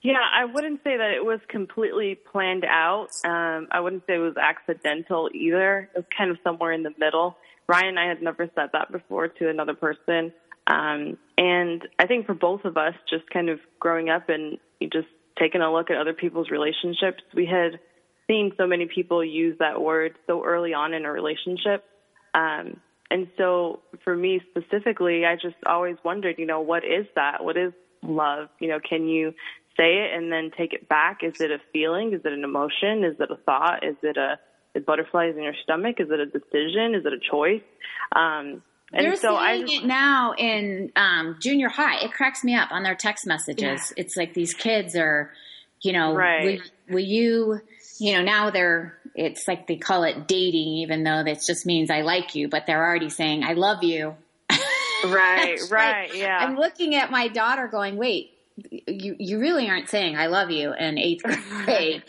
Yeah, 0.03 0.21
I 0.33 0.45
wouldn't 0.45 0.85
say 0.85 0.97
that 0.97 1.11
it 1.11 1.25
was 1.25 1.41
completely 1.49 2.15
planned 2.15 2.65
out. 2.65 3.09
Um, 3.25 3.67
I 3.73 3.81
wouldn't 3.81 4.05
say 4.07 4.15
it 4.15 4.19
was 4.19 4.37
accidental 4.37 5.31
either. 5.35 5.91
It 5.95 5.99
was 5.99 6.05
kind 6.17 6.31
of 6.31 6.37
somewhere 6.45 6.71
in 6.73 6.85
the 6.85 6.93
middle. 6.97 7.37
Ryan 7.67 7.89
and 7.89 7.99
I 7.99 8.07
had 8.07 8.23
never 8.23 8.49
said 8.55 8.69
that 8.73 8.93
before 8.93 9.27
to 9.27 9.49
another 9.49 9.75
person. 9.75 10.33
Um, 10.69 11.19
and 11.37 11.83
I 11.99 12.07
think 12.07 12.27
for 12.27 12.35
both 12.35 12.65
of 12.65 12.77
us, 12.77 12.95
just 13.11 13.29
kind 13.31 13.49
of 13.49 13.59
growing 13.81 14.11
up 14.11 14.29
and 14.29 14.59
just 14.93 15.09
taking 15.39 15.61
a 15.61 15.73
look 15.73 15.91
at 15.91 15.97
other 15.97 16.13
people's 16.15 16.51
relationships, 16.51 17.23
we 17.35 17.47
had 17.47 17.81
seen 18.29 18.53
so 18.57 18.67
many 18.67 18.87
people 18.87 19.25
use 19.25 19.57
that 19.59 19.81
word 19.81 20.13
so 20.29 20.45
early 20.45 20.73
on 20.73 20.95
in 20.95 21.05
a 21.05 21.11
relationship. 21.11 21.83
Um, 22.33 22.79
and 23.11 23.27
so 23.37 23.81
for 24.05 24.17
me 24.17 24.41
specifically, 24.51 25.25
I 25.25 25.35
just 25.35 25.57
always 25.67 25.97
wondered, 26.05 26.37
you 26.39 26.47
know, 26.47 26.61
what 26.61 26.85
is 26.85 27.07
that? 27.17 27.43
What 27.43 27.57
is 27.57 27.73
love? 28.09 28.49
You 28.61 28.69
know, 28.69 28.79
can 28.81 29.09
you 29.09 29.35
say 29.77 30.05
it 30.05 30.15
and 30.15 30.31
then 30.31 30.51
take 30.57 30.73
it 30.73 30.89
back? 30.89 31.21
Is 31.23 31.41
it 31.41 31.51
a 31.51 31.59
feeling? 31.73 32.13
Is 32.13 32.21
it 32.25 32.33
an 32.33 32.45
emotion? 32.45 33.05
Is 33.05 33.17
it 33.19 33.31
a 33.31 33.37
thought? 33.37 33.85
Is 33.85 33.97
it 34.03 34.17
a 34.17 34.39
is 34.75 34.85
butterflies 34.85 35.37
in 35.37 35.43
your 35.43 35.55
stomach? 35.63 35.97
Is 36.01 36.09
it 36.11 36.21
a 36.21 36.27
decision? 36.27 36.95
Is 36.95 37.07
it 37.07 37.13
a 37.13 37.19
choice? 37.31 37.63
Um, 38.15 38.63
and 38.93 39.07
They're 39.07 39.17
so 39.17 39.35
I 39.37 39.61
just, 39.61 39.73
it 39.73 39.85
now 39.85 40.35
in 40.37 40.93
um, 40.97 41.37
junior 41.41 41.69
high. 41.69 42.01
It 42.05 42.13
cracks 42.13 42.45
me 42.45 42.55
up 42.55 42.71
on 42.71 42.83
their 42.83 42.95
text 42.95 43.27
messages. 43.27 43.93
It's 43.97 44.17
like 44.17 44.35
these 44.35 44.55
kids 44.55 44.95
are, 44.97 45.31
you 45.81 45.93
know, 45.93 46.13
Right. 46.15 46.61
will, 46.89 46.95
will 46.95 47.05
you, 47.05 47.61
you 47.99 48.13
know, 48.13 48.23
now 48.23 48.51
they're, 48.51 48.97
it's 49.15 49.49
like 49.49 49.67
they 49.67 49.77
call 49.77 50.05
it 50.05 50.29
dating, 50.29 50.69
even 50.79 51.03
though 51.03 51.23
that 51.25 51.41
just 51.45 51.67
means 51.67 51.91
I 51.91 52.03
like 52.03 52.35
you, 52.35 52.49
but 52.49 52.67
they're 52.67 52.85
already 52.85 53.11
saying 53.11 53.43
I 53.45 53.55
love 53.55 53.83
you. 53.83 54.17
Right, 55.13 55.51
It's 55.55 55.71
like, 55.71 55.71
right, 55.71 56.15
yeah. 56.15 56.39
I'm 56.39 56.57
looking 56.57 56.95
at 56.95 57.11
my 57.11 57.29
daughter 57.29 57.67
going, 57.69 57.97
wait, 57.97 58.31
you, 58.87 59.17
you 59.19 59.41
really 59.41 59.69
aren't 59.69 59.89
saying 59.89 60.17
I 60.17 60.27
love 60.27 60.51
you 60.51 60.73
in 60.73 60.97
eighth 60.99 61.25
grade. 61.65 62.05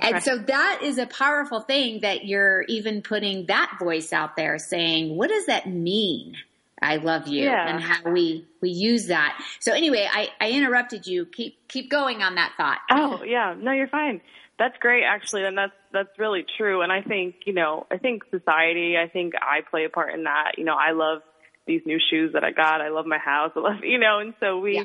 And 0.00 0.22
so 0.22 0.38
that 0.38 0.80
is 0.82 0.98
a 0.98 1.06
powerful 1.06 1.60
thing 1.60 2.00
that 2.02 2.24
you're 2.24 2.62
even 2.62 3.02
putting 3.02 3.46
that 3.46 3.76
voice 3.80 4.12
out 4.12 4.36
there 4.36 4.58
saying, 4.58 5.16
what 5.16 5.28
does 5.28 5.46
that 5.46 5.68
mean? 5.68 6.36
I 6.80 6.96
love 6.96 7.26
you 7.26 7.46
Yeah. 7.46 7.68
and 7.74 7.82
how 7.82 8.12
we, 8.12 8.46
we 8.60 8.70
use 8.70 9.08
that. 9.08 9.42
So 9.58 9.72
anyway, 9.72 10.08
I, 10.08 10.28
I 10.40 10.50
interrupted 10.52 11.08
you. 11.08 11.26
Keep, 11.26 11.66
keep 11.66 11.90
going 11.90 12.22
on 12.22 12.36
that 12.36 12.52
thought. 12.56 12.78
Oh 12.92 13.24
yeah, 13.24 13.56
no, 13.58 13.72
you're 13.72 13.88
fine. 13.88 14.20
That's 14.60 14.76
great, 14.78 15.04
actually, 15.04 15.44
and 15.44 15.56
that's 15.56 15.72
that's 15.92 16.18
really 16.18 16.44
true. 16.56 16.82
And 16.82 16.90
I 16.90 17.00
think 17.02 17.36
you 17.46 17.52
know, 17.52 17.86
I 17.92 17.98
think 17.98 18.24
society, 18.30 18.96
I 18.96 19.06
think 19.08 19.34
I 19.40 19.60
play 19.60 19.84
a 19.84 19.88
part 19.88 20.12
in 20.14 20.24
that. 20.24 20.52
You 20.58 20.64
know, 20.64 20.74
I 20.76 20.90
love 20.92 21.22
these 21.68 21.82
new 21.86 21.98
shoes 22.10 22.32
that 22.32 22.42
I 22.42 22.50
got. 22.50 22.80
I 22.80 22.88
love 22.88 23.06
my 23.06 23.18
house. 23.18 23.52
I 23.54 23.60
love 23.60 23.76
you 23.84 23.98
know, 23.98 24.18
and 24.18 24.34
so 24.40 24.58
we, 24.58 24.76
Yeah. 24.76 24.82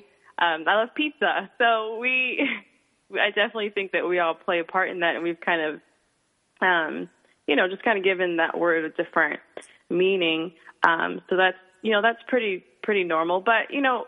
um, 0.55 0.65
I 0.67 0.75
love 0.75 0.89
pizza. 0.95 1.49
So 1.57 1.97
we, 1.99 2.47
I 3.13 3.29
definitely 3.29 3.69
think 3.71 3.93
that 3.93 4.07
we 4.07 4.19
all 4.19 4.35
play 4.35 4.59
a 4.59 4.63
part 4.63 4.89
in 4.89 4.99
that, 4.99 5.15
and 5.15 5.23
we've 5.23 5.39
kind 5.39 5.61
of, 5.61 5.81
um, 6.61 7.09
you 7.47 7.55
know, 7.55 7.67
just 7.67 7.83
kind 7.83 7.97
of 7.97 8.03
given 8.03 8.37
that 8.37 8.57
word 8.57 8.85
a 8.85 8.89
different 9.03 9.39
meaning. 9.89 10.53
Um, 10.83 11.21
so 11.29 11.37
that's 11.37 11.57
you 11.81 11.91
know, 11.91 12.01
that's 12.01 12.19
pretty 12.27 12.63
pretty 12.81 13.03
normal. 13.03 13.41
But 13.41 13.71
you 13.71 13.81
know, 13.81 14.05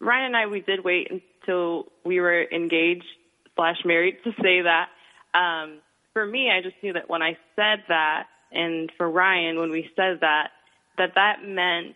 Ryan 0.00 0.26
and 0.26 0.36
I, 0.36 0.46
we 0.46 0.60
did 0.60 0.84
wait 0.84 1.08
until 1.10 1.86
we 2.04 2.20
were 2.20 2.44
engaged 2.50 3.04
slash 3.56 3.76
married 3.84 4.16
to 4.24 4.30
say 4.42 4.62
that. 4.62 4.88
Um, 5.38 5.78
for 6.12 6.24
me, 6.26 6.50
I 6.50 6.62
just 6.62 6.76
knew 6.82 6.94
that 6.94 7.08
when 7.08 7.22
I 7.22 7.36
said 7.54 7.84
that, 7.88 8.24
and 8.50 8.90
for 8.96 9.08
Ryan, 9.08 9.58
when 9.60 9.70
we 9.70 9.88
said 9.94 10.18
that, 10.22 10.48
that 10.98 11.10
that 11.14 11.36
meant 11.46 11.94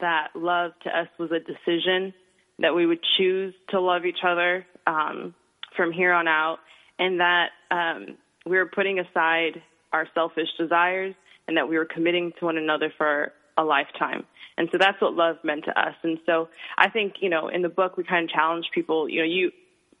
that 0.00 0.28
love 0.34 0.72
to 0.84 0.90
us 0.90 1.08
was 1.18 1.30
a 1.30 1.40
decision 1.40 2.12
that 2.58 2.74
we 2.74 2.86
would 2.86 3.00
choose 3.18 3.54
to 3.70 3.80
love 3.80 4.04
each 4.04 4.24
other 4.26 4.66
um, 4.86 5.34
from 5.76 5.92
here 5.92 6.12
on 6.12 6.28
out, 6.28 6.58
and 6.98 7.20
that 7.20 7.48
um, 7.70 8.16
we 8.46 8.56
were 8.56 8.66
putting 8.66 8.98
aside 8.98 9.62
our 9.92 10.06
selfish 10.14 10.48
desires, 10.58 11.14
and 11.46 11.56
that 11.56 11.68
we 11.68 11.76
were 11.76 11.84
committing 11.84 12.32
to 12.38 12.44
one 12.44 12.56
another 12.56 12.92
for 12.96 13.32
a 13.56 13.64
lifetime. 13.64 14.24
And 14.56 14.68
so 14.70 14.78
that's 14.78 15.00
what 15.00 15.14
love 15.14 15.36
meant 15.42 15.64
to 15.64 15.78
us. 15.78 15.94
And 16.02 16.18
so 16.26 16.48
I 16.78 16.88
think, 16.90 17.14
you 17.20 17.28
know, 17.28 17.48
in 17.48 17.62
the 17.62 17.68
book, 17.68 17.96
we 17.96 18.04
kind 18.04 18.24
of 18.24 18.30
challenge 18.30 18.66
people, 18.74 19.08
you 19.08 19.20
know, 19.20 19.26
you, 19.26 19.50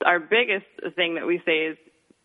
our 0.04 0.20
biggest 0.20 0.66
thing 0.96 1.16
that 1.16 1.26
we 1.26 1.40
say 1.44 1.66
is 1.66 1.76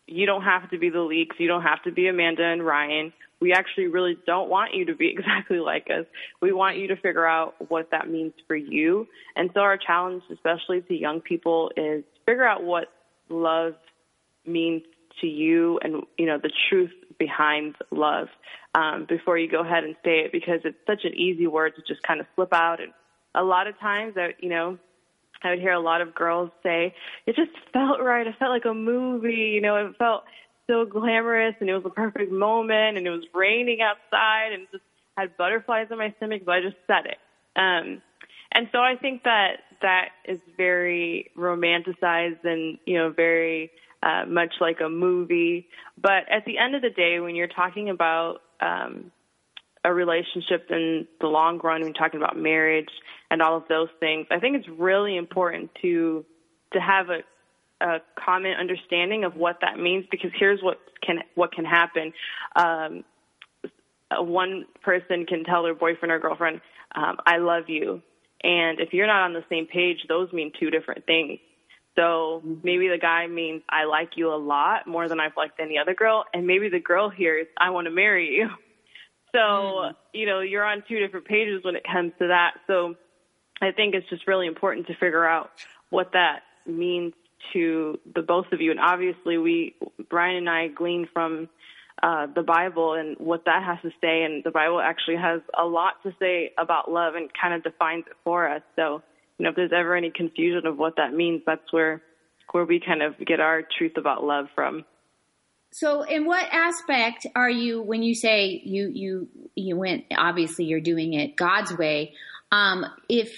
you 0.06 0.26
don't 0.26 0.42
have 0.42 0.70
to 0.70 0.78
be 0.78 0.90
the 0.90 1.00
Leaks. 1.00 1.36
You 1.38 1.48
don't 1.48 1.62
have 1.62 1.82
to 1.84 1.92
be 1.92 2.08
Amanda 2.08 2.44
and 2.44 2.64
Ryan. 2.64 3.12
We 3.40 3.52
actually 3.52 3.86
really 3.86 4.18
don't 4.26 4.50
want 4.50 4.74
you 4.74 4.86
to 4.86 4.94
be 4.94 5.08
exactly 5.16 5.58
like 5.58 5.88
us. 5.90 6.06
We 6.40 6.52
want 6.52 6.76
you 6.76 6.88
to 6.88 6.96
figure 6.96 7.26
out 7.26 7.70
what 7.70 7.90
that 7.90 8.08
means 8.08 8.32
for 8.46 8.56
you. 8.56 9.06
And 9.36 9.50
so 9.54 9.60
our 9.60 9.78
challenge, 9.78 10.22
especially 10.32 10.82
to 10.82 10.94
young 10.94 11.20
people, 11.20 11.70
is 11.76 12.04
figure 12.26 12.46
out 12.46 12.62
what 12.62 12.88
love 13.28 13.74
means 14.46 14.82
to 15.20 15.26
you 15.26 15.78
and, 15.82 16.02
you 16.16 16.26
know, 16.26 16.38
the 16.38 16.52
truth 16.68 16.92
behind 17.18 17.76
love 17.90 18.28
um, 18.74 19.06
before 19.08 19.38
you 19.38 19.48
go 19.48 19.60
ahead 19.60 19.84
and 19.84 19.94
say 20.04 20.20
it 20.20 20.32
because 20.32 20.60
it's 20.64 20.78
such 20.86 21.04
an 21.04 21.14
easy 21.14 21.46
word 21.46 21.74
to 21.76 21.82
just 21.86 22.02
kind 22.02 22.20
of 22.20 22.26
slip 22.34 22.52
out. 22.52 22.80
And 22.80 22.92
a 23.34 23.42
lot 23.42 23.66
of 23.66 23.78
times, 23.78 24.14
that 24.14 24.42
you 24.42 24.48
know, 24.48 24.78
I 25.42 25.50
would 25.50 25.60
hear 25.60 25.72
a 25.72 25.80
lot 25.80 26.00
of 26.00 26.14
girls 26.14 26.50
say, 26.62 26.94
it 27.26 27.36
just 27.36 27.52
felt 27.72 28.00
right. 28.00 28.26
It 28.26 28.34
felt 28.38 28.50
like 28.50 28.64
a 28.64 28.74
movie. 28.74 29.52
You 29.54 29.60
know, 29.60 29.76
it 29.76 29.96
felt 29.98 30.24
so 30.70 30.84
glamorous 30.84 31.56
and 31.60 31.68
it 31.68 31.74
was 31.74 31.84
a 31.84 31.90
perfect 31.90 32.30
moment 32.30 32.96
and 32.96 33.06
it 33.06 33.10
was 33.10 33.24
raining 33.34 33.80
outside 33.80 34.52
and 34.52 34.68
just 34.70 34.84
had 35.16 35.36
butterflies 35.36 35.88
in 35.90 35.98
my 35.98 36.14
stomach, 36.16 36.42
but 36.46 36.52
I 36.52 36.60
just 36.60 36.76
said 36.86 37.06
it. 37.06 37.18
Um, 37.56 38.00
and 38.52 38.68
so 38.72 38.78
I 38.78 38.94
think 38.96 39.24
that 39.24 39.56
that 39.82 40.10
is 40.24 40.38
very 40.56 41.30
romanticized 41.36 42.44
and, 42.44 42.78
you 42.86 42.98
know, 42.98 43.10
very 43.10 43.70
uh, 44.02 44.24
much 44.26 44.54
like 44.60 44.80
a 44.80 44.88
movie. 44.88 45.66
But 46.00 46.30
at 46.30 46.44
the 46.46 46.58
end 46.58 46.74
of 46.74 46.82
the 46.82 46.90
day, 46.90 47.20
when 47.20 47.34
you're 47.34 47.48
talking 47.48 47.90
about 47.90 48.38
um, 48.60 49.10
a 49.84 49.92
relationship 49.92 50.66
in 50.70 51.06
the 51.20 51.26
long 51.26 51.58
run, 51.58 51.80
when 51.80 51.88
you're 51.88 52.02
talking 52.02 52.20
about 52.20 52.36
marriage 52.36 52.90
and 53.30 53.42
all 53.42 53.56
of 53.56 53.64
those 53.68 53.88
things, 53.98 54.26
I 54.30 54.38
think 54.38 54.56
it's 54.56 54.68
really 54.78 55.16
important 55.16 55.70
to 55.82 56.24
to 56.72 56.78
have 56.78 57.08
a 57.10 57.22
a 57.80 58.00
common 58.18 58.52
understanding 58.52 59.24
of 59.24 59.36
what 59.36 59.56
that 59.62 59.78
means 59.78 60.04
because 60.10 60.30
here's 60.38 60.62
what 60.62 60.78
can 61.04 61.20
what 61.34 61.52
can 61.52 61.64
happen. 61.64 62.12
Um, 62.54 63.04
one 64.12 64.64
person 64.82 65.26
can 65.26 65.44
tell 65.44 65.62
their 65.62 65.74
boyfriend 65.74 66.12
or 66.12 66.18
girlfriend, 66.18 66.60
um, 66.94 67.18
"I 67.24 67.38
love 67.38 67.68
you," 67.68 68.02
and 68.42 68.80
if 68.80 68.92
you're 68.92 69.06
not 69.06 69.22
on 69.22 69.32
the 69.32 69.44
same 69.48 69.66
page, 69.66 70.04
those 70.08 70.32
mean 70.32 70.52
two 70.58 70.70
different 70.70 71.06
things. 71.06 71.38
So 71.96 72.42
maybe 72.62 72.88
the 72.88 72.98
guy 72.98 73.26
means 73.26 73.62
I 73.68 73.84
like 73.84 74.16
you 74.16 74.32
a 74.32 74.36
lot 74.36 74.86
more 74.86 75.08
than 75.08 75.20
I've 75.20 75.36
liked 75.36 75.58
any 75.58 75.78
other 75.78 75.94
girl, 75.94 76.24
and 76.32 76.46
maybe 76.46 76.68
the 76.68 76.80
girl 76.80 77.08
hears 77.10 77.46
I 77.56 77.70
want 77.70 77.86
to 77.86 77.90
marry 77.90 78.36
you. 78.36 78.48
So 79.32 79.92
you 80.12 80.26
know 80.26 80.40
you're 80.40 80.64
on 80.64 80.82
two 80.88 80.98
different 80.98 81.24
pages 81.24 81.62
when 81.62 81.76
it 81.76 81.84
comes 81.84 82.12
to 82.18 82.26
that. 82.26 82.54
So 82.66 82.96
I 83.62 83.70
think 83.70 83.94
it's 83.94 84.08
just 84.08 84.26
really 84.26 84.48
important 84.48 84.88
to 84.88 84.94
figure 84.96 85.24
out 85.24 85.52
what 85.90 86.10
that 86.14 86.40
means 86.66 87.12
to 87.52 87.98
the 88.14 88.22
both 88.22 88.46
of 88.52 88.60
you. 88.60 88.70
And 88.70 88.80
obviously, 88.80 89.38
we 89.38 89.76
Ryan 90.10 90.36
and 90.36 90.50
I 90.50 90.68
glean 90.68 91.08
from 91.12 91.48
uh, 92.02 92.26
the 92.34 92.42
Bible 92.42 92.94
and 92.94 93.16
what 93.18 93.44
that 93.44 93.62
has 93.62 93.78
to 93.82 93.90
say. 94.00 94.22
And 94.22 94.42
the 94.44 94.50
Bible 94.50 94.80
actually 94.80 95.16
has 95.16 95.40
a 95.58 95.64
lot 95.64 95.94
to 96.04 96.14
say 96.18 96.52
about 96.58 96.90
love 96.90 97.14
and 97.14 97.30
kind 97.40 97.54
of 97.54 97.62
defines 97.62 98.04
it 98.06 98.16
for 98.24 98.48
us. 98.48 98.62
So 98.76 99.02
you 99.40 99.44
know, 99.44 99.50
if 99.50 99.56
there's 99.56 99.72
ever 99.74 99.96
any 99.96 100.10
confusion 100.10 100.66
of 100.66 100.76
what 100.76 100.96
that 100.96 101.14
means, 101.14 101.40
that's 101.46 101.72
where 101.72 102.02
where 102.52 102.66
we 102.66 102.78
kind 102.78 103.00
of 103.02 103.14
get 103.24 103.40
our 103.40 103.62
truth 103.78 103.92
about 103.96 104.22
love 104.22 104.46
from. 104.54 104.84
So, 105.72 106.02
in 106.02 106.26
what 106.26 106.44
aspect 106.52 107.26
are 107.34 107.48
you 107.48 107.80
when 107.80 108.02
you 108.02 108.14
say 108.14 108.60
you 108.62 108.90
you 108.92 109.28
you 109.54 109.76
went? 109.78 110.04
Obviously, 110.14 110.66
you're 110.66 110.80
doing 110.80 111.14
it 111.14 111.36
God's 111.36 111.74
way. 111.74 112.12
Um, 112.52 112.84
if 113.08 113.32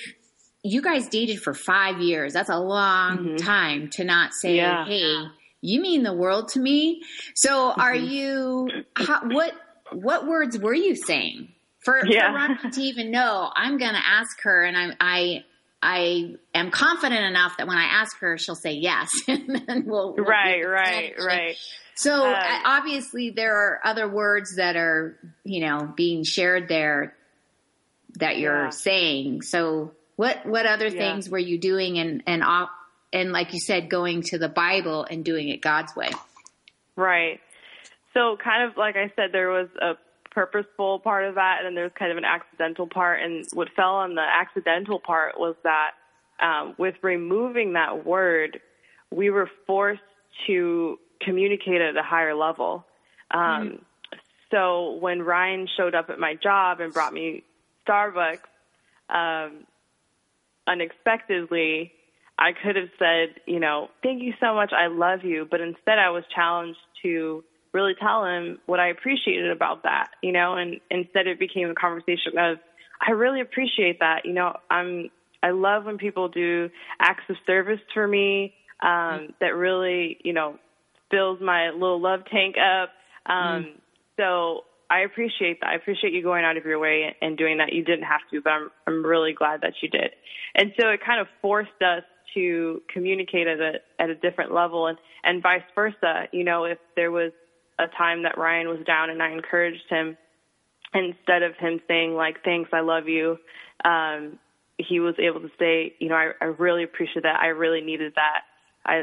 you 0.62 0.80
guys 0.82 1.08
dated 1.08 1.40
for 1.40 1.54
five 1.54 2.00
years, 2.00 2.32
that's 2.32 2.50
a 2.50 2.58
long 2.58 3.36
time 3.36 3.88
to 3.90 4.04
not 4.04 4.32
say, 4.32 4.56
Yeah. 4.56 4.84
"Hey, 4.84 5.16
you 5.60 5.80
mean 5.80 6.02
the 6.02 6.12
world 6.12 6.48
to 6.50 6.60
me." 6.60 7.02
So, 7.34 7.72
are 7.72 7.92
Mm-hmm. 7.94 8.06
you? 8.06 8.68
How, 8.96 9.22
what 9.28 9.52
what 9.92 10.26
words 10.26 10.58
were 10.58 10.74
you 10.74 10.94
saying 10.96 11.48
for, 11.84 12.00
Yeah. 12.06 12.28
for 12.30 12.34
Ronnie 12.36 12.70
to 12.72 12.80
even 12.80 13.10
know? 13.10 13.50
I'm 13.54 13.76
going 13.78 13.94
to 13.94 14.06
ask 14.06 14.40
her, 14.42 14.62
and 14.64 14.76
I 14.76 14.94
I 15.00 15.44
I 15.82 16.34
am 16.54 16.70
confident 16.70 17.24
enough 17.24 17.56
that 17.58 17.66
when 17.66 17.76
I 17.76 17.84
ask 17.84 18.16
her, 18.20 18.38
she'll 18.38 18.54
say 18.54 18.72
yes, 18.74 19.10
and 19.28 19.62
then 19.66 19.84
we'll, 19.86 20.14
we'll 20.14 20.24
Right, 20.24 20.62
right, 20.62 21.12
right. 21.18 21.56
so 21.96 22.24
Um, 22.24 22.34
uh, 22.34 22.58
obviously 22.64 23.30
there 23.30 23.56
are 23.56 23.80
other 23.84 24.08
words 24.08 24.54
that 24.56 24.76
are, 24.76 25.18
you 25.42 25.66
know, 25.66 25.92
being 25.96 26.22
shared 26.22 26.68
there 26.68 27.16
that 28.20 28.38
you're 28.38 28.64
Yeah. 28.66 28.70
saying. 28.70 29.42
So 29.42 29.92
what 30.22 30.46
what 30.46 30.66
other 30.66 30.86
Yeah. 30.86 30.98
things 31.02 31.28
were 31.28 31.38
you 31.50 31.58
doing 31.58 31.98
and 31.98 32.22
and 32.26 32.44
and 33.12 33.32
like 33.32 33.52
you 33.52 33.60
said 33.60 33.90
going 33.90 34.22
to 34.22 34.38
the 34.38 34.48
Bible 34.48 35.04
and 35.10 35.24
doing 35.24 35.48
it 35.48 35.60
God's 35.60 35.94
way? 35.96 36.10
Right. 36.94 37.40
So 38.14 38.36
kind 38.36 38.62
of 38.68 38.76
like 38.76 38.96
I 38.96 39.10
said, 39.16 39.32
there 39.32 39.50
was 39.50 39.68
a 39.80 39.94
purposeful 40.30 41.00
part 41.00 41.24
of 41.24 41.34
that, 41.34 41.58
and 41.58 41.66
then 41.66 41.74
there's 41.74 41.92
kind 41.98 42.12
of 42.12 42.18
an 42.18 42.24
accidental 42.24 42.86
part. 42.86 43.20
And 43.20 43.46
what 43.52 43.68
fell 43.74 43.96
on 43.96 44.14
the 44.14 44.22
accidental 44.22 45.00
part 45.00 45.38
was 45.38 45.56
that 45.64 45.90
um, 46.40 46.74
with 46.78 46.94
removing 47.02 47.72
that 47.74 48.06
word, 48.06 48.60
we 49.10 49.30
were 49.30 49.50
forced 49.66 50.00
to 50.46 50.98
communicate 51.20 51.80
at 51.80 51.96
a 51.96 52.02
higher 52.02 52.34
level. 52.34 52.86
Um, 53.30 53.84
So 54.50 54.98
when 55.00 55.22
Ryan 55.22 55.66
showed 55.76 55.94
up 55.94 56.10
at 56.10 56.18
my 56.18 56.34
job 56.34 56.80
and 56.80 56.92
brought 56.92 57.14
me 57.14 57.42
Starbucks, 57.86 58.44
um, 59.08 59.66
unexpectedly, 60.66 61.92
I 62.38 62.52
could 62.52 62.76
have 62.76 62.88
said, 62.98 63.40
you 63.46 63.60
know, 63.60 63.88
thank 64.02 64.22
you 64.22 64.32
so 64.40 64.54
much, 64.54 64.72
I 64.72 64.86
love 64.86 65.24
you. 65.24 65.46
But 65.50 65.60
instead, 65.60 65.98
I 65.98 66.10
was 66.10 66.24
challenged 66.34 66.78
to 67.02 67.44
really 67.72 67.94
tell 68.00 68.24
him 68.24 68.58
what 68.66 68.80
I 68.80 68.88
appreciated 68.88 69.50
about 69.50 69.82
that, 69.84 70.10
you 70.22 70.32
know, 70.32 70.54
and 70.56 70.80
instead 70.90 71.26
it 71.26 71.38
became 71.38 71.70
a 71.70 71.74
conversation 71.74 72.38
of, 72.38 72.58
I 73.06 73.12
really 73.12 73.40
appreciate 73.40 74.00
that. 74.00 74.24
You 74.24 74.32
know, 74.32 74.56
I'm 74.70 75.10
I 75.42 75.50
love 75.50 75.86
when 75.86 75.98
people 75.98 76.28
do 76.28 76.70
acts 77.00 77.24
of 77.28 77.36
service 77.46 77.80
for 77.92 78.06
me 78.06 78.54
um, 78.80 78.88
mm-hmm. 78.90 79.24
that 79.40 79.56
really, 79.56 80.18
you 80.22 80.32
know, 80.32 80.58
fills 81.10 81.40
my 81.40 81.70
little 81.70 82.00
love 82.00 82.20
tank 82.30 82.56
up. 82.58 82.90
Um, 83.26 83.64
mm-hmm. 83.64 83.78
So 84.18 84.64
I 84.91 85.01
appreciate 85.01 85.61
that. 85.61 85.70
I 85.70 85.74
appreciate 85.74 86.12
you 86.12 86.22
going 86.22 86.45
out 86.45 86.57
of 86.57 86.64
your 86.64 86.78
way 86.78 87.14
and 87.20 87.37
doing 87.37 87.59
that. 87.59 87.72
You 87.72 87.85
didn't 87.85 88.05
have 88.05 88.20
to, 88.30 88.41
but 88.43 88.51
I'm 88.51 88.70
I'm 88.87 89.05
really 89.05 89.33
glad 89.33 89.62
that 89.62 89.74
you 89.83 89.89
did. 89.89 90.11
And 90.55 90.72
so 90.78 90.89
it 90.89 91.01
kind 91.05 91.20
of 91.20 91.26
forced 91.41 91.80
us 91.80 92.03
to 92.35 92.83
communicate 92.93 93.47
at 93.47 93.61
a 93.61 93.74
at 93.99 94.11
a 94.11 94.14
different 94.14 94.53
level 94.53 94.87
and 94.87 94.99
and 95.24 95.43
vice 95.43 95.62
versa. 95.74 96.24
You 96.33 96.45
know, 96.45 96.64
if 96.64 96.78
there 96.97 97.11
was 97.11 97.33
a 97.78 97.87
time 97.97 98.22
that 98.24 98.39
Ryan 98.39 98.68
was 98.68 98.80
down 98.87 99.11
and 99.11 99.22
I 99.22 99.33
encouraged 99.33 99.89
him, 99.89 100.16
instead 100.95 101.43
of 101.43 101.57
him 101.57 101.80
saying 101.89 102.14
like 102.14 102.45
thanks, 102.45 102.70
I 102.72 102.80
love 102.80 103.09
you, 103.09 103.39
um, 103.85 104.39
he 104.78 105.01
was 105.01 105.14
able 105.18 105.41
to 105.41 105.51
say, 105.59 105.95
you 105.99 106.09
know, 106.09 106.16
I, 106.16 106.33
I 106.41 106.47
really 106.47 106.85
appreciate 106.85 107.22
that. 107.22 107.41
I 107.41 107.49
really 107.49 107.80
needed 107.80 108.12
that. 108.16 108.43
I 108.85 109.03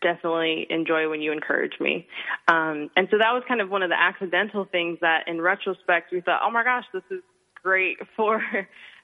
definitely 0.00 0.66
enjoy 0.70 1.08
when 1.08 1.20
you 1.20 1.32
encourage 1.32 1.78
me. 1.80 2.06
Um, 2.48 2.90
and 2.96 3.08
so 3.10 3.18
that 3.18 3.32
was 3.32 3.42
kind 3.46 3.60
of 3.60 3.70
one 3.70 3.82
of 3.82 3.90
the 3.90 4.00
accidental 4.00 4.64
things 4.64 4.98
that 5.00 5.28
in 5.28 5.40
retrospect 5.40 6.12
we 6.12 6.20
thought, 6.20 6.40
oh 6.44 6.50
my 6.50 6.64
gosh, 6.64 6.84
this 6.92 7.02
is 7.10 7.22
great 7.62 7.98
for 8.16 8.42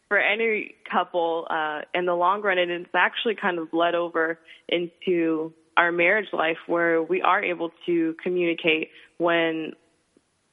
for 0.09 0.18
any 0.18 0.76
couple 0.90 1.49
uh, 1.51 1.80
in 1.92 2.07
the 2.07 2.14
long 2.14 2.40
run. 2.40 2.59
And 2.59 2.70
it's 2.70 2.94
actually 2.94 3.34
kind 3.34 3.59
of 3.59 3.70
bled 3.72 3.97
over 3.97 4.38
into 4.68 5.53
our 5.76 5.90
marriage 5.90 6.28
life 6.32 6.59
where 6.68 7.03
we 7.03 7.22
are 7.22 7.42
able 7.42 7.70
to 7.86 8.14
communicate 8.22 8.90
when 9.18 9.72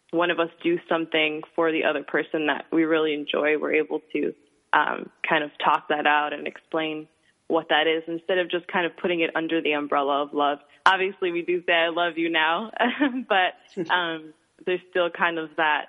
one 0.09 0.31
of 0.31 0.39
us 0.39 0.49
do 0.63 0.79
something 0.89 1.41
for 1.55 1.71
the 1.71 1.83
other 1.83 2.03
person 2.03 2.47
that 2.47 2.65
we 2.71 2.83
really 2.83 3.13
enjoy. 3.13 3.57
We're 3.57 3.75
able 3.75 4.01
to 4.13 4.33
um, 4.73 5.09
kind 5.27 5.43
of 5.43 5.51
talk 5.63 5.87
that 5.89 6.07
out 6.07 6.33
and 6.33 6.47
explain 6.47 7.07
what 7.53 7.69
that 7.69 7.87
is 7.87 8.03
instead 8.07 8.39
of 8.39 8.49
just 8.49 8.67
kind 8.67 8.85
of 8.85 8.97
putting 8.97 9.21
it 9.21 9.29
under 9.35 9.61
the 9.61 9.73
umbrella 9.73 10.23
of 10.23 10.33
love. 10.33 10.57
Obviously, 10.85 11.31
we 11.31 11.43
do 11.43 11.63
say 11.65 11.73
I 11.73 11.89
love 11.89 12.17
you 12.17 12.29
now, 12.29 12.71
but 13.29 13.89
um, 13.91 14.33
there's 14.65 14.81
still 14.89 15.09
kind 15.09 15.37
of 15.37 15.49
that 15.57 15.85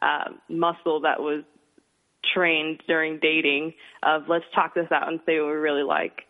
uh, 0.00 0.30
muscle 0.48 1.00
that 1.00 1.20
was 1.20 1.42
trained 2.32 2.82
during 2.86 3.18
dating 3.18 3.74
of 4.02 4.28
let's 4.28 4.44
talk 4.54 4.74
this 4.74 4.90
out 4.90 5.08
and 5.08 5.20
say 5.26 5.40
what 5.40 5.48
we 5.48 5.52
really 5.52 5.82
like. 5.82 6.22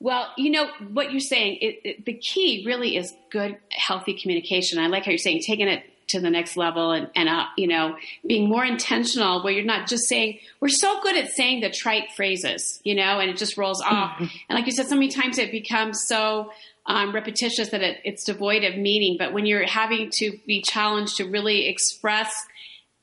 Well, 0.00 0.28
you 0.36 0.50
know 0.50 0.68
what 0.92 1.10
you're 1.10 1.20
saying. 1.20 1.58
It, 1.60 1.80
it, 1.84 2.04
the 2.04 2.14
key 2.14 2.64
really 2.66 2.96
is 2.96 3.12
good, 3.30 3.56
healthy 3.70 4.18
communication. 4.20 4.78
I 4.78 4.86
like 4.86 5.04
how 5.04 5.10
you're 5.10 5.18
saying 5.18 5.42
taking 5.44 5.68
it 5.68 5.82
to 6.08 6.20
the 6.20 6.30
next 6.30 6.56
level 6.56 6.92
and, 6.92 7.08
and 7.14 7.28
uh, 7.28 7.44
you 7.56 7.66
know 7.66 7.96
being 8.26 8.48
more 8.48 8.64
intentional 8.64 9.42
where 9.42 9.52
you're 9.52 9.64
not 9.64 9.88
just 9.88 10.08
saying 10.08 10.38
we're 10.60 10.68
so 10.68 11.00
good 11.02 11.16
at 11.16 11.28
saying 11.28 11.60
the 11.60 11.70
trite 11.70 12.10
phrases 12.16 12.80
you 12.84 12.94
know 12.94 13.20
and 13.20 13.30
it 13.30 13.36
just 13.36 13.56
rolls 13.56 13.80
off. 13.82 14.14
Mm-hmm. 14.14 14.24
and 14.48 14.58
like 14.58 14.66
you 14.66 14.72
said 14.72 14.86
so 14.86 14.94
many 14.94 15.08
times 15.08 15.38
it 15.38 15.52
becomes 15.52 16.02
so 16.06 16.50
um, 16.86 17.14
repetitious 17.14 17.68
that 17.68 17.82
it, 17.82 17.98
it's 18.02 18.24
devoid 18.24 18.64
of 18.64 18.78
meaning. 18.78 19.16
But 19.18 19.34
when 19.34 19.44
you're 19.44 19.66
having 19.66 20.10
to 20.20 20.38
be 20.46 20.62
challenged 20.62 21.18
to 21.18 21.24
really 21.24 21.68
express 21.68 22.32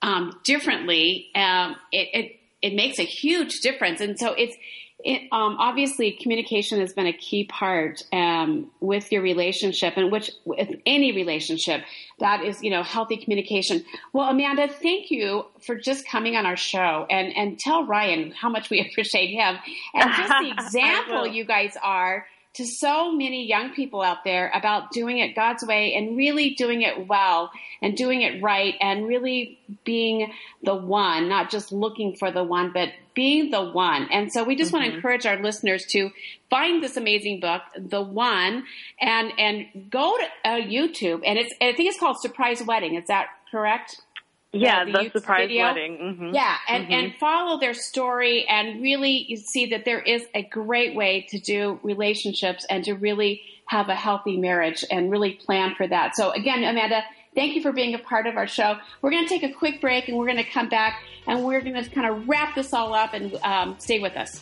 um, 0.02 0.40
differently 0.44 1.28
um, 1.36 1.76
it, 1.92 2.10
it 2.14 2.40
it 2.66 2.74
makes 2.74 2.98
a 2.98 3.04
huge 3.04 3.60
difference. 3.62 4.02
And 4.02 4.18
so 4.18 4.34
it's 4.34 4.56
it, 5.06 5.28
um, 5.32 5.58
obviously, 5.60 6.12
communication 6.14 6.80
has 6.80 6.92
been 6.92 7.06
a 7.06 7.14
key 7.14 7.44
part 7.44 8.02
um, 8.12 8.72
with 8.80 9.12
your 9.12 9.22
relationship, 9.22 9.94
and 9.98 10.12
which 10.12 10.32
with 10.46 10.70
any 10.88 11.12
relationship, 11.12 11.84
that 12.20 12.44
is, 12.44 12.64
you 12.64 12.72
know, 12.72 12.82
healthy 12.82 13.16
communication. 13.16 13.86
Well, 14.14 14.28
Amanda, 14.32 14.68
thank 14.68 15.12
you 15.12 15.46
for 15.62 15.76
just 15.76 16.08
coming 16.08 16.36
on 16.36 16.48
our 16.48 16.58
show, 16.58 17.06
and 17.12 17.38
and 17.38 17.60
tell 17.60 17.86
Ryan 17.86 18.32
how 18.32 18.50
much 18.50 18.72
we 18.72 18.82
appreciate 18.90 19.28
him, 19.28 19.60
and 19.94 20.12
just 20.18 20.34
the 20.42 20.50
example 20.58 21.28
you 21.28 21.46
guys 21.46 21.78
are 21.84 22.26
to 22.56 22.66
so 22.66 23.12
many 23.12 23.46
young 23.46 23.74
people 23.74 24.02
out 24.02 24.24
there 24.24 24.52
about 24.54 24.92
doing 24.92 25.18
it 25.18 25.36
God's 25.36 25.64
way 25.66 25.94
and 25.94 26.18
really 26.18 26.52
doing 26.52 26.82
it 26.82 27.08
well 27.08 27.52
and 27.82 27.96
doing 27.96 28.22
it 28.22 28.42
right 28.42 28.76
and 28.80 29.06
really 29.08 29.60
being 29.84 30.32
the 30.64 30.76
one, 30.76 31.28
not 31.28 31.50
just 31.50 31.72
looking 31.72 32.16
for 32.16 32.32
the 32.32 32.44
one, 32.44 32.72
but 32.74 32.90
being 33.14 33.52
the 33.52 33.64
one. 33.64 34.08
And 34.12 34.32
so 34.32 34.44
we 34.44 34.56
just 34.56 34.72
mm-hmm. 34.72 34.82
want 34.82 34.90
to 34.90 34.96
encourage 34.96 35.26
our 35.26 35.42
listeners 35.42 35.86
to 35.88 36.12
find 36.50 36.82
this 36.82 36.98
amazing 36.98 37.40
book, 37.40 37.62
The 37.78 38.02
One, 38.02 38.64
and 39.02 39.32
and 39.38 39.90
go 39.90 40.18
to 40.18 40.50
uh, 40.50 40.62
YouTube 40.62 41.22
and 41.26 41.38
it's 41.38 41.54
I 41.62 41.74
think 41.74 41.90
it's 41.90 42.00
called 42.00 42.20
Surprise 42.20 42.62
Wedding. 42.64 42.96
Is 42.96 43.08
that 43.08 43.28
correct? 43.52 44.02
Yeah, 44.56 44.86
the, 44.86 44.92
the 44.92 45.20
surprise 45.20 45.48
video. 45.48 45.64
wedding. 45.66 45.98
Mm-hmm. 45.98 46.36
Yeah, 46.36 46.56
and 46.68 46.84
mm-hmm. 46.84 46.94
and 46.94 47.16
follow 47.20 47.60
their 47.60 47.74
story 47.74 48.46
and 48.48 48.82
really 48.82 49.26
you 49.28 49.38
see 49.38 49.68
that 49.68 49.86
there 49.86 50.02
is 50.02 50.26
a 50.34 50.44
great 50.44 50.96
way 50.96 51.26
to 51.30 51.40
do 51.40 51.80
relationships 51.84 52.66
and 52.70 52.84
to 52.86 52.94
really 52.94 53.42
have 53.68 53.90
a 53.90 53.96
healthy 53.96 54.38
marriage 54.38 54.86
and 54.92 55.12
really 55.12 55.34
plan 55.34 55.76
for 55.76 55.88
that. 55.88 56.16
So 56.16 56.32
again, 56.32 56.64
Amanda, 56.64 57.04
thank 57.34 57.56
you 57.56 57.62
for 57.62 57.72
being 57.72 57.94
a 57.96 58.00
part 58.00 58.28
of 58.28 58.38
our 58.38 58.48
show. 58.48 58.78
We're 59.02 59.12
going 59.12 59.24
to 59.24 59.30
take 59.30 59.44
a 59.44 59.54
quick 59.54 59.82
break 59.82 60.08
and 60.08 60.18
we're 60.18 60.28
going 60.28 60.38
to 60.38 60.50
come 60.50 60.70
back 60.70 61.04
and 61.28 61.44
we're 61.44 61.62
going 61.62 61.84
to 61.84 61.90
kind 61.90 62.08
of 62.08 62.28
wrap 62.30 62.56
this 62.56 62.74
all 62.74 62.94
up 62.94 63.14
and 63.14 63.36
um, 63.44 63.76
stay 63.80 64.00
with 64.00 64.16
us. 64.16 64.42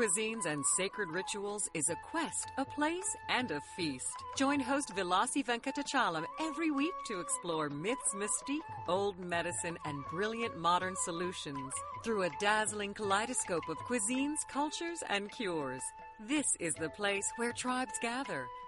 Cuisines 0.00 0.46
and 0.46 0.64
Sacred 0.78 1.10
Rituals 1.10 1.68
is 1.74 1.90
a 1.90 1.96
quest, 2.10 2.46
a 2.56 2.64
place, 2.64 3.14
and 3.28 3.50
a 3.50 3.60
feast. 3.76 4.16
Join 4.34 4.58
host 4.58 4.96
Vilasi 4.96 5.44
Venkatachalam 5.44 6.24
every 6.40 6.70
week 6.70 6.94
to 7.08 7.20
explore 7.20 7.68
myths, 7.68 8.14
mystique, 8.14 8.64
old 8.88 9.18
medicine, 9.18 9.76
and 9.84 10.02
brilliant 10.06 10.56
modern 10.58 10.94
solutions 11.04 11.74
through 12.02 12.22
a 12.22 12.30
dazzling 12.40 12.94
kaleidoscope 12.94 13.68
of 13.68 13.76
cuisines, 13.80 14.38
cultures, 14.50 15.02
and 15.10 15.30
cures. 15.30 15.82
This 16.18 16.56
is 16.58 16.72
the 16.76 16.88
place 16.88 17.30
where 17.36 17.52
tribes 17.52 17.98
gather, 18.00 18.46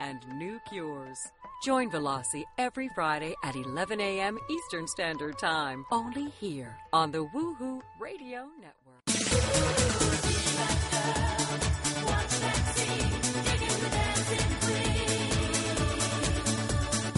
and 0.00 0.20
new 0.34 0.60
cures. 0.68 1.18
Join 1.62 1.90
Velasi 1.90 2.44
every 2.58 2.88
Friday 2.94 3.34
at 3.44 3.54
11 3.54 4.00
a.m. 4.00 4.38
Eastern 4.50 4.86
Standard 4.88 5.38
Time, 5.38 5.84
only 5.92 6.28
here 6.40 6.76
on 6.92 7.12
the 7.12 7.24
Woohoo 7.26 7.80
Radio 8.00 8.48
Network. 8.60 9.72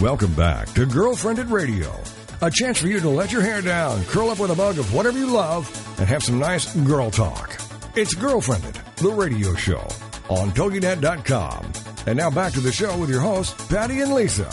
Welcome 0.00 0.34
back 0.34 0.68
to 0.74 0.84
Girlfriendit 0.84 1.50
Radio, 1.50 1.98
a 2.42 2.50
chance 2.50 2.78
for 2.78 2.88
you 2.88 3.00
to 3.00 3.08
let 3.08 3.32
your 3.32 3.40
hair 3.40 3.62
down, 3.62 4.04
curl 4.04 4.28
up 4.28 4.38
with 4.38 4.50
a 4.50 4.54
mug 4.54 4.78
of 4.78 4.92
whatever 4.92 5.18
you 5.18 5.28
love, 5.30 5.66
and 5.98 6.06
have 6.06 6.22
some 6.22 6.38
nice 6.38 6.76
girl 6.84 7.10
talk. 7.10 7.56
It's 7.96 8.14
Girlfriendit, 8.14 8.96
the 8.96 9.10
radio 9.10 9.54
show 9.54 9.88
on 10.28 10.50
TogiNet.com. 10.50 11.73
And 12.07 12.18
now 12.18 12.28
back 12.30 12.52
to 12.52 12.61
the 12.61 12.70
show 12.70 12.96
with 12.98 13.09
your 13.09 13.20
hosts, 13.20 13.66
Patty 13.68 14.02
and 14.02 14.12
Lisa. 14.12 14.48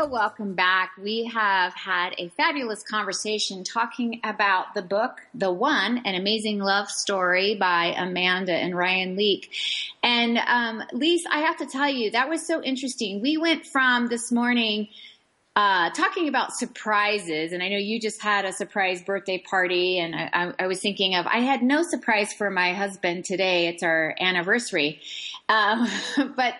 Well, 0.00 0.08
welcome 0.08 0.54
back. 0.54 0.92
We 1.00 1.26
have 1.26 1.74
had 1.74 2.14
a 2.18 2.28
fabulous 2.30 2.82
conversation 2.82 3.62
talking 3.62 4.20
about 4.24 4.74
the 4.74 4.82
book, 4.82 5.20
The 5.34 5.52
One, 5.52 5.98
An 6.06 6.14
Amazing 6.14 6.58
Love 6.58 6.88
Story 6.90 7.54
by 7.54 7.94
Amanda 7.96 8.52
and 8.52 8.74
Ryan 8.74 9.14
Leak. 9.14 9.52
And, 10.02 10.38
um, 10.38 10.82
I 11.30 11.40
have 11.40 11.58
to 11.58 11.66
tell 11.66 11.88
you, 11.88 12.10
that 12.12 12.28
was 12.28 12.46
so 12.46 12.62
interesting. 12.62 13.20
We 13.20 13.36
went 13.36 13.66
from 13.66 14.08
this 14.08 14.32
morning 14.32 14.88
uh, 15.56 15.90
talking 15.90 16.28
about 16.28 16.56
surprises, 16.56 17.52
and 17.52 17.62
I 17.62 17.68
know 17.68 17.76
you 17.76 18.00
just 18.00 18.22
had 18.22 18.44
a 18.44 18.52
surprise 18.52 19.02
birthday 19.02 19.38
party, 19.38 19.98
and 19.98 20.14
I, 20.14 20.30
I, 20.32 20.52
I, 20.60 20.66
was 20.68 20.80
thinking 20.80 21.16
of 21.16 21.26
I 21.26 21.40
had 21.40 21.60
no 21.60 21.82
surprise 21.82 22.32
for 22.32 22.50
my 22.50 22.72
husband 22.72 23.24
today. 23.24 23.66
It's 23.66 23.82
our 23.82 24.14
anniversary, 24.20 25.00
um, 25.48 25.88
but 26.36 26.54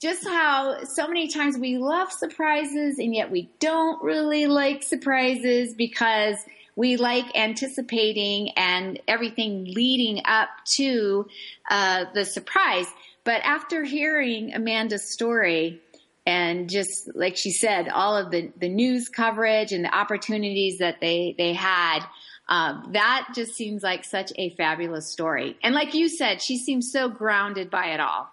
just 0.00 0.24
how 0.24 0.84
so 0.84 1.08
many 1.08 1.26
times 1.26 1.58
we 1.58 1.78
love 1.78 2.12
surprises, 2.12 3.00
and 3.00 3.12
yet 3.12 3.32
we 3.32 3.50
don't 3.58 4.00
really 4.02 4.46
like 4.46 4.84
surprises 4.84 5.74
because 5.74 6.36
we 6.76 6.96
like 6.98 7.36
anticipating 7.36 8.50
and 8.50 9.00
everything 9.08 9.64
leading 9.64 10.22
up 10.24 10.50
to 10.66 11.26
uh, 11.68 12.04
the 12.14 12.24
surprise. 12.24 12.86
But 13.24 13.40
after 13.42 13.82
hearing 13.82 14.54
Amanda's 14.54 15.10
story, 15.10 15.80
and 16.26 16.68
just 16.68 17.14
like 17.14 17.36
she 17.36 17.52
said, 17.52 17.88
all 17.88 18.16
of 18.16 18.32
the, 18.32 18.50
the 18.58 18.68
news 18.68 19.08
coverage 19.08 19.72
and 19.72 19.84
the 19.84 19.96
opportunities 19.96 20.78
that 20.78 21.00
they, 21.00 21.36
they 21.38 21.52
had, 21.52 22.00
uh, 22.48 22.82
that 22.90 23.28
just 23.34 23.54
seems 23.54 23.82
like 23.82 24.04
such 24.04 24.32
a 24.36 24.50
fabulous 24.50 25.10
story. 25.10 25.56
And 25.62 25.74
like 25.74 25.94
you 25.94 26.08
said, 26.08 26.42
she 26.42 26.58
seems 26.58 26.90
so 26.90 27.08
grounded 27.08 27.70
by 27.70 27.86
it 27.86 28.00
all. 28.00 28.28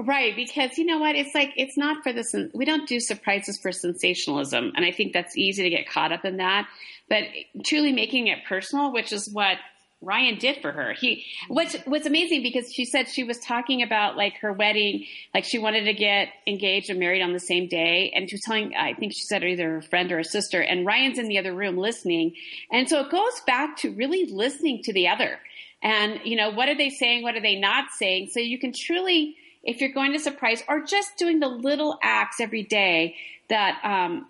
Right, 0.00 0.36
because 0.36 0.78
you 0.78 0.84
know 0.84 0.98
what? 0.98 1.16
It's 1.16 1.34
like 1.34 1.52
it's 1.56 1.76
not 1.76 2.04
for 2.04 2.12
this. 2.12 2.32
We 2.54 2.64
don't 2.64 2.86
do 2.88 3.00
surprises 3.00 3.58
for 3.60 3.72
sensationalism, 3.72 4.70
and 4.76 4.84
I 4.84 4.92
think 4.92 5.12
that's 5.12 5.36
easy 5.36 5.64
to 5.64 5.70
get 5.70 5.88
caught 5.88 6.12
up 6.12 6.24
in 6.24 6.36
that. 6.36 6.68
But 7.08 7.24
truly 7.64 7.90
making 7.90 8.28
it 8.28 8.44
personal, 8.48 8.92
which 8.92 9.12
is 9.12 9.28
what 9.28 9.56
Ryan 10.00 10.38
did 10.38 10.62
for 10.62 10.70
her. 10.70 10.92
He 10.92 11.24
what's 11.48 11.74
what's 11.84 12.06
amazing 12.06 12.42
because 12.44 12.72
she 12.72 12.84
said 12.84 13.08
she 13.08 13.24
was 13.24 13.38
talking 13.38 13.82
about 13.82 14.16
like 14.16 14.36
her 14.38 14.52
wedding, 14.52 15.06
like 15.34 15.44
she 15.44 15.58
wanted 15.58 15.84
to 15.84 15.92
get 15.92 16.28
engaged 16.46 16.88
and 16.88 17.00
married 17.00 17.20
on 17.20 17.32
the 17.32 17.40
same 17.40 17.66
day, 17.66 18.12
and 18.14 18.28
she 18.28 18.36
was 18.36 18.42
telling 18.42 18.74
I 18.76 18.94
think 18.94 19.12
she 19.12 19.24
said 19.24 19.42
either 19.42 19.78
a 19.78 19.82
friend 19.82 20.12
or 20.12 20.20
a 20.20 20.24
sister, 20.24 20.60
and 20.60 20.86
Ryan's 20.86 21.18
in 21.18 21.26
the 21.26 21.38
other 21.38 21.52
room 21.52 21.76
listening, 21.76 22.34
and 22.70 22.88
so 22.88 23.00
it 23.00 23.10
goes 23.10 23.40
back 23.46 23.76
to 23.78 23.90
really 23.90 24.26
listening 24.26 24.82
to 24.84 24.92
the 24.92 25.08
other, 25.08 25.40
and 25.82 26.20
you 26.24 26.36
know 26.36 26.50
what 26.50 26.68
are 26.68 26.76
they 26.76 26.90
saying, 26.90 27.24
what 27.24 27.34
are 27.34 27.42
they 27.42 27.58
not 27.58 27.90
saying, 27.90 28.28
so 28.30 28.38
you 28.38 28.58
can 28.58 28.72
truly, 28.72 29.36
if 29.64 29.80
you're 29.80 29.92
going 29.92 30.12
to 30.12 30.20
surprise 30.20 30.62
or 30.68 30.84
just 30.84 31.16
doing 31.16 31.40
the 31.40 31.48
little 31.48 31.98
acts 32.04 32.40
every 32.40 32.62
day 32.62 33.16
that 33.48 33.80
um, 33.82 34.28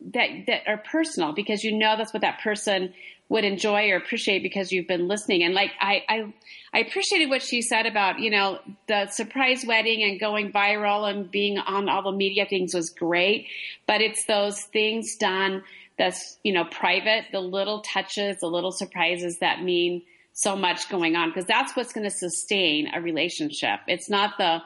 that 0.00 0.28
that 0.46 0.62
are 0.66 0.78
personal 0.78 1.32
because 1.32 1.62
you 1.62 1.72
know 1.72 1.96
that's 1.98 2.14
what 2.14 2.22
that 2.22 2.40
person 2.40 2.94
would 3.30 3.44
enjoy 3.44 3.88
or 3.90 3.96
appreciate 3.96 4.42
because 4.42 4.72
you've 4.72 4.88
been 4.88 5.06
listening. 5.06 5.44
And 5.44 5.54
like 5.54 5.70
I, 5.80 6.02
I, 6.08 6.34
I 6.74 6.80
appreciated 6.80 7.30
what 7.30 7.42
she 7.42 7.62
said 7.62 7.86
about 7.86 8.18
you 8.18 8.30
know 8.30 8.58
the 8.88 9.06
surprise 9.06 9.64
wedding 9.66 10.02
and 10.02 10.20
going 10.20 10.52
viral 10.52 11.08
and 11.08 11.30
being 11.30 11.56
on 11.56 11.88
all 11.88 12.02
the 12.02 12.12
media 12.12 12.44
things 12.44 12.74
was 12.74 12.90
great, 12.90 13.46
but 13.86 14.02
it's 14.02 14.26
those 14.26 14.60
things 14.60 15.16
done 15.16 15.62
that's 15.96 16.38
you 16.42 16.52
know 16.52 16.64
private, 16.64 17.26
the 17.32 17.40
little 17.40 17.80
touches, 17.80 18.38
the 18.40 18.48
little 18.48 18.72
surprises 18.72 19.38
that 19.40 19.62
mean 19.62 20.02
so 20.32 20.56
much 20.56 20.88
going 20.88 21.16
on 21.16 21.30
because 21.30 21.44
that's 21.44 21.74
what's 21.76 21.92
going 21.92 22.08
to 22.08 22.14
sustain 22.14 22.88
a 22.94 23.00
relationship. 23.00 23.80
It's 23.86 24.10
not 24.10 24.38
the 24.38 24.58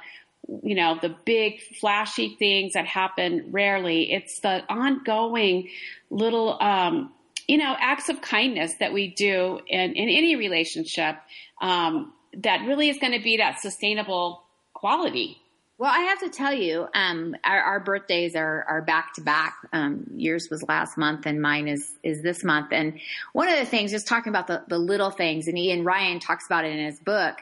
you 0.62 0.74
know 0.74 0.98
the 1.00 1.14
big 1.24 1.60
flashy 1.80 2.36
things 2.38 2.72
that 2.74 2.86
happen 2.86 3.48
rarely. 3.50 4.10
It's 4.12 4.40
the 4.40 4.62
ongoing 4.70 5.68
little 6.10 6.60
um, 6.62 7.13
you 7.46 7.58
know, 7.58 7.74
acts 7.78 8.08
of 8.08 8.20
kindness 8.20 8.74
that 8.80 8.92
we 8.92 9.08
do 9.08 9.60
in, 9.66 9.92
in 9.92 10.08
any 10.08 10.36
relationship 10.36 11.16
um, 11.60 12.12
that 12.38 12.66
really 12.66 12.88
is 12.88 12.98
going 12.98 13.12
to 13.12 13.22
be 13.22 13.38
that 13.38 13.60
sustainable 13.60 14.42
quality. 14.72 15.38
Well, 15.76 15.90
I 15.92 16.00
have 16.00 16.20
to 16.20 16.30
tell 16.30 16.54
you, 16.54 16.86
um, 16.94 17.34
our, 17.42 17.60
our, 17.60 17.80
birthdays 17.80 18.36
are, 18.36 18.64
are 18.68 18.82
back 18.82 19.14
to 19.14 19.22
back. 19.22 19.56
Um, 19.72 20.04
yours 20.14 20.48
was 20.48 20.62
last 20.62 20.96
month, 20.96 21.26
and 21.26 21.42
mine 21.42 21.66
is 21.66 21.90
is 22.04 22.22
this 22.22 22.44
month. 22.44 22.68
And 22.70 23.00
one 23.32 23.48
of 23.48 23.58
the 23.58 23.66
things, 23.66 23.90
just 23.90 24.06
talking 24.06 24.30
about 24.30 24.46
the, 24.46 24.62
the 24.68 24.78
little 24.78 25.10
things, 25.10 25.48
and 25.48 25.58
Ian 25.58 25.82
Ryan 25.82 26.20
talks 26.20 26.46
about 26.46 26.64
it 26.64 26.72
in 26.72 26.84
his 26.84 27.00
book, 27.00 27.38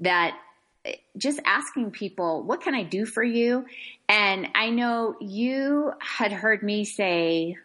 that 0.00 0.34
just 1.18 1.40
asking 1.44 1.90
people, 1.90 2.42
"What 2.42 2.62
can 2.62 2.74
I 2.74 2.84
do 2.84 3.04
for 3.04 3.22
you?" 3.22 3.66
And 4.08 4.48
I 4.54 4.70
know 4.70 5.16
you 5.20 5.92
had 6.00 6.32
heard 6.32 6.62
me 6.62 6.86
say 6.86 7.58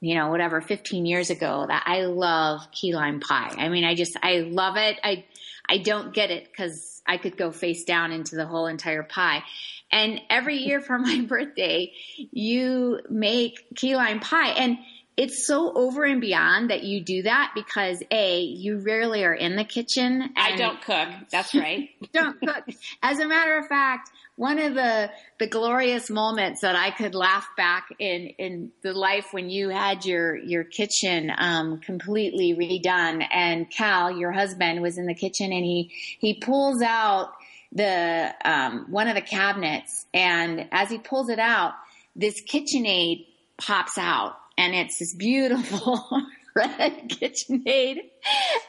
you 0.00 0.14
know, 0.14 0.28
whatever, 0.28 0.60
15 0.60 1.06
years 1.06 1.30
ago 1.30 1.64
that 1.66 1.84
I 1.86 2.02
love 2.02 2.70
key 2.70 2.94
lime 2.94 3.20
pie. 3.20 3.54
I 3.56 3.68
mean, 3.68 3.84
I 3.84 3.94
just, 3.94 4.16
I 4.22 4.38
love 4.40 4.76
it. 4.76 4.98
I, 5.02 5.24
I 5.68 5.78
don't 5.78 6.12
get 6.12 6.30
it 6.30 6.48
because 6.50 7.02
I 7.06 7.16
could 7.16 7.36
go 7.36 7.50
face 7.50 7.84
down 7.84 8.12
into 8.12 8.36
the 8.36 8.46
whole 8.46 8.66
entire 8.66 9.02
pie. 9.02 9.42
And 9.90 10.20
every 10.28 10.58
year 10.58 10.80
for 10.80 10.98
my 10.98 11.22
birthday, 11.22 11.92
you 12.30 13.00
make 13.08 13.74
key 13.74 13.96
lime 13.96 14.20
pie. 14.20 14.50
And 14.50 14.78
it's 15.16 15.46
so 15.46 15.72
over 15.74 16.04
and 16.04 16.20
beyond 16.20 16.70
that 16.70 16.82
you 16.82 17.02
do 17.02 17.22
that 17.22 17.52
because 17.54 18.02
a 18.10 18.40
you 18.40 18.78
rarely 18.78 19.24
are 19.24 19.34
in 19.34 19.56
the 19.56 19.64
kitchen. 19.64 20.30
I 20.36 20.56
don't 20.56 20.80
cook. 20.82 21.08
That's 21.30 21.54
right. 21.54 21.88
don't 22.12 22.38
cook. 22.38 22.64
As 23.02 23.18
a 23.18 23.26
matter 23.26 23.56
of 23.56 23.66
fact, 23.66 24.10
one 24.36 24.58
of 24.58 24.74
the 24.74 25.10
the 25.38 25.46
glorious 25.46 26.10
moments 26.10 26.60
that 26.60 26.76
I 26.76 26.90
could 26.90 27.14
laugh 27.14 27.48
back 27.56 27.88
in 27.98 28.26
in 28.38 28.72
the 28.82 28.92
life 28.92 29.28
when 29.32 29.48
you 29.48 29.70
had 29.70 30.04
your 30.04 30.36
your 30.36 30.64
kitchen 30.64 31.32
um, 31.36 31.78
completely 31.78 32.54
redone, 32.54 33.26
and 33.32 33.70
Cal, 33.70 34.10
your 34.10 34.32
husband, 34.32 34.82
was 34.82 34.98
in 34.98 35.06
the 35.06 35.14
kitchen, 35.14 35.50
and 35.50 35.64
he 35.64 35.90
he 36.18 36.34
pulls 36.34 36.82
out 36.82 37.32
the 37.72 38.34
um, 38.44 38.86
one 38.90 39.08
of 39.08 39.14
the 39.14 39.22
cabinets, 39.22 40.04
and 40.12 40.68
as 40.72 40.90
he 40.90 40.98
pulls 40.98 41.30
it 41.30 41.38
out, 41.38 41.72
this 42.14 42.34
KitchenAid 42.46 43.24
pops 43.56 43.96
out 43.96 44.36
and 44.58 44.74
it's 44.74 44.98
this 44.98 45.14
beautiful 45.14 46.04
red 46.54 47.08
KitchenAid. 47.08 47.98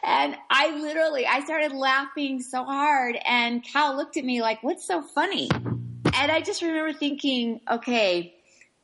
And 0.03 0.35
I 0.49 0.77
literally, 0.79 1.25
I 1.25 1.41
started 1.41 1.71
laughing 1.71 2.41
so 2.41 2.63
hard 2.63 3.17
and 3.25 3.63
Cal 3.63 3.95
looked 3.95 4.17
at 4.17 4.25
me 4.25 4.41
like, 4.41 4.61
what's 4.63 4.85
so 4.85 5.01
funny? 5.01 5.49
And 6.13 6.31
I 6.31 6.41
just 6.41 6.61
remember 6.61 6.93
thinking, 6.93 7.61
okay, 7.69 8.36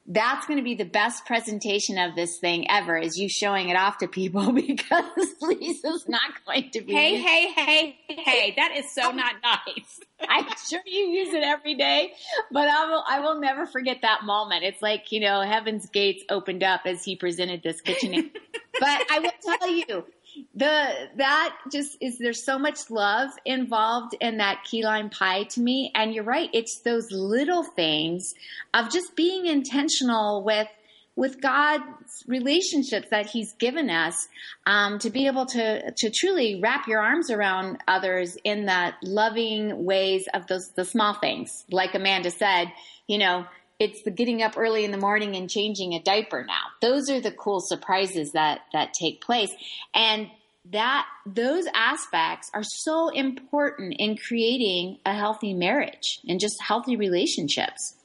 that's 0.06 0.45
going 0.47 0.58
to 0.58 0.64
be 0.64 0.76
the 0.76 0.86
best 0.86 1.26
presentation 1.26 1.97
of 1.97 2.14
this 2.16 2.38
thing 2.38 2.70
ever 2.70 2.97
is 2.97 3.18
you 3.18 3.30
showing 3.30 3.70
it 3.70 3.76
off 3.76 3.99
to 3.99 4.08
people 4.08 4.51
because 4.68 5.36
Lisa's 5.41 6.08
not 6.10 6.32
going 6.45 6.70
to 6.72 6.82
be. 6.82 6.93
Hey, 6.93 7.22
hey, 7.22 7.51
hey, 7.51 7.97
hey, 8.08 8.54
that 8.58 8.76
is 8.76 8.93
so 8.93 9.12
not 9.12 9.36
nice. 9.41 9.99
I'm 10.30 10.45
sure 10.70 10.82
you 10.86 11.06
use 11.08 11.34
it 11.34 11.43
every 11.43 11.76
day, 11.76 12.12
but 12.51 12.68
I 12.68 12.86
will, 12.89 13.04
I 13.08 13.20
will 13.22 13.39
never 13.39 13.66
forget 13.66 13.99
that 14.01 14.24
moment. 14.24 14.64
It's 14.64 14.82
like, 14.82 15.12
you 15.12 15.22
know, 15.22 15.41
heaven's 15.41 15.89
gates 15.89 16.24
opened 16.30 16.64
up 16.64 16.82
as 16.86 17.04
he 17.04 17.16
presented 17.16 17.64
this 17.64 17.80
kitchen. 17.82 18.32
but 18.80 19.04
I 19.10 19.20
will 19.20 19.58
tell 19.58 19.70
you, 19.70 20.06
the 20.55 21.09
that 21.17 21.57
just 21.71 21.97
is 22.01 22.17
there's 22.17 22.45
so 22.45 22.57
much 22.57 22.89
love 22.89 23.29
involved 23.45 24.15
in 24.19 24.38
that 24.38 24.63
key 24.63 24.84
lime 24.84 25.09
pie 25.09 25.43
to 25.43 25.61
me 25.61 25.91
and 25.95 26.13
you're 26.13 26.23
right 26.23 26.49
it's 26.53 26.81
those 26.81 27.11
little 27.11 27.63
things 27.63 28.34
of 28.73 28.91
just 28.91 29.15
being 29.15 29.45
intentional 29.45 30.43
with 30.43 30.67
with 31.15 31.41
God's 31.41 32.23
relationships 32.27 33.09
that 33.11 33.27
He's 33.27 33.53
given 33.53 33.89
us 33.89 34.27
um, 34.65 34.99
to 34.99 35.09
be 35.09 35.27
able 35.27 35.45
to 35.47 35.91
to 35.91 36.09
truly 36.09 36.59
wrap 36.61 36.88
your 36.88 37.01
arms 37.01 37.29
around 37.29 37.79
others 37.88 38.38
in 38.43 38.65
that 38.65 38.95
loving 39.03 39.86
ways 39.86 40.27
of 40.34 40.47
those 40.47 40.69
the 40.69 40.86
small 40.86 41.13
things. 41.13 41.65
Like 41.69 41.93
Amanda 41.93 42.31
said, 42.31 42.71
you 43.07 43.17
know, 43.17 43.45
it's 43.84 44.01
the 44.03 44.11
getting 44.11 44.41
up 44.41 44.57
early 44.57 44.86
in 44.86 44.91
the 44.91 44.97
morning 44.97 45.36
and 45.36 45.49
changing 45.49 45.93
a 45.93 46.01
diaper 46.01 46.45
now. 46.45 46.63
Those 46.81 47.09
are 47.09 47.19
the 47.19 47.31
cool 47.31 47.59
surprises 47.59 48.31
that 48.31 48.61
that 48.71 48.93
take 48.93 49.19
place, 49.19 49.51
and 49.93 50.29
that 50.71 51.05
those 51.25 51.65
aspects 51.75 52.49
are 52.53 52.63
so 52.63 53.09
important 53.09 53.95
in 53.99 54.15
creating 54.15 54.99
a 55.05 55.13
healthy 55.13 55.53
marriage 55.53 56.21
and 56.27 56.39
just 56.39 56.61
healthy 56.61 56.95
relationships. 56.95 57.95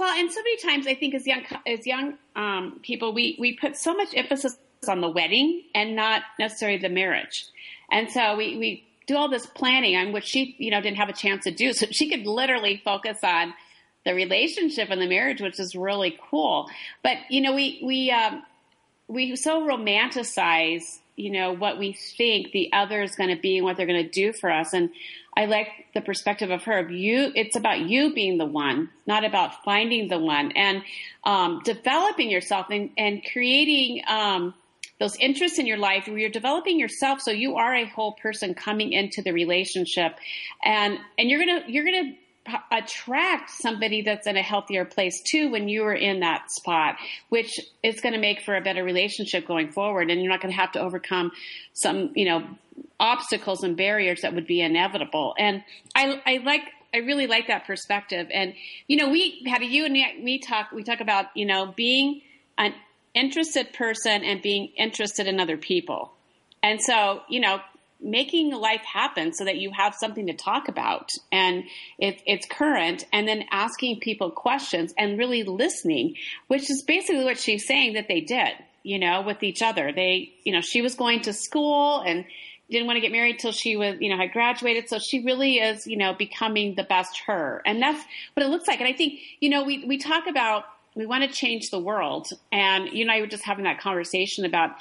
Well, 0.00 0.18
and 0.18 0.32
so 0.32 0.40
many 0.40 0.56
times 0.56 0.86
I 0.86 0.94
think 0.94 1.14
as 1.14 1.26
young 1.26 1.42
as 1.66 1.86
young 1.86 2.16
um, 2.34 2.80
people, 2.82 3.12
we 3.12 3.36
we 3.38 3.58
put 3.58 3.76
so 3.76 3.92
much 3.92 4.08
emphasis 4.14 4.56
on 4.88 5.02
the 5.02 5.10
wedding 5.10 5.62
and 5.74 5.94
not 5.94 6.22
necessarily 6.38 6.78
the 6.78 6.88
marriage, 6.88 7.44
and 7.90 8.10
so 8.10 8.34
we 8.36 8.56
we 8.56 8.84
do 9.06 9.16
all 9.16 9.28
this 9.28 9.44
planning 9.44 9.94
on 9.94 10.12
which 10.12 10.24
she 10.24 10.56
you 10.58 10.70
know 10.70 10.80
didn't 10.80 10.96
have 10.96 11.10
a 11.10 11.12
chance 11.12 11.44
to 11.44 11.50
do, 11.50 11.74
so 11.74 11.84
she 11.90 12.08
could 12.08 12.26
literally 12.26 12.80
focus 12.82 13.18
on 13.22 13.52
the 14.04 14.14
relationship 14.14 14.90
and 14.90 15.00
the 15.00 15.08
marriage, 15.08 15.40
which 15.40 15.60
is 15.60 15.74
really 15.74 16.18
cool. 16.30 16.68
But 17.02 17.18
you 17.30 17.40
know, 17.40 17.54
we 17.54 17.80
we 17.82 18.10
um, 18.10 18.42
we 19.08 19.36
so 19.36 19.62
romanticize 19.62 20.98
you 21.16 21.30
know 21.30 21.52
what 21.52 21.78
we 21.78 21.92
think 21.92 22.52
the 22.52 22.72
other 22.72 23.02
is 23.02 23.14
going 23.14 23.34
to 23.34 23.40
be 23.40 23.58
and 23.58 23.64
what 23.64 23.76
they're 23.76 23.86
going 23.86 24.02
to 24.02 24.10
do 24.10 24.32
for 24.32 24.50
us, 24.50 24.72
and 24.72 24.90
I 25.36 25.46
like 25.46 25.68
the 25.94 26.00
perspective 26.00 26.50
of 26.50 26.64
her. 26.64 26.78
Of 26.78 26.90
you, 26.90 27.32
it's 27.34 27.56
about 27.56 27.80
you 27.80 28.12
being 28.12 28.38
the 28.38 28.46
one, 28.46 28.90
not 29.06 29.24
about 29.24 29.62
finding 29.64 30.08
the 30.08 30.18
one, 30.18 30.52
and 30.52 30.82
um, 31.24 31.60
developing 31.64 32.30
yourself 32.30 32.66
and, 32.70 32.90
and 32.98 33.22
creating 33.32 34.02
um, 34.08 34.54
those 34.98 35.16
interests 35.16 35.58
in 35.58 35.66
your 35.66 35.78
life 35.78 36.06
where 36.06 36.18
you're 36.18 36.30
developing 36.30 36.78
yourself, 36.78 37.20
so 37.20 37.30
you 37.30 37.56
are 37.56 37.74
a 37.74 37.86
whole 37.86 38.12
person 38.12 38.54
coming 38.54 38.92
into 38.92 39.22
the 39.22 39.32
relationship, 39.32 40.16
and 40.62 40.98
and 41.18 41.30
you're 41.30 41.40
gonna 41.40 41.64
you're 41.66 41.84
gonna 41.84 42.14
attract 42.70 43.50
somebody 43.50 44.02
that's 44.02 44.26
in 44.26 44.36
a 44.36 44.42
healthier 44.42 44.84
place 44.84 45.22
too 45.30 45.50
when 45.50 45.68
you 45.68 45.84
are 45.84 45.94
in 45.94 46.20
that 46.20 46.50
spot, 46.50 46.96
which 47.28 47.52
is 47.82 48.00
going 48.00 48.14
to 48.14 48.20
make 48.20 48.42
for 48.42 48.56
a 48.56 48.60
better 48.60 48.82
relationship 48.82 49.46
going 49.46 49.70
forward. 49.70 50.10
And 50.10 50.20
you're 50.20 50.30
not 50.30 50.40
going 50.40 50.52
to 50.52 50.60
have 50.60 50.72
to 50.72 50.80
overcome 50.80 51.30
some, 51.72 52.10
you 52.14 52.24
know, 52.24 52.44
obstacles 52.98 53.62
and 53.62 53.76
barriers 53.76 54.22
that 54.22 54.34
would 54.34 54.46
be 54.46 54.60
inevitable. 54.60 55.34
And 55.38 55.62
I, 55.94 56.20
I 56.26 56.36
like, 56.38 56.62
I 56.94 56.98
really 56.98 57.26
like 57.26 57.46
that 57.48 57.66
perspective. 57.66 58.28
And, 58.32 58.54
you 58.86 58.96
know, 58.96 59.08
we 59.08 59.42
had 59.46 59.62
a, 59.62 59.66
you 59.66 59.84
and 59.84 59.92
me 59.92 60.38
talk, 60.38 60.72
we 60.72 60.82
talk 60.82 61.00
about, 61.00 61.26
you 61.34 61.46
know, 61.46 61.72
being 61.76 62.22
an 62.58 62.74
interested 63.14 63.72
person 63.72 64.24
and 64.24 64.42
being 64.42 64.72
interested 64.76 65.26
in 65.26 65.40
other 65.40 65.56
people. 65.56 66.12
And 66.62 66.80
so, 66.80 67.22
you 67.28 67.40
know, 67.40 67.60
making 68.02 68.52
life 68.52 68.82
happen 68.82 69.32
so 69.32 69.44
that 69.44 69.56
you 69.56 69.70
have 69.70 69.94
something 69.94 70.26
to 70.26 70.34
talk 70.34 70.68
about 70.68 71.10
and 71.30 71.64
it, 71.98 72.20
it's 72.26 72.46
current 72.46 73.06
and 73.12 73.26
then 73.26 73.44
asking 73.50 74.00
people 74.00 74.30
questions 74.30 74.92
and 74.98 75.18
really 75.18 75.42
listening, 75.44 76.14
which 76.48 76.70
is 76.70 76.82
basically 76.82 77.24
what 77.24 77.38
she's 77.38 77.66
saying 77.66 77.94
that 77.94 78.08
they 78.08 78.20
did, 78.20 78.52
you 78.82 78.98
know, 78.98 79.22
with 79.22 79.42
each 79.42 79.62
other. 79.62 79.92
They, 79.92 80.32
you 80.44 80.52
know, 80.52 80.60
she 80.60 80.82
was 80.82 80.94
going 80.94 81.22
to 81.22 81.32
school 81.32 82.00
and 82.00 82.24
didn't 82.70 82.86
want 82.86 82.96
to 82.96 83.00
get 83.00 83.12
married 83.12 83.38
till 83.38 83.52
she 83.52 83.76
was, 83.76 83.96
you 84.00 84.10
know, 84.10 84.16
had 84.16 84.32
graduated. 84.32 84.88
So 84.88 84.98
she 84.98 85.24
really 85.24 85.58
is, 85.58 85.86
you 85.86 85.96
know, 85.96 86.14
becoming 86.14 86.74
the 86.74 86.84
best 86.84 87.22
her. 87.26 87.62
And 87.64 87.80
that's 87.80 88.02
what 88.34 88.44
it 88.44 88.48
looks 88.48 88.66
like. 88.66 88.80
And 88.80 88.88
I 88.88 88.92
think, 88.92 89.20
you 89.40 89.50
know, 89.50 89.64
we, 89.64 89.84
we 89.84 89.98
talk 89.98 90.26
about 90.26 90.64
we 90.94 91.06
want 91.06 91.22
to 91.22 91.30
change 91.30 91.70
the 91.70 91.78
world. 91.78 92.28
And 92.50 92.88
you 92.88 93.02
and 93.02 93.10
I 93.10 93.20
were 93.20 93.26
just 93.26 93.44
having 93.44 93.64
that 93.64 93.80
conversation 93.80 94.44
about 94.44 94.72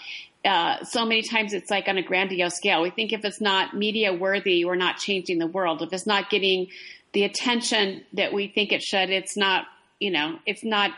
uh, 0.44 0.84
so 0.84 1.06
many 1.06 1.22
times 1.22 1.54
it's 1.54 1.70
like 1.70 1.88
on 1.88 1.98
a 1.98 2.02
grandiose 2.02 2.56
scale. 2.56 2.82
We 2.82 2.90
think 2.90 3.14
if 3.14 3.24
it's 3.24 3.42
not 3.42 3.76
media 3.76 4.14
worthy, 4.14 4.66
we're 4.66 4.76
not 4.76 4.98
changing 4.98 5.38
the 5.38 5.48
world. 5.48 5.82
If 5.82 5.94
it's 5.94 6.08
not 6.08 6.30
getting 6.30 6.68
the 7.14 7.24
attention 7.24 8.04
that 8.14 8.34
we 8.34 8.48
think 8.48 8.72
it 8.72 8.82
should, 8.82 9.10
it's 9.10 9.38
not, 9.38 9.66
you 10.00 10.12
know, 10.12 10.40
it's 10.46 10.64
not 10.64 10.92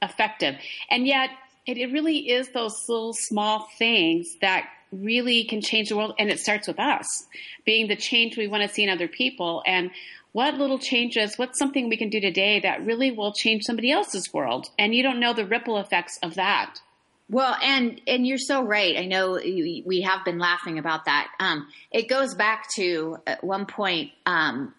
effective. 0.00 0.56
And 0.90 1.06
yet 1.06 1.30
it, 1.66 1.78
it 1.78 1.92
really 1.92 2.30
is 2.30 2.50
those 2.50 2.88
little 2.88 3.12
small 3.12 3.68
things 3.78 4.36
that 4.40 4.68
really 4.92 5.44
can 5.44 5.60
change 5.60 5.88
the 5.88 5.96
world. 5.96 6.14
And 6.18 6.30
it 6.30 6.38
starts 6.38 6.68
with 6.68 6.78
us 6.78 7.26
being 7.64 7.88
the 7.88 7.96
change 7.96 8.36
we 8.36 8.46
want 8.46 8.62
to 8.62 8.68
see 8.68 8.84
in 8.84 8.90
other 8.90 9.08
people. 9.08 9.62
And 9.66 9.90
what 10.32 10.54
little 10.54 10.78
changes, 10.78 11.36
what's 11.36 11.58
something 11.58 11.88
we 11.88 11.96
can 11.96 12.10
do 12.10 12.20
today 12.20 12.60
that 12.60 12.84
really 12.84 13.10
will 13.10 13.32
change 13.32 13.64
somebody 13.64 13.90
else's 13.90 14.32
world? 14.32 14.68
And 14.78 14.94
you 14.94 15.02
don't 15.02 15.20
know 15.20 15.32
the 15.32 15.46
ripple 15.46 15.78
effects 15.78 16.18
of 16.22 16.34
that. 16.34 16.80
Well, 17.30 17.56
and 17.62 18.00
and 18.06 18.26
you're 18.26 18.38
so 18.38 18.62
right. 18.62 18.96
I 18.96 19.06
know 19.06 19.34
we 19.34 20.02
have 20.06 20.24
been 20.24 20.38
laughing 20.38 20.78
about 20.78 21.06
that. 21.06 21.28
Um, 21.40 21.66
it 21.90 22.08
goes 22.08 22.34
back 22.34 22.68
to 22.76 23.16
at 23.26 23.42
one 23.42 23.66
point 23.66 24.10
um, 24.26 24.74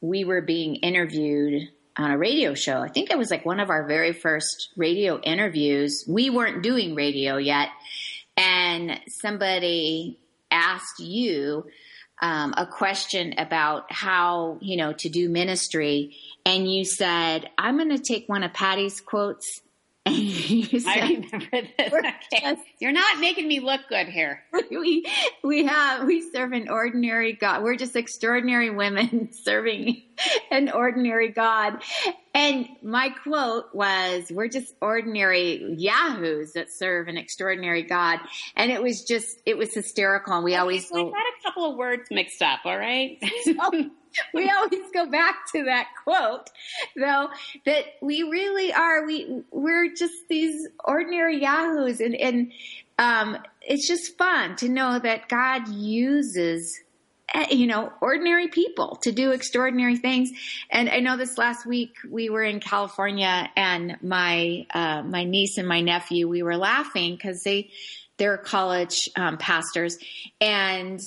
we 0.00 0.24
were 0.24 0.40
being 0.40 0.76
interviewed 0.76 1.68
on 1.96 2.12
a 2.12 2.18
radio 2.18 2.54
show. 2.54 2.78
I 2.78 2.88
think 2.88 3.10
it 3.10 3.18
was 3.18 3.30
like 3.30 3.44
one 3.44 3.58
of 3.58 3.70
our 3.70 3.86
very 3.86 4.12
first 4.12 4.70
radio 4.76 5.20
interviews. 5.20 6.04
We 6.06 6.30
weren't 6.30 6.62
doing 6.62 6.94
radio 6.94 7.36
yet, 7.36 7.70
and 8.36 9.00
somebody 9.08 10.20
asked 10.52 11.00
you 11.00 11.66
um, 12.22 12.54
a 12.56 12.64
question 12.64 13.34
about 13.38 13.90
how 13.90 14.58
you 14.60 14.76
know 14.76 14.92
to 14.92 15.08
do 15.08 15.28
ministry, 15.28 16.16
and 16.46 16.72
you 16.72 16.84
said, 16.84 17.50
"I'm 17.58 17.76
going 17.76 17.90
to 17.90 17.98
take 17.98 18.28
one 18.28 18.44
of 18.44 18.52
Patty's 18.52 19.00
quotes 19.00 19.62
I 20.86 21.00
remember 21.00 21.68
this. 21.78 21.92
Okay. 21.92 22.56
You're 22.80 22.92
not 22.92 23.18
making 23.20 23.46
me 23.48 23.60
look 23.60 23.82
good 23.88 24.08
here. 24.08 24.42
We 24.70 25.06
we 25.42 25.64
have 25.64 26.06
we 26.06 26.30
serve 26.30 26.52
an 26.52 26.68
ordinary 26.68 27.32
God. 27.32 27.62
We're 27.62 27.76
just 27.76 27.96
extraordinary 27.96 28.70
women 28.70 29.30
serving 29.44 30.02
an 30.50 30.70
ordinary 30.70 31.30
God. 31.30 31.82
And 32.34 32.68
my 32.82 33.08
quote 33.08 33.74
was, 33.74 34.30
"We're 34.30 34.48
just 34.48 34.74
ordinary 34.80 35.74
yahoos 35.78 36.52
that 36.52 36.70
serve 36.70 37.08
an 37.08 37.16
extraordinary 37.16 37.82
God." 37.82 38.20
And 38.56 38.70
it 38.70 38.82
was 38.82 39.04
just 39.04 39.40
it 39.46 39.56
was 39.56 39.72
hysterical. 39.74 40.34
And 40.34 40.44
we 40.44 40.52
okay, 40.52 40.60
always 40.60 40.88
so 40.88 41.06
we 41.06 41.10
got 41.10 41.18
a 41.18 41.42
couple 41.42 41.70
of 41.70 41.76
words 41.76 42.08
mixed 42.10 42.42
up. 42.42 42.60
All 42.64 42.78
right. 42.78 43.18
we 44.34 44.50
always 44.50 44.90
go 44.92 45.06
back 45.10 45.50
to 45.52 45.64
that 45.64 45.88
quote, 46.04 46.50
though, 46.96 47.28
that 47.66 47.84
we 48.00 48.22
really 48.22 48.72
are, 48.72 49.06
we, 49.06 49.42
we're 49.50 49.94
just 49.94 50.14
these 50.28 50.66
ordinary 50.84 51.40
yahoos 51.40 52.00
and, 52.00 52.14
and, 52.14 52.52
um, 52.98 53.38
it's 53.62 53.86
just 53.86 54.18
fun 54.18 54.56
to 54.56 54.68
know 54.68 54.98
that 54.98 55.28
God 55.28 55.68
uses 55.68 56.80
eh, 57.32 57.46
you 57.50 57.66
know, 57.66 57.92
ordinary 58.00 58.48
people 58.48 58.96
to 59.02 59.12
do 59.12 59.30
extraordinary 59.30 59.96
things. 59.96 60.30
And 60.70 60.88
I 60.88 60.98
know 61.00 61.16
this 61.16 61.38
last 61.38 61.66
week 61.66 61.94
we 62.10 62.30
were 62.30 62.42
in 62.42 62.58
California 62.58 63.48
and 63.54 63.98
my, 64.02 64.66
uh, 64.74 65.02
my 65.02 65.24
niece 65.24 65.58
and 65.58 65.68
my 65.68 65.80
nephew, 65.80 66.26
we 66.26 66.42
were 66.42 66.56
laughing 66.56 67.14
because 67.14 67.42
they, 67.42 67.70
they're 68.16 68.36
college 68.36 69.08
um, 69.16 69.38
pastors 69.38 69.96
and 70.40 71.00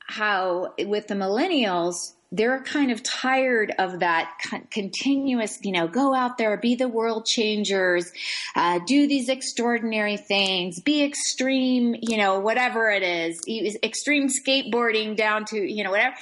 how 0.00 0.74
with 0.78 1.08
the 1.08 1.14
millennials, 1.14 2.12
they're 2.32 2.60
kind 2.62 2.90
of 2.90 3.02
tired 3.02 3.72
of 3.78 4.00
that 4.00 4.30
continuous, 4.70 5.58
you 5.62 5.72
know, 5.72 5.86
go 5.86 6.14
out 6.14 6.38
there, 6.38 6.56
be 6.56 6.74
the 6.74 6.88
world 6.88 7.24
changers, 7.24 8.10
uh, 8.54 8.80
do 8.86 9.06
these 9.06 9.28
extraordinary 9.28 10.16
things, 10.16 10.80
be 10.80 11.04
extreme, 11.04 11.94
you 12.00 12.16
know, 12.16 12.40
whatever 12.40 12.90
it 12.90 13.02
is, 13.02 13.40
extreme 13.82 14.28
skateboarding 14.28 15.16
down 15.16 15.44
to, 15.46 15.56
you 15.56 15.84
know, 15.84 15.90
whatever. 15.90 16.16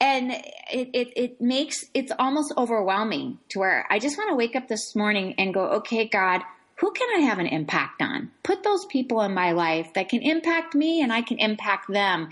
And 0.00 0.32
it, 0.32 0.88
it, 0.94 1.12
it 1.14 1.40
makes, 1.42 1.84
it's 1.92 2.12
almost 2.18 2.54
overwhelming 2.56 3.38
to 3.50 3.58
where 3.58 3.86
I 3.90 3.98
just 3.98 4.16
want 4.16 4.30
to 4.30 4.36
wake 4.36 4.56
up 4.56 4.66
this 4.66 4.96
morning 4.96 5.34
and 5.36 5.52
go, 5.52 5.66
okay, 5.72 6.08
God, 6.08 6.40
who 6.76 6.90
can 6.92 7.08
I 7.18 7.26
have 7.26 7.38
an 7.38 7.46
impact 7.46 8.00
on? 8.00 8.30
Put 8.42 8.62
those 8.62 8.86
people 8.86 9.20
in 9.20 9.34
my 9.34 9.52
life 9.52 9.92
that 9.94 10.08
can 10.08 10.22
impact 10.22 10.74
me 10.74 11.02
and 11.02 11.12
I 11.12 11.20
can 11.20 11.38
impact 11.38 11.92
them. 11.92 12.30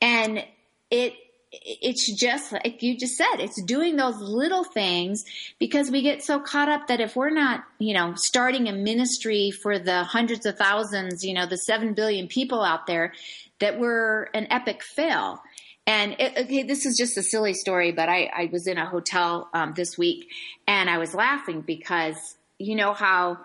And 0.00 0.42
it, 0.90 1.12
it's 1.52 2.10
just 2.18 2.52
like 2.52 2.82
you 2.82 2.96
just 2.96 3.14
said, 3.14 3.36
it's 3.38 3.60
doing 3.62 3.96
those 3.96 4.16
little 4.16 4.64
things 4.64 5.24
because 5.58 5.90
we 5.90 6.00
get 6.00 6.22
so 6.22 6.40
caught 6.40 6.70
up 6.70 6.86
that 6.86 7.00
if 7.00 7.14
we're 7.14 7.30
not, 7.30 7.64
you 7.78 7.92
know, 7.92 8.14
starting 8.16 8.68
a 8.68 8.72
ministry 8.72 9.50
for 9.50 9.78
the 9.78 10.02
hundreds 10.02 10.46
of 10.46 10.56
thousands, 10.56 11.22
you 11.22 11.34
know, 11.34 11.46
the 11.46 11.58
seven 11.58 11.92
billion 11.92 12.26
people 12.26 12.62
out 12.62 12.86
there, 12.86 13.12
that 13.60 13.78
we're 13.78 14.24
an 14.34 14.46
epic 14.50 14.82
fail. 14.82 15.42
And 15.86 16.16
it, 16.18 16.38
okay, 16.38 16.62
this 16.62 16.86
is 16.86 16.96
just 16.96 17.18
a 17.18 17.22
silly 17.22 17.54
story, 17.54 17.92
but 17.92 18.08
I, 18.08 18.30
I 18.34 18.48
was 18.50 18.66
in 18.66 18.78
a 18.78 18.86
hotel 18.86 19.50
um, 19.52 19.74
this 19.76 19.98
week 19.98 20.28
and 20.66 20.88
I 20.88 20.98
was 20.98 21.14
laughing 21.14 21.60
because 21.60 22.16
you 22.58 22.76
know 22.76 22.94
how 22.94 23.38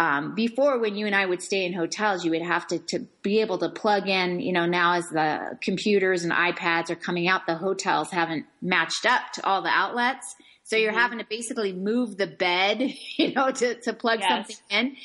um, 0.00 0.34
before 0.34 0.78
when 0.80 0.96
you 0.96 1.04
and 1.04 1.14
I 1.14 1.26
would 1.26 1.42
stay 1.42 1.66
in 1.66 1.74
hotels, 1.74 2.24
you 2.24 2.30
would 2.30 2.40
have 2.40 2.66
to, 2.68 2.78
to 2.78 3.00
be 3.22 3.42
able 3.42 3.58
to 3.58 3.68
plug 3.68 4.08
in, 4.08 4.40
you 4.40 4.50
know, 4.50 4.64
now 4.64 4.94
as 4.94 5.06
the 5.10 5.58
computers 5.60 6.24
and 6.24 6.32
iPads 6.32 6.88
are 6.88 6.96
coming 6.96 7.28
out, 7.28 7.46
the 7.46 7.54
hotels 7.56 8.10
haven't 8.10 8.46
matched 8.62 9.04
up 9.04 9.20
to 9.34 9.46
all 9.46 9.60
the 9.60 9.68
outlets. 9.68 10.34
So 10.64 10.76
you're 10.76 10.92
Mm-hmm. 10.92 10.98
having 10.98 11.18
to 11.18 11.26
basically 11.28 11.74
move 11.74 12.16
the 12.16 12.26
bed, 12.28 12.80
you 13.18 13.34
know, 13.34 13.50
to, 13.52 13.74
to 13.82 13.92
plug 13.92 14.20
Yes. 14.20 14.26
something 14.26 14.56
in. 14.70 14.96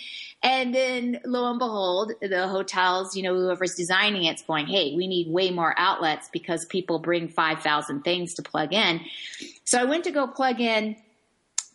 And 0.41 0.73
then 0.73 1.19
lo 1.25 1.49
and 1.49 1.59
behold, 1.59 2.13
the 2.21 2.47
hotels, 2.47 3.17
you 3.17 3.23
know, 3.23 3.33
whoever's 3.35 3.75
designing 3.75 4.23
it's 4.23 4.43
going, 4.43 4.67
Hey, 4.67 4.93
we 4.95 5.07
need 5.07 5.29
way 5.29 5.51
more 5.51 5.75
outlets 5.77 6.29
because 6.31 6.63
people 6.65 6.99
bring 6.99 7.27
5,000 7.27 8.03
things 8.03 8.35
to 8.35 8.43
plug 8.43 8.71
in. 8.73 9.01
So 9.65 9.77
I 9.77 9.83
went 9.83 10.05
to 10.05 10.11
go 10.11 10.27
plug 10.27 10.61
in 10.61 10.95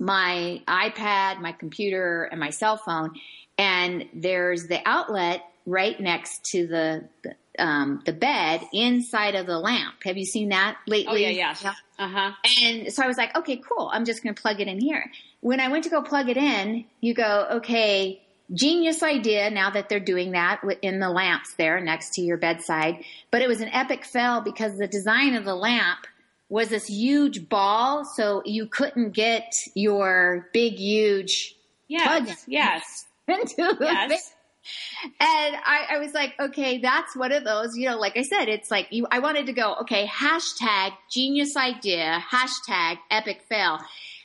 my 0.01 0.63
iPad, 0.67 1.41
my 1.41 1.53
computer, 1.53 2.25
and 2.25 2.41
my 2.41 2.51
cell 2.51 2.77
phone, 2.77 3.13
and 3.59 4.07
there's 4.15 4.67
the 4.67 4.81
outlet 4.87 5.43
right 5.67 6.01
next 6.01 6.45
to 6.47 6.67
the 6.67 7.09
the, 7.23 7.37
um, 7.63 8.03
the 8.07 8.13
bed 8.13 8.63
inside 8.73 9.35
of 9.35 9.47
the 9.47 9.59
lamp. 9.59 9.95
Have 10.05 10.17
you 10.17 10.25
seen 10.25 10.49
that 10.49 10.79
lately? 10.87 11.27
Oh 11.27 11.29
yeah, 11.29 11.55
yeah. 11.63 11.75
Uh 11.99 12.09
huh. 12.09 12.33
And 12.63 12.93
so 12.93 13.03
I 13.03 13.07
was 13.07 13.19
like, 13.19 13.37
okay, 13.37 13.57
cool. 13.57 13.91
I'm 13.93 14.05
just 14.05 14.23
going 14.23 14.35
to 14.35 14.41
plug 14.41 14.61
it 14.61 14.69
in 14.69 14.81
here. 14.81 15.11
When 15.41 15.61
I 15.61 15.69
went 15.69 15.85
to 15.85 15.91
go 15.91 16.03
plug 16.03 16.29
it 16.29 16.37
in, 16.37 16.87
you 17.01 17.13
go, 17.15 17.47
okay, 17.53 18.23
genius 18.53 19.03
idea 19.03 19.51
now 19.51 19.71
that 19.71 19.89
they're 19.89 20.01
doing 20.01 20.33
that 20.33 20.63
in 20.83 20.99
the 20.99 21.11
lamps 21.11 21.55
there 21.55 21.81
next 21.81 22.15
to 22.15 22.23
your 22.23 22.37
bedside. 22.37 23.05
But 23.31 23.43
it 23.43 23.49
was 23.49 23.61
an 23.61 23.69
epic 23.69 24.05
fail 24.05 24.41
because 24.41 24.79
the 24.79 24.89
design 24.89 25.35
of 25.35 25.45
the 25.45 25.55
lamp 25.55 26.07
was 26.51 26.69
this 26.69 26.87
huge 26.87 27.49
ball. 27.49 28.05
So 28.05 28.43
you 28.45 28.67
couldn't 28.67 29.13
get 29.13 29.55
your 29.75 30.49
big, 30.53 30.75
huge 30.75 31.57
Yes. 31.91 32.45
Yes. 32.47 33.07
into 33.29 33.77
Yes. 33.81 34.35
And 35.19 35.57
I, 35.57 35.87
I 35.93 35.99
was 35.99 36.13
like, 36.13 36.35
okay, 36.39 36.79
that's 36.79 37.17
one 37.17 37.33
of 37.33 37.45
those, 37.45 37.77
you 37.77 37.89
know, 37.89 37.99
like 37.99 38.17
I 38.17 38.23
said, 38.23 38.49
it's 38.49 38.71
like 38.71 38.89
you, 38.91 39.07
I 39.11 39.19
wanted 39.21 39.47
to 39.47 39.53
go, 39.53 39.75
okay, 39.83 40.07
hashtag 40.07 40.93
genius 41.11 41.57
idea, 41.57 42.23
hashtag 42.31 42.99
epic 43.11 43.43
fail. 43.49 43.79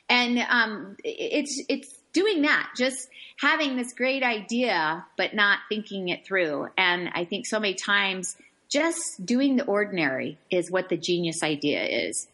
And, 0.08 0.38
um, 0.38 0.96
it's, 1.02 1.62
it's 1.68 1.96
doing 2.12 2.42
that, 2.42 2.70
just 2.76 3.08
having 3.38 3.76
this 3.76 3.94
great 3.94 4.22
idea, 4.22 5.04
but 5.16 5.34
not 5.34 5.60
thinking 5.68 6.08
it 6.08 6.26
through. 6.26 6.68
And 6.76 7.08
I 7.14 7.24
think 7.24 7.46
so 7.46 7.58
many 7.58 7.74
times 7.74 8.36
just 8.68 9.24
doing 9.24 9.56
the 9.56 9.64
ordinary 9.64 10.38
is 10.50 10.70
what 10.70 10.88
the 10.88 10.96
genius 10.96 11.42
idea 11.42 11.84
is. 11.84 12.28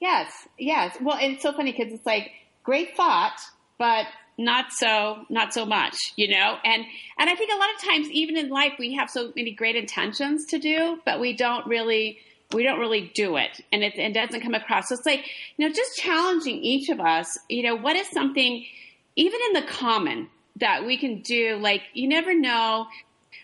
Yes, 0.00 0.32
yes. 0.58 0.96
Well, 1.00 1.16
and 1.16 1.34
it's 1.34 1.42
so 1.42 1.52
funny 1.52 1.72
because 1.72 1.92
it's 1.92 2.04
like 2.06 2.32
great 2.64 2.96
thought, 2.96 3.38
but 3.78 4.06
not 4.38 4.72
so 4.72 5.24
not 5.28 5.54
so 5.54 5.64
much, 5.64 5.96
you 6.16 6.28
know. 6.28 6.56
And 6.64 6.84
and 7.18 7.30
I 7.30 7.34
think 7.34 7.52
a 7.52 7.56
lot 7.56 7.68
of 7.74 7.82
times, 7.82 8.10
even 8.10 8.36
in 8.36 8.48
life, 8.48 8.72
we 8.78 8.94
have 8.94 9.10
so 9.10 9.32
many 9.36 9.52
great 9.52 9.76
intentions 9.76 10.46
to 10.46 10.58
do, 10.58 10.98
but 11.04 11.20
we 11.20 11.34
don't 11.34 11.66
really 11.66 12.18
we 12.52 12.62
don't 12.62 12.80
really 12.80 13.12
do 13.14 13.36
it, 13.36 13.60
and 13.72 13.82
it, 13.82 13.96
it 13.96 14.12
doesn't 14.12 14.40
come 14.40 14.54
across. 14.54 14.88
So 14.88 14.96
it's 14.96 15.06
like 15.06 15.24
you 15.56 15.68
know, 15.68 15.74
just 15.74 15.96
challenging 15.96 16.56
each 16.56 16.88
of 16.88 17.00
us. 17.00 17.38
You 17.48 17.62
know, 17.62 17.76
what 17.76 17.96
is 17.96 18.08
something 18.08 18.64
even 19.16 19.40
in 19.48 19.62
the 19.62 19.68
common 19.68 20.28
that 20.56 20.84
we 20.84 20.96
can 20.96 21.20
do? 21.20 21.56
Like 21.56 21.82
you 21.92 22.08
never 22.08 22.34
know 22.34 22.86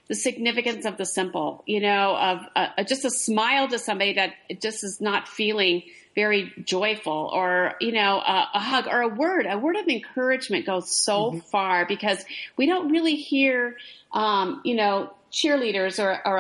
the 0.08 0.14
significance 0.14 0.84
of 0.84 0.96
the 0.96 1.04
simple, 1.04 1.62
you 1.66 1.80
know, 1.80 2.16
of 2.16 2.40
uh, 2.56 2.84
just 2.84 3.04
a 3.04 3.10
smile 3.10 3.68
to 3.68 3.78
somebody 3.78 4.14
that 4.14 4.32
just 4.60 4.84
is 4.84 5.00
not 5.00 5.28
feeling 5.28 5.82
very 6.14 6.52
joyful 6.64 7.30
or, 7.32 7.74
you 7.80 7.92
know, 7.92 8.18
a, 8.18 8.48
a 8.54 8.58
hug 8.58 8.88
or 8.88 9.02
a 9.02 9.08
word, 9.08 9.46
a 9.48 9.56
word 9.56 9.76
of 9.76 9.86
encouragement 9.86 10.66
goes 10.66 10.90
so 10.90 11.40
far 11.52 11.86
because 11.86 12.24
we 12.56 12.66
don't 12.66 12.90
really 12.90 13.14
hear, 13.14 13.76
um, 14.12 14.60
you 14.64 14.74
know, 14.74 15.12
cheerleaders 15.30 16.02
or, 16.02 16.20
or 16.26 16.38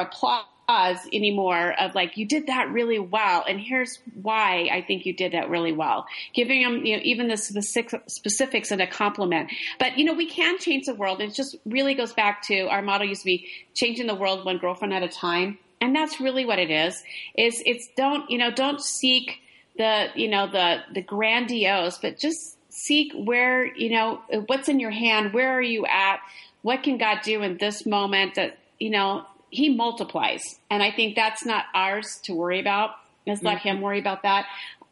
applause 0.68 0.98
anymore 1.12 1.74
of 1.80 1.94
like, 1.94 2.16
you 2.16 2.26
did 2.26 2.46
that 2.46 2.70
really 2.70 2.98
well. 2.98 3.44
And 3.48 3.60
here's 3.60 3.98
why 4.20 4.68
I 4.70 4.82
think 4.82 5.06
you 5.06 5.14
did 5.14 5.32
that 5.32 5.48
really 5.48 5.72
well. 5.72 6.06
Giving 6.34 6.62
them, 6.62 6.84
you 6.84 6.96
know, 6.96 7.02
even 7.04 7.28
the 7.28 7.36
specific, 7.36 8.02
specifics 8.06 8.70
and 8.70 8.82
a 8.82 8.86
compliment. 8.86 9.50
But, 9.78 9.98
you 9.98 10.04
know, 10.04 10.12
we 10.12 10.26
can 10.26 10.58
change 10.58 10.86
the 10.86 10.94
world. 10.94 11.20
It 11.20 11.34
just 11.34 11.56
really 11.64 11.94
goes 11.94 12.12
back 12.12 12.42
to 12.48 12.68
our 12.68 12.82
motto 12.82 13.04
used 13.04 13.22
to 13.22 13.26
be 13.26 13.48
changing 13.74 14.06
the 14.06 14.14
world 14.14 14.44
one 14.44 14.58
girlfriend 14.58 14.92
at 14.92 15.02
a 15.02 15.08
time. 15.08 15.58
And 15.80 15.94
that's 15.94 16.20
really 16.20 16.44
what 16.44 16.58
it 16.58 16.70
is, 16.70 17.02
is 17.36 17.62
it's 17.64 17.88
don't, 17.96 18.28
you 18.30 18.36
know, 18.36 18.50
don't 18.50 18.80
seek 18.80 19.38
the, 19.76 20.08
you 20.16 20.28
know, 20.28 20.48
the, 20.48 20.78
the 20.92 21.02
grandiose, 21.02 21.98
but 21.98 22.18
just 22.18 22.56
seek 22.68 23.12
where, 23.14 23.64
you 23.76 23.90
know, 23.90 24.20
what's 24.46 24.68
in 24.68 24.80
your 24.80 24.90
hand. 24.90 25.32
Where 25.32 25.50
are 25.56 25.62
you 25.62 25.86
at? 25.86 26.20
What 26.62 26.82
can 26.82 26.98
God 26.98 27.20
do 27.22 27.42
in 27.42 27.58
this 27.58 27.86
moment 27.86 28.34
that, 28.34 28.58
you 28.80 28.90
know, 28.90 29.24
he 29.50 29.68
multiplies. 29.74 30.42
And 30.70 30.82
I 30.82 30.90
think 30.90 31.14
that's 31.16 31.44
not 31.44 31.64
ours 31.74 32.20
to 32.24 32.34
worry 32.34 32.60
about. 32.60 32.90
Let's 33.26 33.42
let 33.42 33.58
him 33.58 33.80
worry 33.80 33.98
about 33.98 34.22
that. 34.22 34.46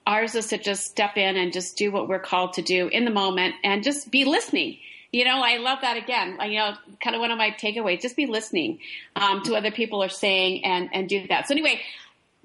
Ours 0.07 0.35
is 0.35 0.49
to 0.49 0.59
just 0.59 0.85
step 0.85 1.17
in 1.17 1.37
and 1.37 1.53
just 1.53 1.77
do 1.77 1.91
what 1.91 2.09
we're 2.09 2.19
called 2.21 2.53
to 2.55 2.63
do 2.63 2.89
in 2.89 3.05
the 3.05 3.11
moment 3.11 3.55
and 3.65 3.83
just 3.83 4.11
be 4.11 4.25
listening. 4.25 4.79
You 5.13 5.25
know, 5.25 5.41
I 5.43 5.57
love 5.57 5.79
that 5.81 5.97
again. 5.97 6.39
You 6.45 6.59
know, 6.59 6.75
kind 7.03 7.17
of 7.17 7.21
one 7.21 7.31
of 7.31 7.39
my 7.39 7.51
takeaways. 7.51 8.03
Just 8.03 8.17
be 8.17 8.27
listening 8.27 8.81
um, 9.17 9.43
to 9.45 9.53
what 9.53 9.59
other 9.59 9.71
people 9.71 10.03
are 10.03 10.09
saying 10.11 10.65
and 10.65 10.91
and 10.93 11.09
do 11.09 11.27
that. 11.29 11.49
So 11.49 11.55
anyway, 11.55 11.81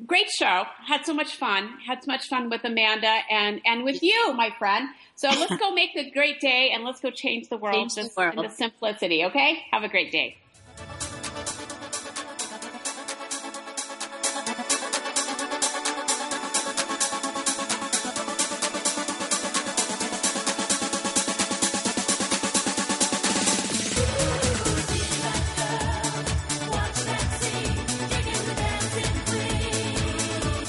great 0.08 0.30
show. 0.30 0.64
Had 0.88 1.06
so 1.06 1.14
much 1.14 1.36
fun. 1.36 1.70
Had 1.86 2.04
so 2.04 2.12
much 2.12 2.28
fun 2.28 2.50
with 2.50 2.64
Amanda 2.64 3.14
and 3.30 3.62
and 3.66 3.84
with 3.84 4.02
you, 4.02 4.34
my 4.34 4.52
friend. 4.58 4.88
So 5.16 5.28
let's 5.30 5.56
go 5.58 5.72
make 5.76 5.96
a 5.96 6.10
great 6.12 6.40
day 6.40 6.72
and 6.74 6.84
let's 6.84 7.02
go 7.02 7.12
change 7.12 7.50
the 7.50 7.58
world, 7.58 7.76
Change 7.76 7.96
the 7.96 8.10
world. 8.16 8.36
in 8.36 8.44
the 8.44 8.50
simplicity. 8.50 9.26
Okay, 9.26 9.64
have 9.72 9.84
a 9.84 9.90
great 9.90 10.12
day. 10.12 10.38